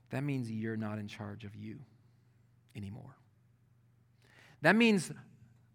that 0.10 0.24
means 0.24 0.52
you're 0.52 0.78
not 0.78 0.98
in 0.98 1.08
charge 1.08 1.44
of 1.44 1.56
you 1.56 1.80
anymore. 2.76 3.16
That 4.62 4.76
means 4.76 5.12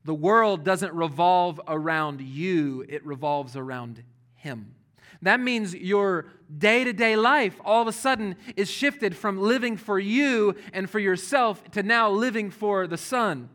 the 0.07 0.15
world 0.15 0.65
doesn't 0.65 0.95
revolve 0.95 1.61
around 1.67 2.21
you, 2.21 2.87
it 2.89 3.05
revolves 3.05 3.57
around 3.57 4.03
Him. 4.37 4.75
That 5.23 5.41
means 5.41 5.75
your 5.75 6.27
day 6.57 6.85
to 6.85 6.93
day 6.93 7.17
life 7.17 7.61
all 7.65 7.83
of 7.83 7.89
a 7.89 7.93
sudden 7.93 8.37
is 8.55 8.71
shifted 8.71 9.17
from 9.17 9.41
living 9.41 9.77
for 9.77 9.99
you 9.99 10.55
and 10.73 10.89
for 10.89 11.01
yourself 11.01 11.69
to 11.73 11.83
now 11.83 12.11
living 12.11 12.51
for 12.51 12.87
the 12.87 12.97
Son. 12.97 13.49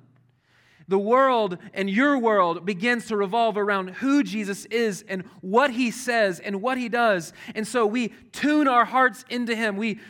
The 0.87 0.99
world 0.99 1.57
and 1.73 1.89
your 1.89 2.17
world 2.17 2.65
begins 2.65 3.05
to 3.05 3.15
revolve 3.15 3.57
around 3.57 3.91
who 3.91 4.21
Jesus 4.23 4.65
is 4.65 5.05
and 5.07 5.23
what 5.39 5.71
he 5.71 5.89
says 5.89 6.41
and 6.41 6.61
what 6.61 6.77
he 6.77 6.89
does. 6.89 7.31
And 7.55 7.65
so 7.65 7.85
we 7.85 8.09
tune 8.33 8.67
our 8.67 8.83
hearts 8.83 9.23
into 9.29 9.55
him. 9.55 9.77
We 9.77 10.01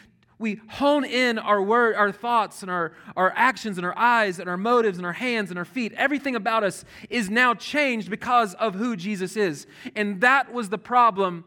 we 0.41 0.59
hone 0.67 1.05
in 1.05 1.39
our 1.39 1.61
word, 1.61 1.95
our 1.95 2.11
thoughts 2.11 2.61
and 2.63 2.71
our, 2.71 2.93
our 3.15 3.31
actions 3.35 3.77
and 3.77 3.85
our 3.85 3.97
eyes 3.97 4.39
and 4.39 4.49
our 4.49 4.57
motives 4.57 4.97
and 4.97 5.05
our 5.05 5.13
hands 5.13 5.51
and 5.51 5.57
our 5.57 5.65
feet. 5.65 5.93
Everything 5.95 6.35
about 6.35 6.63
us 6.63 6.83
is 7.09 7.29
now 7.29 7.53
changed 7.53 8.09
because 8.09 8.53
of 8.55 8.75
who 8.75 8.95
Jesus 8.95 9.37
is. 9.37 9.67
And 9.95 10.19
that 10.21 10.51
was 10.51 10.69
the 10.69 10.77
problem 10.77 11.45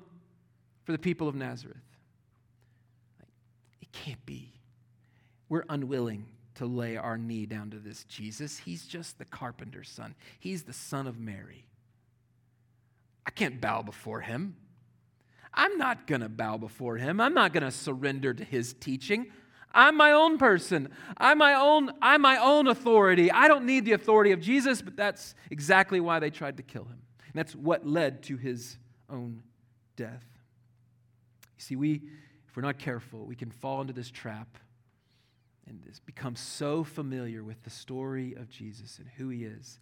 for 0.85 0.93
the 0.93 0.99
people 0.99 1.29
of 1.29 1.35
Nazareth. 1.35 1.77
It 3.83 3.93
can't 3.93 4.25
be. 4.25 4.53
We're 5.49 5.65
unwilling 5.69 6.27
to 6.55 6.67
lay 6.67 6.97
our 6.97 7.19
knee 7.19 7.47
down 7.47 7.71
to 7.71 7.79
this 7.79 8.05
Jesus. 8.05 8.59
He's 8.59 8.87
just 8.87 9.19
the 9.19 9.25
carpenter's 9.25 9.91
son, 9.91 10.15
he's 10.39 10.63
the 10.63 10.73
son 10.73 11.07
of 11.07 11.19
Mary. 11.19 11.67
I 13.27 13.31
can't 13.31 13.61
bow 13.61 13.83
before 13.83 14.21
him. 14.21 14.57
I'm 15.55 15.79
not 15.79 16.07
going 16.07 16.21
to 16.21 16.29
bow 16.29 16.59
before 16.59 16.97
him. 16.97 17.21
I'm 17.21 17.35
not 17.35 17.53
going 17.53 17.63
to 17.63 17.71
surrender 17.71 18.35
to 18.35 18.45
his 18.45 18.75
teaching. 18.75 19.27
I'm 19.73 19.97
my 19.97 20.13
own 20.13 20.39
person. 20.39 20.89
I'm 21.17 21.39
my 21.39 21.55
own 21.55 21.91
I'm 22.01 22.23
my 22.23 22.37
own 22.37 22.69
authority. 22.69 23.31
I 23.31 23.49
don't 23.49 23.67
need 23.67 23.85
the 23.85 23.93
authority 23.93 24.33
of 24.33 24.41
Jesus, 24.41 24.81
but 24.81 24.97
that's 24.97 25.35
exactly 25.51 26.01
why 26.01 26.21
they 26.21 26.31
tried 26.31 26.57
to 26.59 26.63
kill 26.63 26.85
him. 26.85 26.99
And 27.19 27.35
that's 27.35 27.57
what 27.57 27.87
led 27.87 28.23
to 28.25 28.37
his 28.37 28.79
own 29.11 29.43
death. 29.97 30.25
You 31.57 31.63
see, 31.63 31.77
we 31.77 32.03
if 32.47 32.57
we're 32.57 32.63
not 32.63 32.79
careful, 32.79 33.27
we 33.27 33.35
can 33.35 33.51
fall 33.51 33.81
into 33.81 33.93
this 33.93 34.11
trap 34.11 34.59
and 35.67 35.83
this 35.83 35.99
become 35.99 36.37
so 36.37 36.85
familiar 36.85 37.43
with 37.43 37.63
the 37.65 37.71
story 37.71 38.35
of 38.35 38.49
Jesus 38.49 38.99
and 38.99 39.09
who 39.17 39.29
he 39.31 39.45
is 39.45 39.81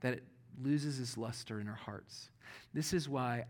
that 0.00 0.14
it 0.14 0.24
loses 0.60 0.98
its 0.98 1.16
luster 1.16 1.60
in 1.60 1.68
our 1.68 1.74
hearts. 1.74 2.30
This 2.74 2.92
is 2.92 3.08
why 3.08 3.44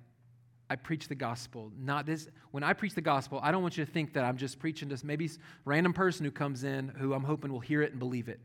I 0.69 0.77
preach 0.77 1.09
the 1.09 1.14
gospel. 1.14 1.71
Not 1.79 2.07
this. 2.07 2.29
When 2.51 2.62
I 2.62 2.73
preach 2.73 2.95
the 2.95 3.01
gospel, 3.01 3.41
I 3.43 3.53
don't 3.53 3.62
want 3.62 3.77
you 3.77 3.85
to 3.85 3.91
think 3.91 4.14
that 4.14 4.25
I'm 4.25 4.37
just 4.37 4.59
preaching 4.59 4.89
to 4.89 5.07
maybe 5.07 5.31
random 5.64 5.93
person 5.93 6.25
who 6.25 6.31
comes 6.31 6.64
in 6.64 6.89
who 6.89 7.14
I'm 7.14 7.25
hoping 7.25 7.53
will 7.53 7.61
hear 7.61 7.83
it 7.83 7.93
and 7.93 7.99
believe 7.99 8.29
it. 8.29 8.41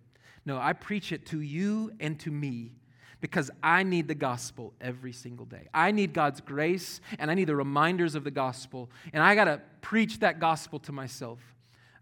No, 0.45 0.59
I 0.59 0.73
preach 0.73 1.11
it 1.11 1.25
to 1.27 1.41
you 1.41 1.91
and 1.99 2.19
to 2.21 2.31
me 2.31 2.73
because 3.21 3.51
I 3.61 3.83
need 3.83 4.07
the 4.07 4.15
gospel 4.15 4.73
every 4.81 5.13
single 5.13 5.45
day. 5.45 5.67
I 5.73 5.91
need 5.91 6.13
God's 6.13 6.41
grace 6.41 6.99
and 7.19 7.29
I 7.29 7.35
need 7.35 7.47
the 7.47 7.55
reminders 7.55 8.15
of 8.15 8.23
the 8.23 8.31
gospel, 8.31 8.89
and 9.13 9.23
I 9.23 9.35
got 9.35 9.45
to 9.45 9.61
preach 9.81 10.19
that 10.19 10.39
gospel 10.39 10.79
to 10.79 10.91
myself. 10.91 11.39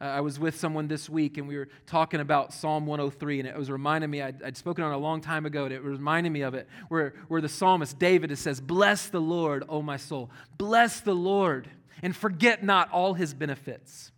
Uh, 0.01 0.05
I 0.05 0.21
was 0.21 0.39
with 0.39 0.57
someone 0.57 0.87
this 0.87 1.09
week 1.09 1.37
and 1.37 1.47
we 1.47 1.57
were 1.57 1.67
talking 1.85 2.21
about 2.21 2.53
Psalm 2.53 2.85
103, 2.85 3.39
and 3.39 3.49
it 3.49 3.57
was 3.57 3.69
reminding 3.69 4.09
me, 4.09 4.21
I'd, 4.21 4.41
I'd, 4.41 4.55
spoken 4.55 4.83
on 4.83 4.93
it 4.93 4.95
a 4.95 4.99
long 4.99 5.19
time 5.19 5.45
ago, 5.45 5.65
and 5.65 5.73
it 5.73 5.83
was 5.83 5.97
reminding 5.97 6.31
me 6.31 6.41
of 6.41 6.53
it, 6.53 6.67
where, 6.87 7.13
where 7.27 7.41
the 7.41 7.49
psalmist 7.49 7.99
David 7.99 8.35
says, 8.37 8.61
Bless 8.61 9.07
the 9.07 9.19
Lord, 9.19 9.65
O 9.67 9.81
my 9.81 9.97
soul. 9.97 10.29
Bless 10.57 11.01
the 11.01 11.13
Lord, 11.13 11.69
and 12.01 12.15
forget 12.15 12.63
not 12.63 12.89
all 12.91 13.13
his 13.13 13.33
benefits. 13.33 14.11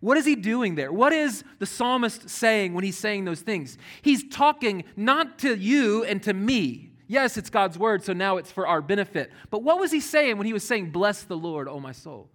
What 0.00 0.18
is 0.18 0.26
he 0.26 0.34
doing 0.34 0.74
there? 0.74 0.92
What 0.92 1.12
is 1.12 1.44
the 1.60 1.66
psalmist 1.66 2.28
saying 2.28 2.74
when 2.74 2.84
he's 2.84 2.98
saying 2.98 3.24
those 3.24 3.40
things? 3.40 3.78
He's 4.02 4.28
talking 4.28 4.84
not 4.96 5.38
to 5.40 5.56
you 5.56 6.04
and 6.04 6.22
to 6.24 6.34
me. 6.34 6.90
Yes, 7.06 7.36
it's 7.36 7.50
God's 7.50 7.78
word, 7.78 8.04
so 8.04 8.12
now 8.12 8.36
it's 8.36 8.50
for 8.50 8.66
our 8.66 8.82
benefit. 8.82 9.30
But 9.48 9.62
what 9.62 9.78
was 9.78 9.92
he 9.92 10.00
saying 10.00 10.38
when 10.38 10.46
he 10.46 10.52
was 10.52 10.64
saying, 10.64 10.90
Bless 10.90 11.22
the 11.22 11.36
Lord, 11.36 11.68
O 11.68 11.78
my 11.80 11.92
soul? 11.92 12.28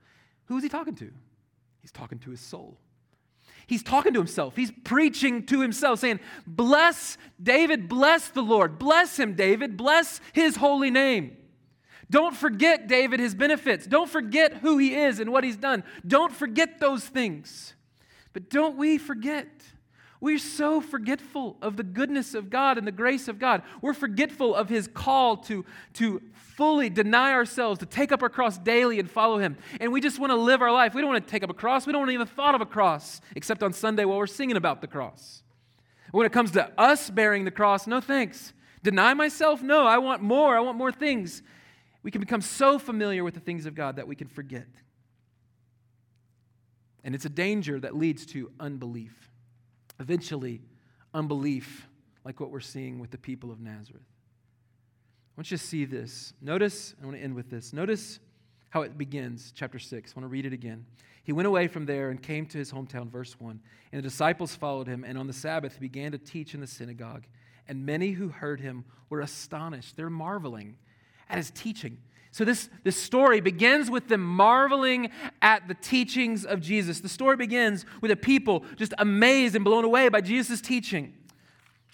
Who 0.46 0.56
was 0.56 0.64
he 0.64 0.70
talking 0.70 0.96
to? 0.96 1.12
He's 1.82 1.92
talking 1.92 2.20
to 2.20 2.32
his 2.32 2.40
soul. 2.40 2.78
He's 3.68 3.84
talking 3.84 4.14
to 4.14 4.20
himself. 4.20 4.56
He's 4.56 4.72
preaching 4.84 5.46
to 5.48 5.60
himself, 5.60 6.00
saying, 6.00 6.22
Bless 6.48 7.18
David, 7.42 7.90
bless 7.90 8.30
the 8.30 8.42
Lord. 8.42 8.80
Bless 8.80 9.20
him, 9.20 9.34
David. 9.36 9.76
Bless 9.76 10.22
his 10.32 10.56
holy 10.56 10.90
name. 10.90 11.36
Don't 12.10 12.36
forget, 12.36 12.88
David, 12.88 13.20
his 13.20 13.36
benefits. 13.36 13.86
Don't 13.86 14.10
forget 14.10 14.54
who 14.54 14.78
he 14.78 14.96
is 14.96 15.20
and 15.20 15.32
what 15.32 15.44
he's 15.44 15.58
done. 15.58 15.84
Don't 16.08 16.32
forget 16.32 16.80
those 16.80 17.04
things. 17.04 17.74
But 18.32 18.50
don't 18.50 18.78
we 18.78 18.98
forget? 18.98 19.48
We're 20.20 20.40
so 20.40 20.82
forgetful 20.82 21.58
of 21.62 21.78
the 21.78 21.84
goodness 21.84 22.34
of 22.34 22.50
God 22.50 22.78
and 22.78 22.88
the 22.88 22.92
grace 22.92 23.28
of 23.28 23.38
God. 23.38 23.62
We're 23.82 23.94
forgetful 23.94 24.56
of 24.56 24.68
his 24.68 24.88
call 24.88 25.38
to, 25.38 25.64
to 25.94 26.22
fully 26.34 26.90
deny 26.90 27.34
ourselves, 27.34 27.80
to 27.80 27.86
take 27.86 28.12
up 28.12 28.24
our 28.24 28.30
cross 28.30 28.58
daily 28.58 29.00
and 29.00 29.10
follow 29.10 29.38
him. 29.38 29.58
And 29.80 29.92
we 29.92 30.02
just 30.02 30.18
want 30.18 30.32
to 30.32 30.36
live 30.36 30.62
our 30.62 30.72
life. 30.72 30.96
We 30.96 31.02
don't 31.02 31.12
want 31.12 31.26
to 31.26 31.32
take 31.32 31.44
up 31.44 31.52
a 31.52 31.54
cross. 31.54 31.86
We 31.86 31.94
don't 31.94 32.02
want 32.02 32.10
to 32.10 32.16
even 32.16 32.28
thought 32.28 32.56
of 32.56 32.62
a 32.62 32.66
cross, 32.66 33.22
except 33.36 33.62
on 33.62 33.74
Sunday 33.74 34.06
while 34.06 34.18
we're 34.18 34.26
singing 34.26 34.58
about 34.58 34.82
the 34.82 34.88
cross. 34.88 35.44
When 36.12 36.26
it 36.26 36.32
comes 36.32 36.52
to 36.52 36.72
us 36.80 37.12
bearing 37.12 37.46
the 37.46 37.52
cross, 37.52 37.86
no 37.86 38.02
thanks. 38.02 38.54
Deny 38.82 39.14
myself? 39.14 39.62
No, 39.62 39.86
I 39.86 40.00
want 40.00 40.24
more. 40.24 40.58
I 40.58 40.62
want 40.62 40.78
more 40.78 40.92
things. 40.92 41.44
We 42.02 42.10
can 42.10 42.22
become 42.22 42.42
so 42.42 42.80
familiar 42.80 43.24
with 43.24 43.36
the 43.36 43.40
things 43.40 43.66
of 43.66 43.76
God 43.76 43.98
that 43.98 44.08
we 44.08 44.16
can 44.16 44.28
forget. 44.28 44.68
And 47.04 47.14
it's 47.14 47.26
a 47.26 47.30
danger 47.30 47.80
that 47.80 47.96
leads 47.96 48.26
to 48.28 48.52
unbelief. 48.60 49.27
Eventually, 50.00 50.62
unbelief, 51.14 51.88
like 52.24 52.40
what 52.40 52.52
we're 52.52 52.60
seeing 52.60 53.00
with 53.00 53.12
the 53.12 53.18
people 53.18 53.52
of 53.52 53.60
Nazareth. 53.60 54.04
I 54.04 55.40
want 55.40 55.52
you 55.52 55.58
to 55.58 55.64
see 55.64 55.86
this. 55.86 56.34
Notice, 56.42 56.96
I 57.02 57.06
want 57.06 57.18
to 57.18 57.24
end 57.24 57.36
with 57.36 57.50
this. 57.50 57.74
Notice 57.74 58.20
how 58.70 58.82
it 58.82 58.98
begins, 58.98 59.54
chapter 59.56 59.80
6. 59.80 60.12
I 60.12 60.20
want 60.20 60.24
to 60.26 60.32
read 60.32 60.46
it 60.46 60.54
again. 60.54 60.86
He 61.24 61.32
went 61.32 61.48
away 61.48 61.68
from 61.68 61.86
there 61.86 62.10
and 62.10 62.22
came 62.22 62.46
to 62.48 62.58
his 62.58 62.72
hometown, 62.72 63.10
verse 63.10 63.40
1. 63.40 63.60
And 63.92 64.00
the 64.00 64.08
disciples 64.08 64.56
followed 64.56 64.88
him, 64.88 65.04
and 65.04 65.18
on 65.18 65.28
the 65.28 65.34
Sabbath 65.34 65.74
he 65.74 65.80
began 65.80 66.12
to 66.14 66.18
teach 66.18 66.54
in 66.54 66.62
the 66.62 66.68
synagogue. 66.68 67.26
And 67.68 67.86
many 67.86 68.12
who 68.12 68.30
heard 68.30 68.62
him 68.62 68.86
were 69.10 69.20
astonished. 69.20 69.96
They're 69.98 70.10
marveling 70.10 70.78
at 71.30 71.38
his 71.38 71.52
teaching. 71.52 71.98
So, 72.38 72.46
this, 72.46 72.70
this 72.84 72.96
story 72.96 73.42
begins 73.42 73.90
with 73.90 74.10
them 74.10 74.22
marveling 74.22 75.10
at 75.42 75.68
the 75.68 75.74
teachings 75.74 76.46
of 76.46 76.62
Jesus. 76.62 77.00
The 77.00 77.10
story 77.10 77.36
begins 77.36 77.84
with 78.00 78.12
a 78.12 78.16
people 78.16 78.64
just 78.76 78.94
amazed 79.00 79.56
and 79.56 79.66
blown 79.66 79.84
away 79.84 80.08
by 80.10 80.22
Jesus' 80.22 80.62
teaching. 80.62 81.16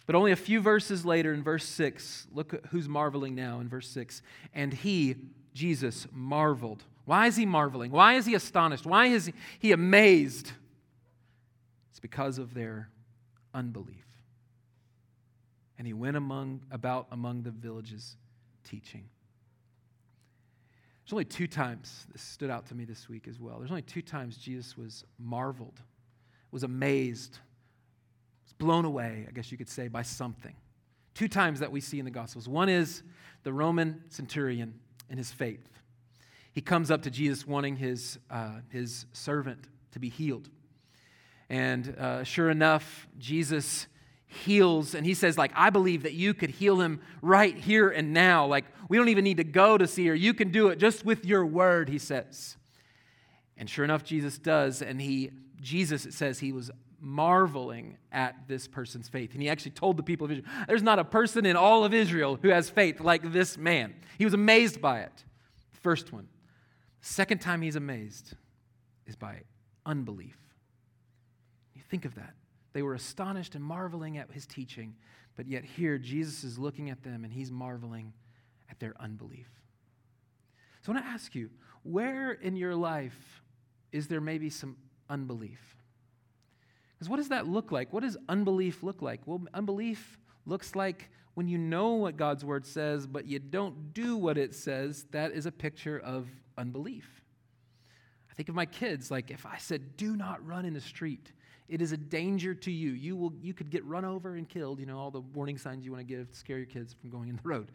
But 0.05 0.15
only 0.15 0.33
a 0.33 0.35
few 0.35 0.59
verses 0.59 1.05
later, 1.05 1.33
in 1.33 1.43
verse 1.43 1.63
6, 1.63 2.27
look 2.33 2.67
who's 2.71 2.89
marveling 2.89 3.35
now 3.35 3.61
in 3.61 3.69
verse 3.69 3.87
6. 3.87 4.21
And 4.53 4.73
he, 4.73 5.15
Jesus, 5.53 6.07
marveled. 6.11 6.83
Why 7.05 7.27
is 7.27 7.37
he 7.37 7.45
marveling? 7.45 7.91
Why 7.91 8.15
is 8.15 8.25
he 8.25 8.35
astonished? 8.35 8.85
Why 8.85 9.05
is 9.05 9.31
he 9.59 9.71
amazed? 9.71 10.51
It's 11.91 12.01
because 12.01 12.37
of 12.37 12.53
their 12.53 12.89
unbelief. 13.53 14.05
And 15.77 15.87
he 15.87 15.93
went 15.93 16.17
among, 16.17 16.63
about 16.69 17.07
among 17.13 17.43
the 17.43 17.51
villages 17.51 18.17
teaching. 18.65 19.05
There's 21.03 21.13
only 21.13 21.25
two 21.25 21.47
times, 21.47 22.07
this 22.13 22.21
stood 22.21 22.49
out 22.49 22.65
to 22.67 22.75
me 22.75 22.85
this 22.85 23.09
week 23.09 23.27
as 23.27 23.39
well. 23.39 23.57
There's 23.59 23.71
only 23.71 23.81
two 23.81 24.01
times 24.01 24.37
Jesus 24.37 24.77
was 24.77 25.03
marveled, 25.19 25.81
was 26.51 26.63
amazed, 26.63 27.39
was 28.45 28.53
blown 28.53 28.85
away, 28.85 29.25
I 29.27 29.31
guess 29.31 29.51
you 29.51 29.57
could 29.57 29.69
say, 29.69 29.89
by 29.89 30.01
something. 30.01 30.55
Two 31.13 31.27
times 31.27 31.59
that 31.59 31.71
we 31.71 31.81
see 31.81 31.99
in 31.99 32.05
the 32.05 32.11
Gospels. 32.11 32.47
One 32.47 32.69
is 32.69 33.03
the 33.43 33.51
Roman 33.51 34.01
centurion 34.09 34.79
and 35.09 35.19
his 35.19 35.31
faith. 35.31 35.67
He 36.53 36.61
comes 36.61 36.89
up 36.89 37.01
to 37.01 37.11
Jesus 37.11 37.45
wanting 37.45 37.75
his, 37.75 38.17
uh, 38.29 38.59
his 38.69 39.05
servant 39.11 39.67
to 39.91 39.99
be 39.99 40.07
healed. 40.07 40.49
And 41.49 41.95
uh, 41.99 42.23
sure 42.23 42.49
enough, 42.49 43.07
Jesus 43.17 43.87
heals 44.33 44.95
and 44.95 45.05
he 45.05 45.13
says 45.13 45.37
like 45.37 45.51
i 45.55 45.69
believe 45.69 46.03
that 46.03 46.13
you 46.13 46.33
could 46.33 46.49
heal 46.49 46.81
him 46.81 46.99
right 47.21 47.57
here 47.57 47.89
and 47.89 48.13
now. 48.13 48.45
Like 48.45 48.65
we 48.89 48.97
don't 48.97 49.09
even 49.09 49.23
need 49.23 49.37
to 49.37 49.43
go 49.43 49.77
to 49.77 49.87
see 49.87 50.05
her. 50.07 50.15
You 50.15 50.33
can 50.33 50.51
do 50.51 50.67
it 50.67 50.77
just 50.77 51.05
with 51.05 51.25
your 51.25 51.45
word 51.45 51.89
he 51.89 51.97
says. 51.97 52.57
And 53.57 53.69
sure 53.69 53.85
enough 53.85 54.03
jesus 54.03 54.37
does 54.37 54.81
and 54.81 55.01
he 55.01 55.31
jesus 55.61 56.05
it 56.05 56.13
says 56.13 56.39
he 56.39 56.51
was 56.51 56.69
marveling 56.99 57.97
at 58.11 58.47
this 58.47 58.67
person's 58.67 59.09
faith. 59.09 59.33
And 59.33 59.41
he 59.41 59.49
actually 59.49 59.71
told 59.71 59.97
the 59.97 60.03
people 60.03 60.25
of 60.25 60.31
israel 60.31 60.47
there's 60.67 60.83
not 60.83 60.99
a 60.99 61.05
person 61.05 61.45
in 61.45 61.55
all 61.55 61.83
of 61.85 61.93
israel 61.93 62.37
who 62.41 62.49
has 62.49 62.69
faith 62.69 62.99
like 62.99 63.31
this 63.31 63.57
man. 63.57 63.95
He 64.17 64.25
was 64.25 64.33
amazed 64.33 64.81
by 64.81 64.99
it. 65.01 65.23
First 65.71 66.13
one. 66.13 66.27
Second 67.01 67.41
time 67.41 67.61
he's 67.61 67.75
amazed 67.75 68.35
is 69.05 69.17
by 69.17 69.41
unbelief. 69.85 70.37
You 71.73 71.81
think 71.81 72.05
of 72.05 72.15
that 72.15 72.33
they 72.73 72.81
were 72.81 72.95
astonished 72.95 73.55
and 73.55 73.63
marveling 73.63 74.17
at 74.17 74.31
his 74.31 74.45
teaching, 74.45 74.95
but 75.35 75.47
yet 75.47 75.63
here 75.63 75.97
Jesus 75.97 76.43
is 76.43 76.59
looking 76.59 76.89
at 76.89 77.03
them 77.03 77.23
and 77.23 77.31
he's 77.31 77.51
marveling 77.51 78.13
at 78.69 78.79
their 78.79 78.93
unbelief. 78.99 79.47
So 80.81 80.91
I 80.91 80.95
want 80.95 81.05
to 81.05 81.11
ask 81.11 81.33
you, 81.33 81.49
where 81.83 82.31
in 82.31 82.55
your 82.55 82.75
life 82.75 83.41
is 83.91 84.07
there 84.07 84.21
maybe 84.21 84.49
some 84.49 84.75
unbelief? 85.09 85.77
Because 86.95 87.09
what 87.09 87.17
does 87.17 87.29
that 87.29 87.47
look 87.47 87.71
like? 87.71 87.93
What 87.93 88.03
does 88.03 88.17
unbelief 88.27 88.83
look 88.83 89.01
like? 89.01 89.21
Well, 89.25 89.41
unbelief 89.53 90.17
looks 90.45 90.75
like 90.75 91.09
when 91.35 91.47
you 91.47 91.57
know 91.57 91.93
what 91.93 92.17
God's 92.17 92.45
word 92.45 92.65
says, 92.65 93.07
but 93.07 93.25
you 93.25 93.39
don't 93.39 93.93
do 93.93 94.17
what 94.17 94.37
it 94.37 94.53
says, 94.53 95.05
that 95.11 95.31
is 95.31 95.45
a 95.45 95.51
picture 95.51 95.99
of 95.99 96.27
unbelief. 96.57 97.23
I 98.31 98.33
think 98.35 98.49
of 98.49 98.55
my 98.55 98.65
kids, 98.65 99.11
like 99.11 99.31
if 99.31 99.45
I 99.45 99.57
said, 99.57 99.97
do 99.97 100.15
not 100.15 100.45
run 100.45 100.65
in 100.65 100.73
the 100.73 100.81
street, 100.81 101.31
it 101.73 101.81
is 101.81 101.91
a 101.91 101.97
danger 101.97 102.53
to 102.53 102.71
you. 102.71 102.91
You, 102.91 103.15
will, 103.15 103.33
you 103.41 103.51
could 103.51 103.71
get 103.71 103.83
run 103.85 104.05
over 104.05 104.35
and 104.35 104.47
killed, 104.47 104.79
you 104.79 104.85
know, 104.85 104.99
all 104.99 105.09
the 105.09 105.21
warning 105.21 105.57
signs 105.57 105.83
you 105.83 105.91
want 105.91 106.07
to 106.07 106.15
give 106.15 106.29
to 106.29 106.37
scare 106.37 106.57
your 106.57 106.67
kids 106.67 106.93
from 106.93 107.09
going 107.09 107.29
in 107.29 107.35
the 107.35 107.41
road. 107.43 107.67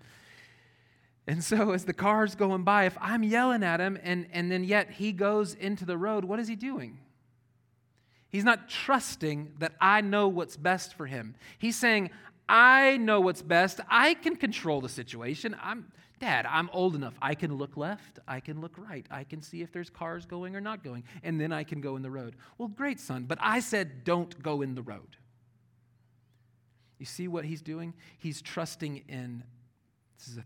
And 1.26 1.42
so, 1.42 1.72
as 1.72 1.84
the 1.84 1.92
car's 1.92 2.36
going 2.36 2.62
by, 2.62 2.84
if 2.84 2.96
I'm 3.00 3.24
yelling 3.24 3.64
at 3.64 3.80
him 3.80 3.98
and, 4.04 4.28
and 4.32 4.52
then 4.52 4.62
yet 4.62 4.92
he 4.92 5.10
goes 5.10 5.54
into 5.54 5.84
the 5.84 5.98
road, 5.98 6.24
what 6.24 6.38
is 6.38 6.46
he 6.46 6.54
doing? 6.54 7.00
He's 8.30 8.44
not 8.44 8.68
trusting 8.68 9.54
that 9.58 9.72
I 9.80 10.00
know 10.00 10.28
what's 10.28 10.56
best 10.56 10.94
for 10.94 11.06
him. 11.06 11.34
He's 11.58 11.76
saying, 11.76 12.10
I 12.48 12.98
know 12.98 13.20
what's 13.20 13.42
best. 13.42 13.80
I 13.90 14.14
can 14.14 14.36
control 14.36 14.80
the 14.80 14.88
situation. 14.88 15.56
I'm, 15.60 15.90
Dad, 16.18 16.46
I'm 16.46 16.68
old 16.72 16.94
enough. 16.94 17.14
I 17.22 17.34
can 17.34 17.56
look 17.56 17.76
left. 17.76 18.18
I 18.26 18.40
can 18.40 18.60
look 18.60 18.72
right. 18.76 19.06
I 19.10 19.24
can 19.24 19.40
see 19.40 19.62
if 19.62 19.72
there's 19.72 19.90
cars 19.90 20.26
going 20.26 20.56
or 20.56 20.60
not 20.60 20.82
going, 20.82 21.04
and 21.22 21.40
then 21.40 21.52
I 21.52 21.64
can 21.64 21.80
go 21.80 21.96
in 21.96 22.02
the 22.02 22.10
road. 22.10 22.34
Well, 22.56 22.68
great, 22.68 22.98
son, 22.98 23.24
but 23.24 23.38
I 23.40 23.60
said 23.60 24.04
don't 24.04 24.42
go 24.42 24.62
in 24.62 24.74
the 24.74 24.82
road. 24.82 25.16
You 26.98 27.06
see 27.06 27.28
what 27.28 27.44
he's 27.44 27.62
doing? 27.62 27.94
He's 28.18 28.42
trusting 28.42 29.04
in, 29.08 29.44
this 30.18 30.28
is 30.28 30.38
a 30.38 30.44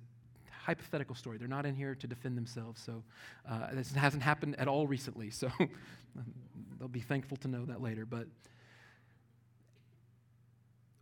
hypothetical 0.65 1.15
story. 1.15 1.39
They're 1.39 1.49
not 1.49 1.65
in 1.65 1.75
here 1.75 1.95
to 1.95 2.07
defend 2.07 2.37
themselves, 2.37 2.83
so 2.83 3.03
uh, 3.49 3.69
this 3.73 3.93
hasn't 3.93 4.23
happened 4.23 4.57
at 4.59 4.69
all 4.69 4.87
recently, 4.87 5.31
so 5.31 5.51
they'll 6.79 6.89
be 6.89 7.01
thankful 7.01 7.39
to 7.39 7.49
know 7.49 7.65
that 7.65 7.81
later. 7.81 8.05
But 8.05 8.27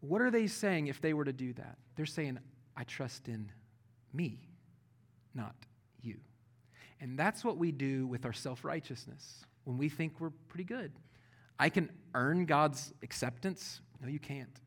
what 0.00 0.20
are 0.22 0.30
they 0.30 0.46
saying 0.46 0.86
if 0.86 1.00
they 1.00 1.12
were 1.12 1.24
to 1.24 1.32
do 1.32 1.52
that? 1.54 1.78
They're 1.96 2.06
saying, 2.06 2.38
I 2.76 2.84
trust 2.84 3.26
in 3.26 3.50
me 4.12 4.38
not 5.34 5.54
you. 6.02 6.16
And 7.00 7.18
that's 7.18 7.44
what 7.44 7.56
we 7.56 7.72
do 7.72 8.06
with 8.06 8.24
our 8.24 8.32
self 8.32 8.64
righteousness 8.64 9.44
when 9.64 9.78
we 9.78 9.88
think 9.88 10.20
we're 10.20 10.30
pretty 10.48 10.64
good. 10.64 10.92
I 11.58 11.68
can 11.68 11.90
earn 12.14 12.46
God's 12.46 12.92
acceptance. 13.02 13.80
No, 14.00 14.08
you 14.08 14.18
can't. 14.18 14.60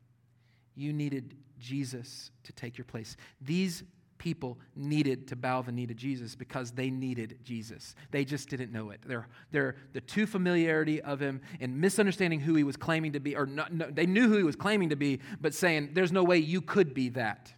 You 0.76 0.92
needed 0.92 1.34
Jesus 1.58 2.30
to 2.44 2.52
take 2.52 2.78
your 2.78 2.84
place. 2.84 3.16
These 3.40 3.82
people 4.18 4.58
needed 4.74 5.28
to 5.28 5.36
bow 5.36 5.60
the 5.60 5.72
knee 5.72 5.86
to 5.86 5.94
Jesus 5.94 6.34
because 6.34 6.70
they 6.70 6.88
needed 6.88 7.38
Jesus. 7.44 7.94
They 8.10 8.24
just 8.24 8.48
didn't 8.48 8.72
know 8.72 8.90
it. 8.90 9.00
They're, 9.04 9.28
they're 9.50 9.76
the 9.92 10.00
too 10.00 10.26
familiarity 10.26 11.02
of 11.02 11.20
him 11.20 11.40
and 11.60 11.80
misunderstanding 11.80 12.40
who 12.40 12.54
he 12.54 12.64
was 12.64 12.76
claiming 12.76 13.12
to 13.12 13.20
be, 13.20 13.36
or 13.36 13.44
not, 13.44 13.72
no, 13.72 13.90
they 13.90 14.06
knew 14.06 14.28
who 14.28 14.36
he 14.36 14.42
was 14.42 14.56
claiming 14.56 14.90
to 14.90 14.96
be, 14.96 15.20
but 15.40 15.52
saying, 15.52 15.90
there's 15.92 16.12
no 16.12 16.24
way 16.24 16.38
you 16.38 16.62
could 16.62 16.94
be 16.94 17.10
that. 17.10 17.52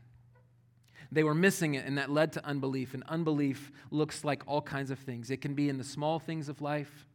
They 1.17 1.25
were 1.25 1.35
missing 1.35 1.77
it, 1.77 1.87
and 1.87 1.97
that 1.97 2.11
led 2.11 2.35
to 2.35 2.45
unbelief. 2.45 2.93
And 2.93 3.03
unbelief 3.09 3.73
looks 3.91 4.23
like 4.23 4.43
all 4.47 4.61
kinds 4.61 4.91
of 4.91 4.99
things. 4.99 5.31
It 5.31 5.41
can 5.41 5.55
be 5.55 5.71
in 5.71 5.79
the 5.79 5.85
small 5.85 6.19
things 6.19 6.51
of 6.51 6.61
life, 6.61 7.07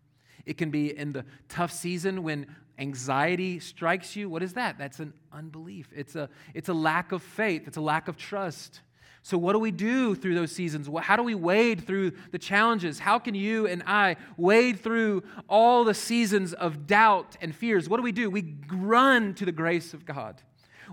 It 0.43 0.58
can 0.58 0.72
be 0.72 0.97
in 0.97 1.14
the 1.14 1.24
tough 1.49 1.72
season 1.72 2.24
when 2.24 2.47
anxiety 2.80 3.60
strikes 3.60 4.16
you. 4.16 4.28
What 4.28 4.41
is 4.41 4.54
that? 4.54 4.80
That's 4.80 4.99
an 4.99 5.14
unbelief. 5.32 5.88
It's 5.95 6.16
a, 6.16 6.30
it's 6.56 6.68
a 6.68 6.74
lack 6.74 7.12
of 7.12 7.22
faith, 7.22 7.68
it's 7.68 7.78
a 7.78 7.82
lack 7.82 8.08
of 8.08 8.18
trust. 8.18 8.82
So, 9.22 9.38
what 9.38 9.54
do 9.54 9.60
we 9.60 9.70
do 9.70 10.16
through 10.16 10.34
those 10.34 10.52
seasons? 10.52 10.89
How 11.02 11.16
do 11.16 11.22
we 11.22 11.36
wade 11.36 11.86
through 11.86 12.14
the 12.32 12.39
challenges? 12.39 12.97
How 12.97 13.20
can 13.20 13.36
you 13.36 13.68
and 13.68 13.84
I 13.86 14.16
wade 14.36 14.80
through 14.80 15.22
all 15.47 15.84
the 15.84 15.93
seasons 15.93 16.54
of 16.54 16.88
doubt 16.88 17.38
and 17.39 17.54
fears? 17.54 17.88
What 17.88 17.97
do 17.97 18.04
we 18.04 18.12
do? 18.12 18.32
We 18.32 18.56
run 18.68 19.36
to 19.36 19.45
the 19.45 19.52
grace 19.52 19.93
of 19.93 20.06
God. 20.06 20.41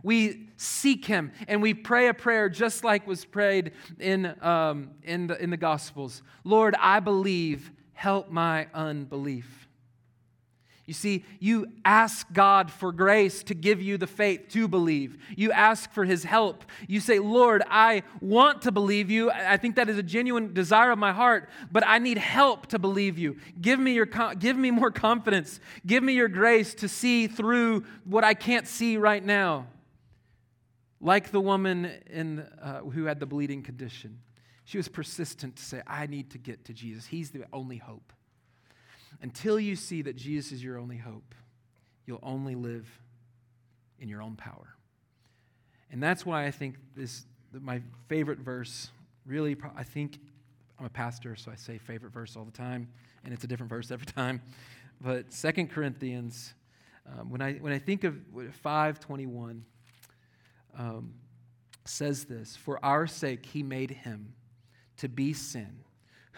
We 0.03 0.49
seek 0.57 1.05
Him 1.05 1.33
and 1.47 1.63
we 1.63 1.75
pray 1.75 2.09
a 2.09 2.15
prayer 2.15 2.49
just 2.49 2.85
like 2.85 3.07
was 3.07 3.25
prayed 3.25 3.73
in, 3.99 4.35
um, 4.43 4.91
in, 5.03 5.29
the, 5.29 5.43
in 5.43 5.51
the 5.51 5.57
Gospels 5.57 6.23
Lord, 6.45 6.75
I 6.79 7.01
believe, 7.01 7.71
help 7.93 8.31
my 8.31 8.69
unbelief. 8.73 9.69
You 10.89 10.95
see, 10.95 11.27
you 11.39 11.67
ask 11.85 12.27
God 12.33 12.71
for 12.71 12.93
grace 12.93 13.43
to 13.43 13.55
give 13.55 13.83
you 13.83 13.99
the 13.99 14.07
faith 14.07 14.47
to 14.53 14.67
believe. 14.67 15.19
You 15.37 15.53
ask 15.53 15.93
for 15.93 16.07
His 16.07 16.25
help. 16.25 16.65
You 16.87 17.01
say, 17.01 17.19
Lord, 17.19 17.63
I 17.69 18.05
want 18.23 18.63
to 18.63 18.73
believe 18.73 19.11
you. 19.11 19.31
I 19.31 19.59
think 19.59 19.77
that 19.77 19.91
is 19.91 19.99
a 19.99 20.03
genuine 20.03 20.55
desire 20.55 20.91
of 20.91 20.99
my 20.99 21.13
heart, 21.13 21.51
but 21.71 21.87
I 21.87 21.99
need 21.99 22.17
help 22.17 22.69
to 22.69 22.79
believe 22.79 23.19
you. 23.19 23.37
Give 23.61 23.79
me, 23.79 23.93
your, 23.93 24.07
give 24.07 24.57
me 24.57 24.71
more 24.71 24.91
confidence. 24.91 25.61
Give 25.87 26.03
me 26.03 26.15
your 26.15 26.29
grace 26.29 26.73
to 26.77 26.89
see 26.89 27.27
through 27.27 27.85
what 28.05 28.25
I 28.25 28.33
can't 28.33 28.67
see 28.67 28.97
right 28.97 29.23
now. 29.23 29.67
Like 31.01 31.31
the 31.31 31.41
woman 31.41 31.91
in, 32.11 32.41
uh, 32.61 32.81
who 32.81 33.05
had 33.05 33.21
the 33.21 33.27
bleeding 33.27 33.63
condition, 33.63 34.19
she 34.65 34.77
was 34.77 34.89
persistent 34.89 35.57
to 35.57 35.63
say, 35.63 35.83
I 35.87 36.07
need 36.07 36.31
to 36.33 36.39
get 36.39 36.65
to 36.67 36.73
Jesus. 36.73 37.07
He's 37.07 37.31
the 37.31 37.45
only 37.53 37.79
hope. 37.79 38.13
Until 39.23 39.59
you 39.59 39.77
see 39.77 40.03
that 40.03 40.17
Jesus 40.17 40.53
is 40.53 40.65
your 40.65 40.79
only 40.79 40.99
hope, 40.99 41.35
you'll 42.07 42.21
only 42.23 42.55
live 42.55 42.87
in 43.99 44.09
your 44.09 44.23
own 44.23 44.37
power. 44.37 44.77
And 45.91 46.03
that's 46.03 46.27
why 46.27 46.47
I 46.47 46.51
think 46.51 46.77
this, 46.95 47.25
my 47.53 47.81
favorite 48.09 48.41
verse, 48.41 48.91
really, 49.25 49.57
I 49.77 49.85
think 49.85 50.19
I'm 50.79 50.87
a 50.87 50.91
pastor, 50.91 51.35
so 51.35 51.51
I 51.51 51.57
say 51.57 51.79
favorite 51.79 52.13
verse 52.13 52.37
all 52.37 52.45
the 52.45 52.53
time, 52.53 52.89
and 53.25 53.33
it's 53.33 53.45
a 53.45 53.47
different 53.47 53.71
verse 53.71 53.91
every 53.91 54.07
time. 54.07 54.43
But 55.01 55.33
Second 55.33 55.71
Corinthians, 55.71 56.55
um, 57.07 57.31
when, 57.31 57.41
I, 57.41 57.55
when 57.55 57.73
I 57.73 57.79
think 57.79 58.05
of 58.05 58.17
521, 58.35 59.65
um, 60.79 61.15
says 61.85 62.25
this 62.25 62.57
For 62.57 62.83
our 62.85 63.07
sake 63.07 63.45
he 63.45 63.63
made 63.63 63.91
him 63.91 64.35
to 64.99 65.09
be 65.09 65.33
sin 65.33 65.85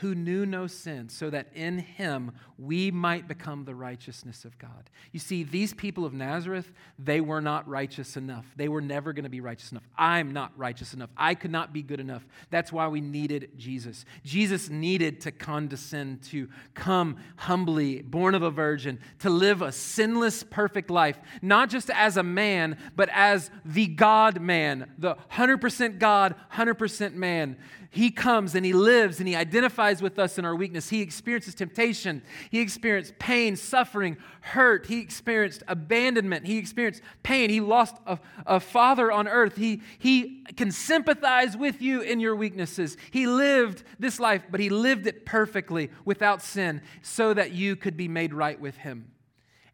who 0.01 0.14
knew 0.14 0.46
no 0.46 0.66
sin, 0.66 1.09
so 1.09 1.28
that 1.28 1.48
in 1.55 1.78
him 1.78 2.32
we 2.59 2.90
might 2.90 3.28
become 3.28 3.64
the 3.64 3.74
righteousness 3.74 4.44
of 4.44 4.59
God. 4.59 4.90
You 5.12 5.20
see, 5.20 5.42
these 5.42 5.74
people 5.74 6.05
of 6.05 6.14
Nazareth, 6.14 6.72
they 6.98 7.20
were 7.20 7.40
not 7.40 7.68
righteous 7.68 8.16
enough. 8.16 8.46
They 8.57 8.68
were 8.68 8.80
never 8.80 9.12
going 9.12 9.24
to 9.24 9.30
be 9.30 9.40
righteous 9.40 9.72
enough. 9.72 9.82
I'm 9.98 10.32
not 10.32 10.53
righteous 10.57 10.94
enough. 10.94 11.11
I 11.16 11.34
could 11.34 11.51
not 11.51 11.72
be 11.72 11.82
good 11.82 12.01
enough. 12.01 12.26
That's 12.51 12.72
why 12.72 12.88
we 12.88 13.01
needed 13.01 13.51
Jesus. 13.59 14.05
Jesus 14.24 14.70
needed 14.70 15.20
to 15.22 15.32
condescend, 15.32 16.22
to 16.24 16.48
come 16.74 17.16
humbly, 17.36 18.03
born 18.03 18.34
of 18.34 18.42
a 18.42 18.51
virgin, 18.51 18.98
to 19.18 19.28
live 19.28 19.61
a 19.61 19.72
sinless, 19.72 20.42
perfect 20.42 20.90
life, 20.90 21.18
not 21.42 21.68
just 21.68 21.90
as 21.90 22.16
a 22.16 22.22
man, 22.22 22.78
but 22.96 23.11
as 23.12 23.51
the 23.64 23.86
God 23.86 24.40
man, 24.40 24.90
the 24.98 25.16
100% 25.32 25.98
God, 25.98 26.34
100% 26.55 27.14
man. 27.14 27.57
He 27.92 28.12
comes 28.12 28.55
and 28.55 28.64
he 28.64 28.72
lives 28.72 29.18
and 29.18 29.26
he 29.26 29.34
identifies 29.34 29.89
with 30.01 30.18
us 30.18 30.38
in 30.38 30.45
our 30.45 30.55
weakness. 30.55 30.88
He 30.88 31.01
experiences 31.01 31.55
temptation. 31.55 32.22
He 32.51 32.61
experienced 32.61 33.18
pain, 33.18 33.57
suffering, 33.57 34.16
hurt. 34.41 34.86
He 34.86 35.01
experienced 35.01 35.62
abandonment. 35.66 36.47
He 36.47 36.59
experienced 36.59 37.03
pain. 37.22 37.51
He 37.51 37.61
lost 37.61 37.97
a, 38.07 38.18
a 38.47 38.61
father 38.61 39.11
on 39.11 39.26
earth. 39.26 39.57
He, 39.57 39.82
he 39.99 40.45
can 40.57 40.70
sympathize 40.70 41.57
with 41.57 41.82
you 41.82 42.01
in 42.01 42.20
your 42.20 42.36
weaknesses. 42.36 42.97
He 43.11 43.26
lived 43.26 43.82
this 43.99 44.20
life, 44.20 44.45
but 44.51 44.61
he 44.61 44.70
lived 44.70 45.07
it 45.07 45.26
perfectly 45.26 45.91
without 46.05 46.43
sin 46.43 46.82
so 47.03 47.34
that 47.34 47.53
you 47.53 47.74
could 47.74 47.97
be 47.97 48.09
made 48.09 48.32
right 48.32 48.61
with 48.61 48.76
him. 48.76 49.11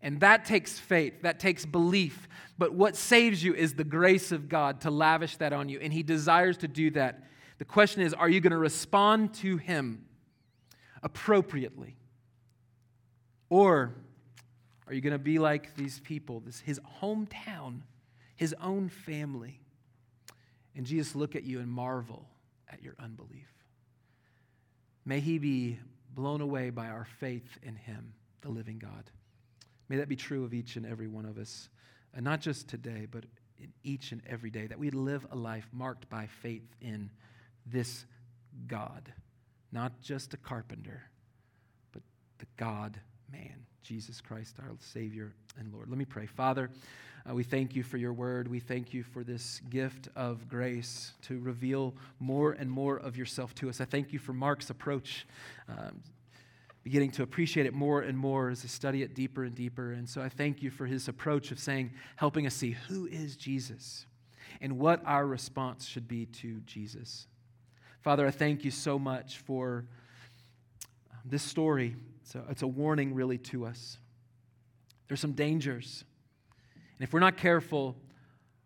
And 0.00 0.20
that 0.20 0.44
takes 0.44 0.78
faith, 0.78 1.22
that 1.22 1.38
takes 1.38 1.66
belief. 1.66 2.28
But 2.58 2.72
what 2.72 2.96
saves 2.96 3.44
you 3.44 3.54
is 3.54 3.74
the 3.74 3.84
grace 3.84 4.32
of 4.32 4.48
God 4.48 4.80
to 4.82 4.90
lavish 4.90 5.36
that 5.38 5.52
on 5.52 5.68
you. 5.68 5.78
And 5.80 5.92
He 5.92 6.02
desires 6.02 6.56
to 6.58 6.68
do 6.68 6.90
that 6.92 7.26
the 7.58 7.64
question 7.64 8.02
is 8.02 8.14
are 8.14 8.28
you 8.28 8.40
going 8.40 8.52
to 8.52 8.58
respond 8.58 9.34
to 9.34 9.56
him 9.56 10.04
appropriately? 11.06 11.96
Or 13.48 13.94
are 14.88 14.92
you 14.92 15.00
going 15.00 15.12
to 15.12 15.20
be 15.20 15.38
like 15.38 15.76
these 15.76 16.00
people, 16.00 16.40
this, 16.40 16.58
his 16.58 16.80
hometown, 17.00 17.82
his 18.34 18.54
own 18.60 18.88
family? 18.88 19.60
And 20.74 20.84
Jesus 20.84 21.14
look 21.14 21.36
at 21.36 21.44
you 21.44 21.60
and 21.60 21.70
marvel 21.70 22.26
at 22.68 22.82
your 22.82 22.96
unbelief. 22.98 23.46
May 25.04 25.20
he 25.20 25.38
be 25.38 25.78
blown 26.12 26.40
away 26.40 26.70
by 26.70 26.88
our 26.88 27.06
faith 27.20 27.56
in 27.62 27.76
him, 27.76 28.12
the 28.40 28.48
living 28.48 28.78
God. 28.78 29.10
May 29.88 29.98
that 29.98 30.08
be 30.08 30.16
true 30.16 30.44
of 30.44 30.52
each 30.52 30.74
and 30.74 30.84
every 30.84 31.06
one 31.06 31.24
of 31.24 31.38
us, 31.38 31.68
and 32.14 32.24
not 32.24 32.40
just 32.40 32.66
today, 32.66 33.06
but 33.08 33.22
in 33.60 33.72
each 33.84 34.10
and 34.10 34.22
every 34.28 34.50
day, 34.50 34.66
that 34.66 34.78
we 34.78 34.90
live 34.90 35.24
a 35.30 35.36
life 35.36 35.68
marked 35.72 36.10
by 36.10 36.26
faith 36.26 36.66
in 36.80 37.10
this 37.64 38.06
God, 38.66 39.12
not 39.72 40.00
just 40.00 40.34
a 40.34 40.36
carpenter, 40.36 41.02
but 41.92 42.02
the 42.38 42.46
God 42.56 42.98
man, 43.30 43.66
Jesus 43.82 44.20
Christ, 44.20 44.56
our 44.60 44.70
Savior 44.78 45.32
and 45.58 45.72
Lord. 45.72 45.88
Let 45.88 45.98
me 45.98 46.04
pray. 46.04 46.26
Father, 46.26 46.70
uh, 47.28 47.34
we 47.34 47.42
thank 47.42 47.74
you 47.74 47.82
for 47.82 47.96
your 47.96 48.12
word. 48.12 48.48
We 48.48 48.60
thank 48.60 48.94
you 48.94 49.02
for 49.02 49.24
this 49.24 49.60
gift 49.68 50.08
of 50.14 50.48
grace 50.48 51.12
to 51.22 51.40
reveal 51.40 51.94
more 52.20 52.52
and 52.52 52.70
more 52.70 52.96
of 52.98 53.16
yourself 53.16 53.54
to 53.56 53.68
us. 53.68 53.80
I 53.80 53.84
thank 53.84 54.12
you 54.12 54.18
for 54.18 54.32
Mark's 54.32 54.70
approach. 54.70 55.26
Um, 55.68 56.02
beginning 56.84 57.10
to 57.10 57.24
appreciate 57.24 57.66
it 57.66 57.74
more 57.74 58.02
and 58.02 58.16
more 58.16 58.48
as 58.48 58.62
I 58.64 58.68
study 58.68 59.02
it 59.02 59.12
deeper 59.12 59.42
and 59.42 59.56
deeper. 59.56 59.90
And 59.90 60.08
so 60.08 60.22
I 60.22 60.28
thank 60.28 60.62
you 60.62 60.70
for 60.70 60.86
his 60.86 61.08
approach 61.08 61.50
of 61.50 61.58
saying, 61.58 61.90
helping 62.14 62.46
us 62.46 62.54
see 62.54 62.76
who 62.88 63.06
is 63.06 63.34
Jesus 63.34 64.06
and 64.60 64.78
what 64.78 65.02
our 65.04 65.26
response 65.26 65.84
should 65.84 66.06
be 66.06 66.26
to 66.26 66.60
Jesus. 66.60 67.26
Father, 68.06 68.24
I 68.24 68.30
thank 68.30 68.64
you 68.64 68.70
so 68.70 69.00
much 69.00 69.38
for 69.38 69.84
um, 71.12 71.18
this 71.24 71.42
story. 71.42 71.96
So 72.22 72.40
it's 72.48 72.62
a 72.62 72.66
warning, 72.68 73.12
really, 73.14 73.36
to 73.38 73.66
us. 73.66 73.98
There's 75.08 75.18
some 75.18 75.32
dangers. 75.32 76.04
And 76.96 77.04
if 77.08 77.12
we're 77.12 77.18
not 77.18 77.36
careful, 77.36 77.96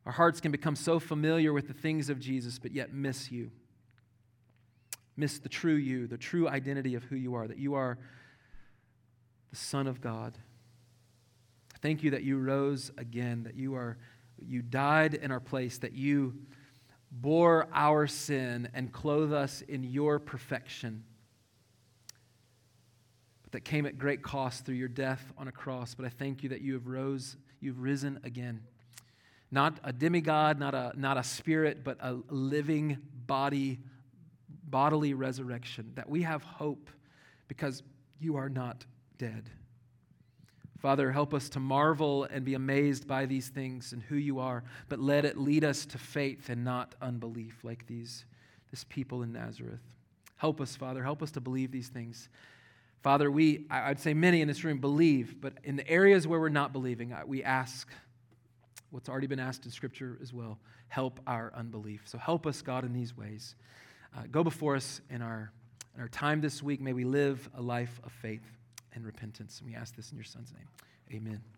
our 0.04 0.12
hearts 0.12 0.42
can 0.42 0.52
become 0.52 0.76
so 0.76 1.00
familiar 1.00 1.54
with 1.54 1.68
the 1.68 1.72
things 1.72 2.10
of 2.10 2.20
Jesus, 2.20 2.58
but 2.58 2.72
yet 2.72 2.92
miss 2.92 3.32
you. 3.32 3.50
Miss 5.16 5.38
the 5.38 5.48
true 5.48 5.76
you, 5.76 6.06
the 6.06 6.18
true 6.18 6.46
identity 6.46 6.94
of 6.94 7.04
who 7.04 7.16
you 7.16 7.34
are, 7.34 7.48
that 7.48 7.56
you 7.56 7.72
are 7.72 7.96
the 9.48 9.56
Son 9.56 9.86
of 9.86 10.02
God. 10.02 10.36
Thank 11.80 12.02
you 12.02 12.10
that 12.10 12.24
you 12.24 12.36
rose 12.36 12.90
again, 12.98 13.44
that 13.44 13.54
you 13.54 13.74
are 13.74 13.96
you 14.46 14.60
died 14.60 15.14
in 15.14 15.30
our 15.30 15.40
place, 15.40 15.78
that 15.78 15.94
you 15.94 16.34
bore 17.10 17.68
our 17.72 18.06
sin 18.06 18.68
and 18.74 18.92
clothe 18.92 19.32
us 19.32 19.62
in 19.62 19.82
your 19.82 20.18
perfection. 20.18 21.04
But 23.42 23.52
that 23.52 23.60
came 23.60 23.86
at 23.86 23.98
great 23.98 24.22
cost 24.22 24.64
through 24.64 24.76
your 24.76 24.88
death 24.88 25.32
on 25.36 25.48
a 25.48 25.52
cross. 25.52 25.94
But 25.94 26.06
I 26.06 26.08
thank 26.08 26.42
you 26.42 26.50
that 26.50 26.60
you 26.60 26.74
have 26.74 26.86
rose, 26.86 27.36
you've 27.60 27.80
risen 27.80 28.20
again. 28.22 28.62
Not 29.50 29.80
a 29.82 29.92
demigod, 29.92 30.60
not 30.60 30.74
a, 30.74 30.92
not 30.94 31.16
a 31.16 31.24
spirit, 31.24 31.82
but 31.82 31.98
a 32.00 32.18
living 32.28 32.98
body, 33.26 33.80
bodily 34.64 35.14
resurrection. 35.14 35.92
That 35.96 36.08
we 36.08 36.22
have 36.22 36.44
hope 36.44 36.90
because 37.48 37.82
you 38.20 38.36
are 38.36 38.48
not 38.48 38.84
dead. 39.18 39.50
Father, 40.80 41.12
help 41.12 41.34
us 41.34 41.50
to 41.50 41.60
marvel 41.60 42.24
and 42.24 42.44
be 42.44 42.54
amazed 42.54 43.06
by 43.06 43.26
these 43.26 43.48
things 43.48 43.92
and 43.92 44.02
who 44.02 44.16
you 44.16 44.38
are, 44.38 44.64
but 44.88 44.98
let 44.98 45.26
it 45.26 45.36
lead 45.36 45.62
us 45.62 45.84
to 45.86 45.98
faith 45.98 46.48
and 46.48 46.64
not 46.64 46.94
unbelief 47.02 47.58
like 47.62 47.86
these 47.86 48.24
this 48.70 48.84
people 48.84 49.22
in 49.22 49.32
Nazareth. 49.32 49.82
Help 50.36 50.60
us, 50.60 50.76
Father. 50.76 51.02
Help 51.02 51.22
us 51.22 51.32
to 51.32 51.40
believe 51.40 51.70
these 51.70 51.88
things. 51.88 52.28
Father, 53.02 53.30
we, 53.30 53.66
I'd 53.68 53.98
say 53.98 54.14
many 54.14 54.42
in 54.42 54.48
this 54.48 54.62
room 54.62 54.78
believe, 54.78 55.40
but 55.40 55.54
in 55.64 55.76
the 55.76 55.88
areas 55.88 56.26
where 56.26 56.38
we're 56.38 56.48
not 56.50 56.72
believing, 56.72 57.14
we 57.26 57.42
ask 57.42 57.88
what's 58.90 59.08
already 59.08 59.26
been 59.26 59.40
asked 59.40 59.64
in 59.64 59.70
Scripture 59.70 60.18
as 60.22 60.32
well 60.32 60.58
help 60.88 61.20
our 61.24 61.52
unbelief. 61.54 62.02
So 62.06 62.18
help 62.18 62.48
us, 62.48 62.62
God, 62.62 62.84
in 62.84 62.92
these 62.92 63.16
ways. 63.16 63.54
Uh, 64.16 64.22
go 64.28 64.42
before 64.42 64.74
us 64.74 65.00
in 65.08 65.22
our, 65.22 65.52
in 65.94 66.00
our 66.00 66.08
time 66.08 66.40
this 66.40 66.64
week. 66.64 66.80
May 66.80 66.92
we 66.92 67.04
live 67.04 67.48
a 67.56 67.62
life 67.62 68.00
of 68.02 68.10
faith 68.10 68.59
and 68.94 69.04
repentance. 69.04 69.60
And 69.60 69.70
we 69.70 69.76
ask 69.76 69.94
this 69.96 70.10
in 70.10 70.16
your 70.16 70.24
Son's 70.24 70.52
name. 70.52 70.68
Amen. 71.12 71.40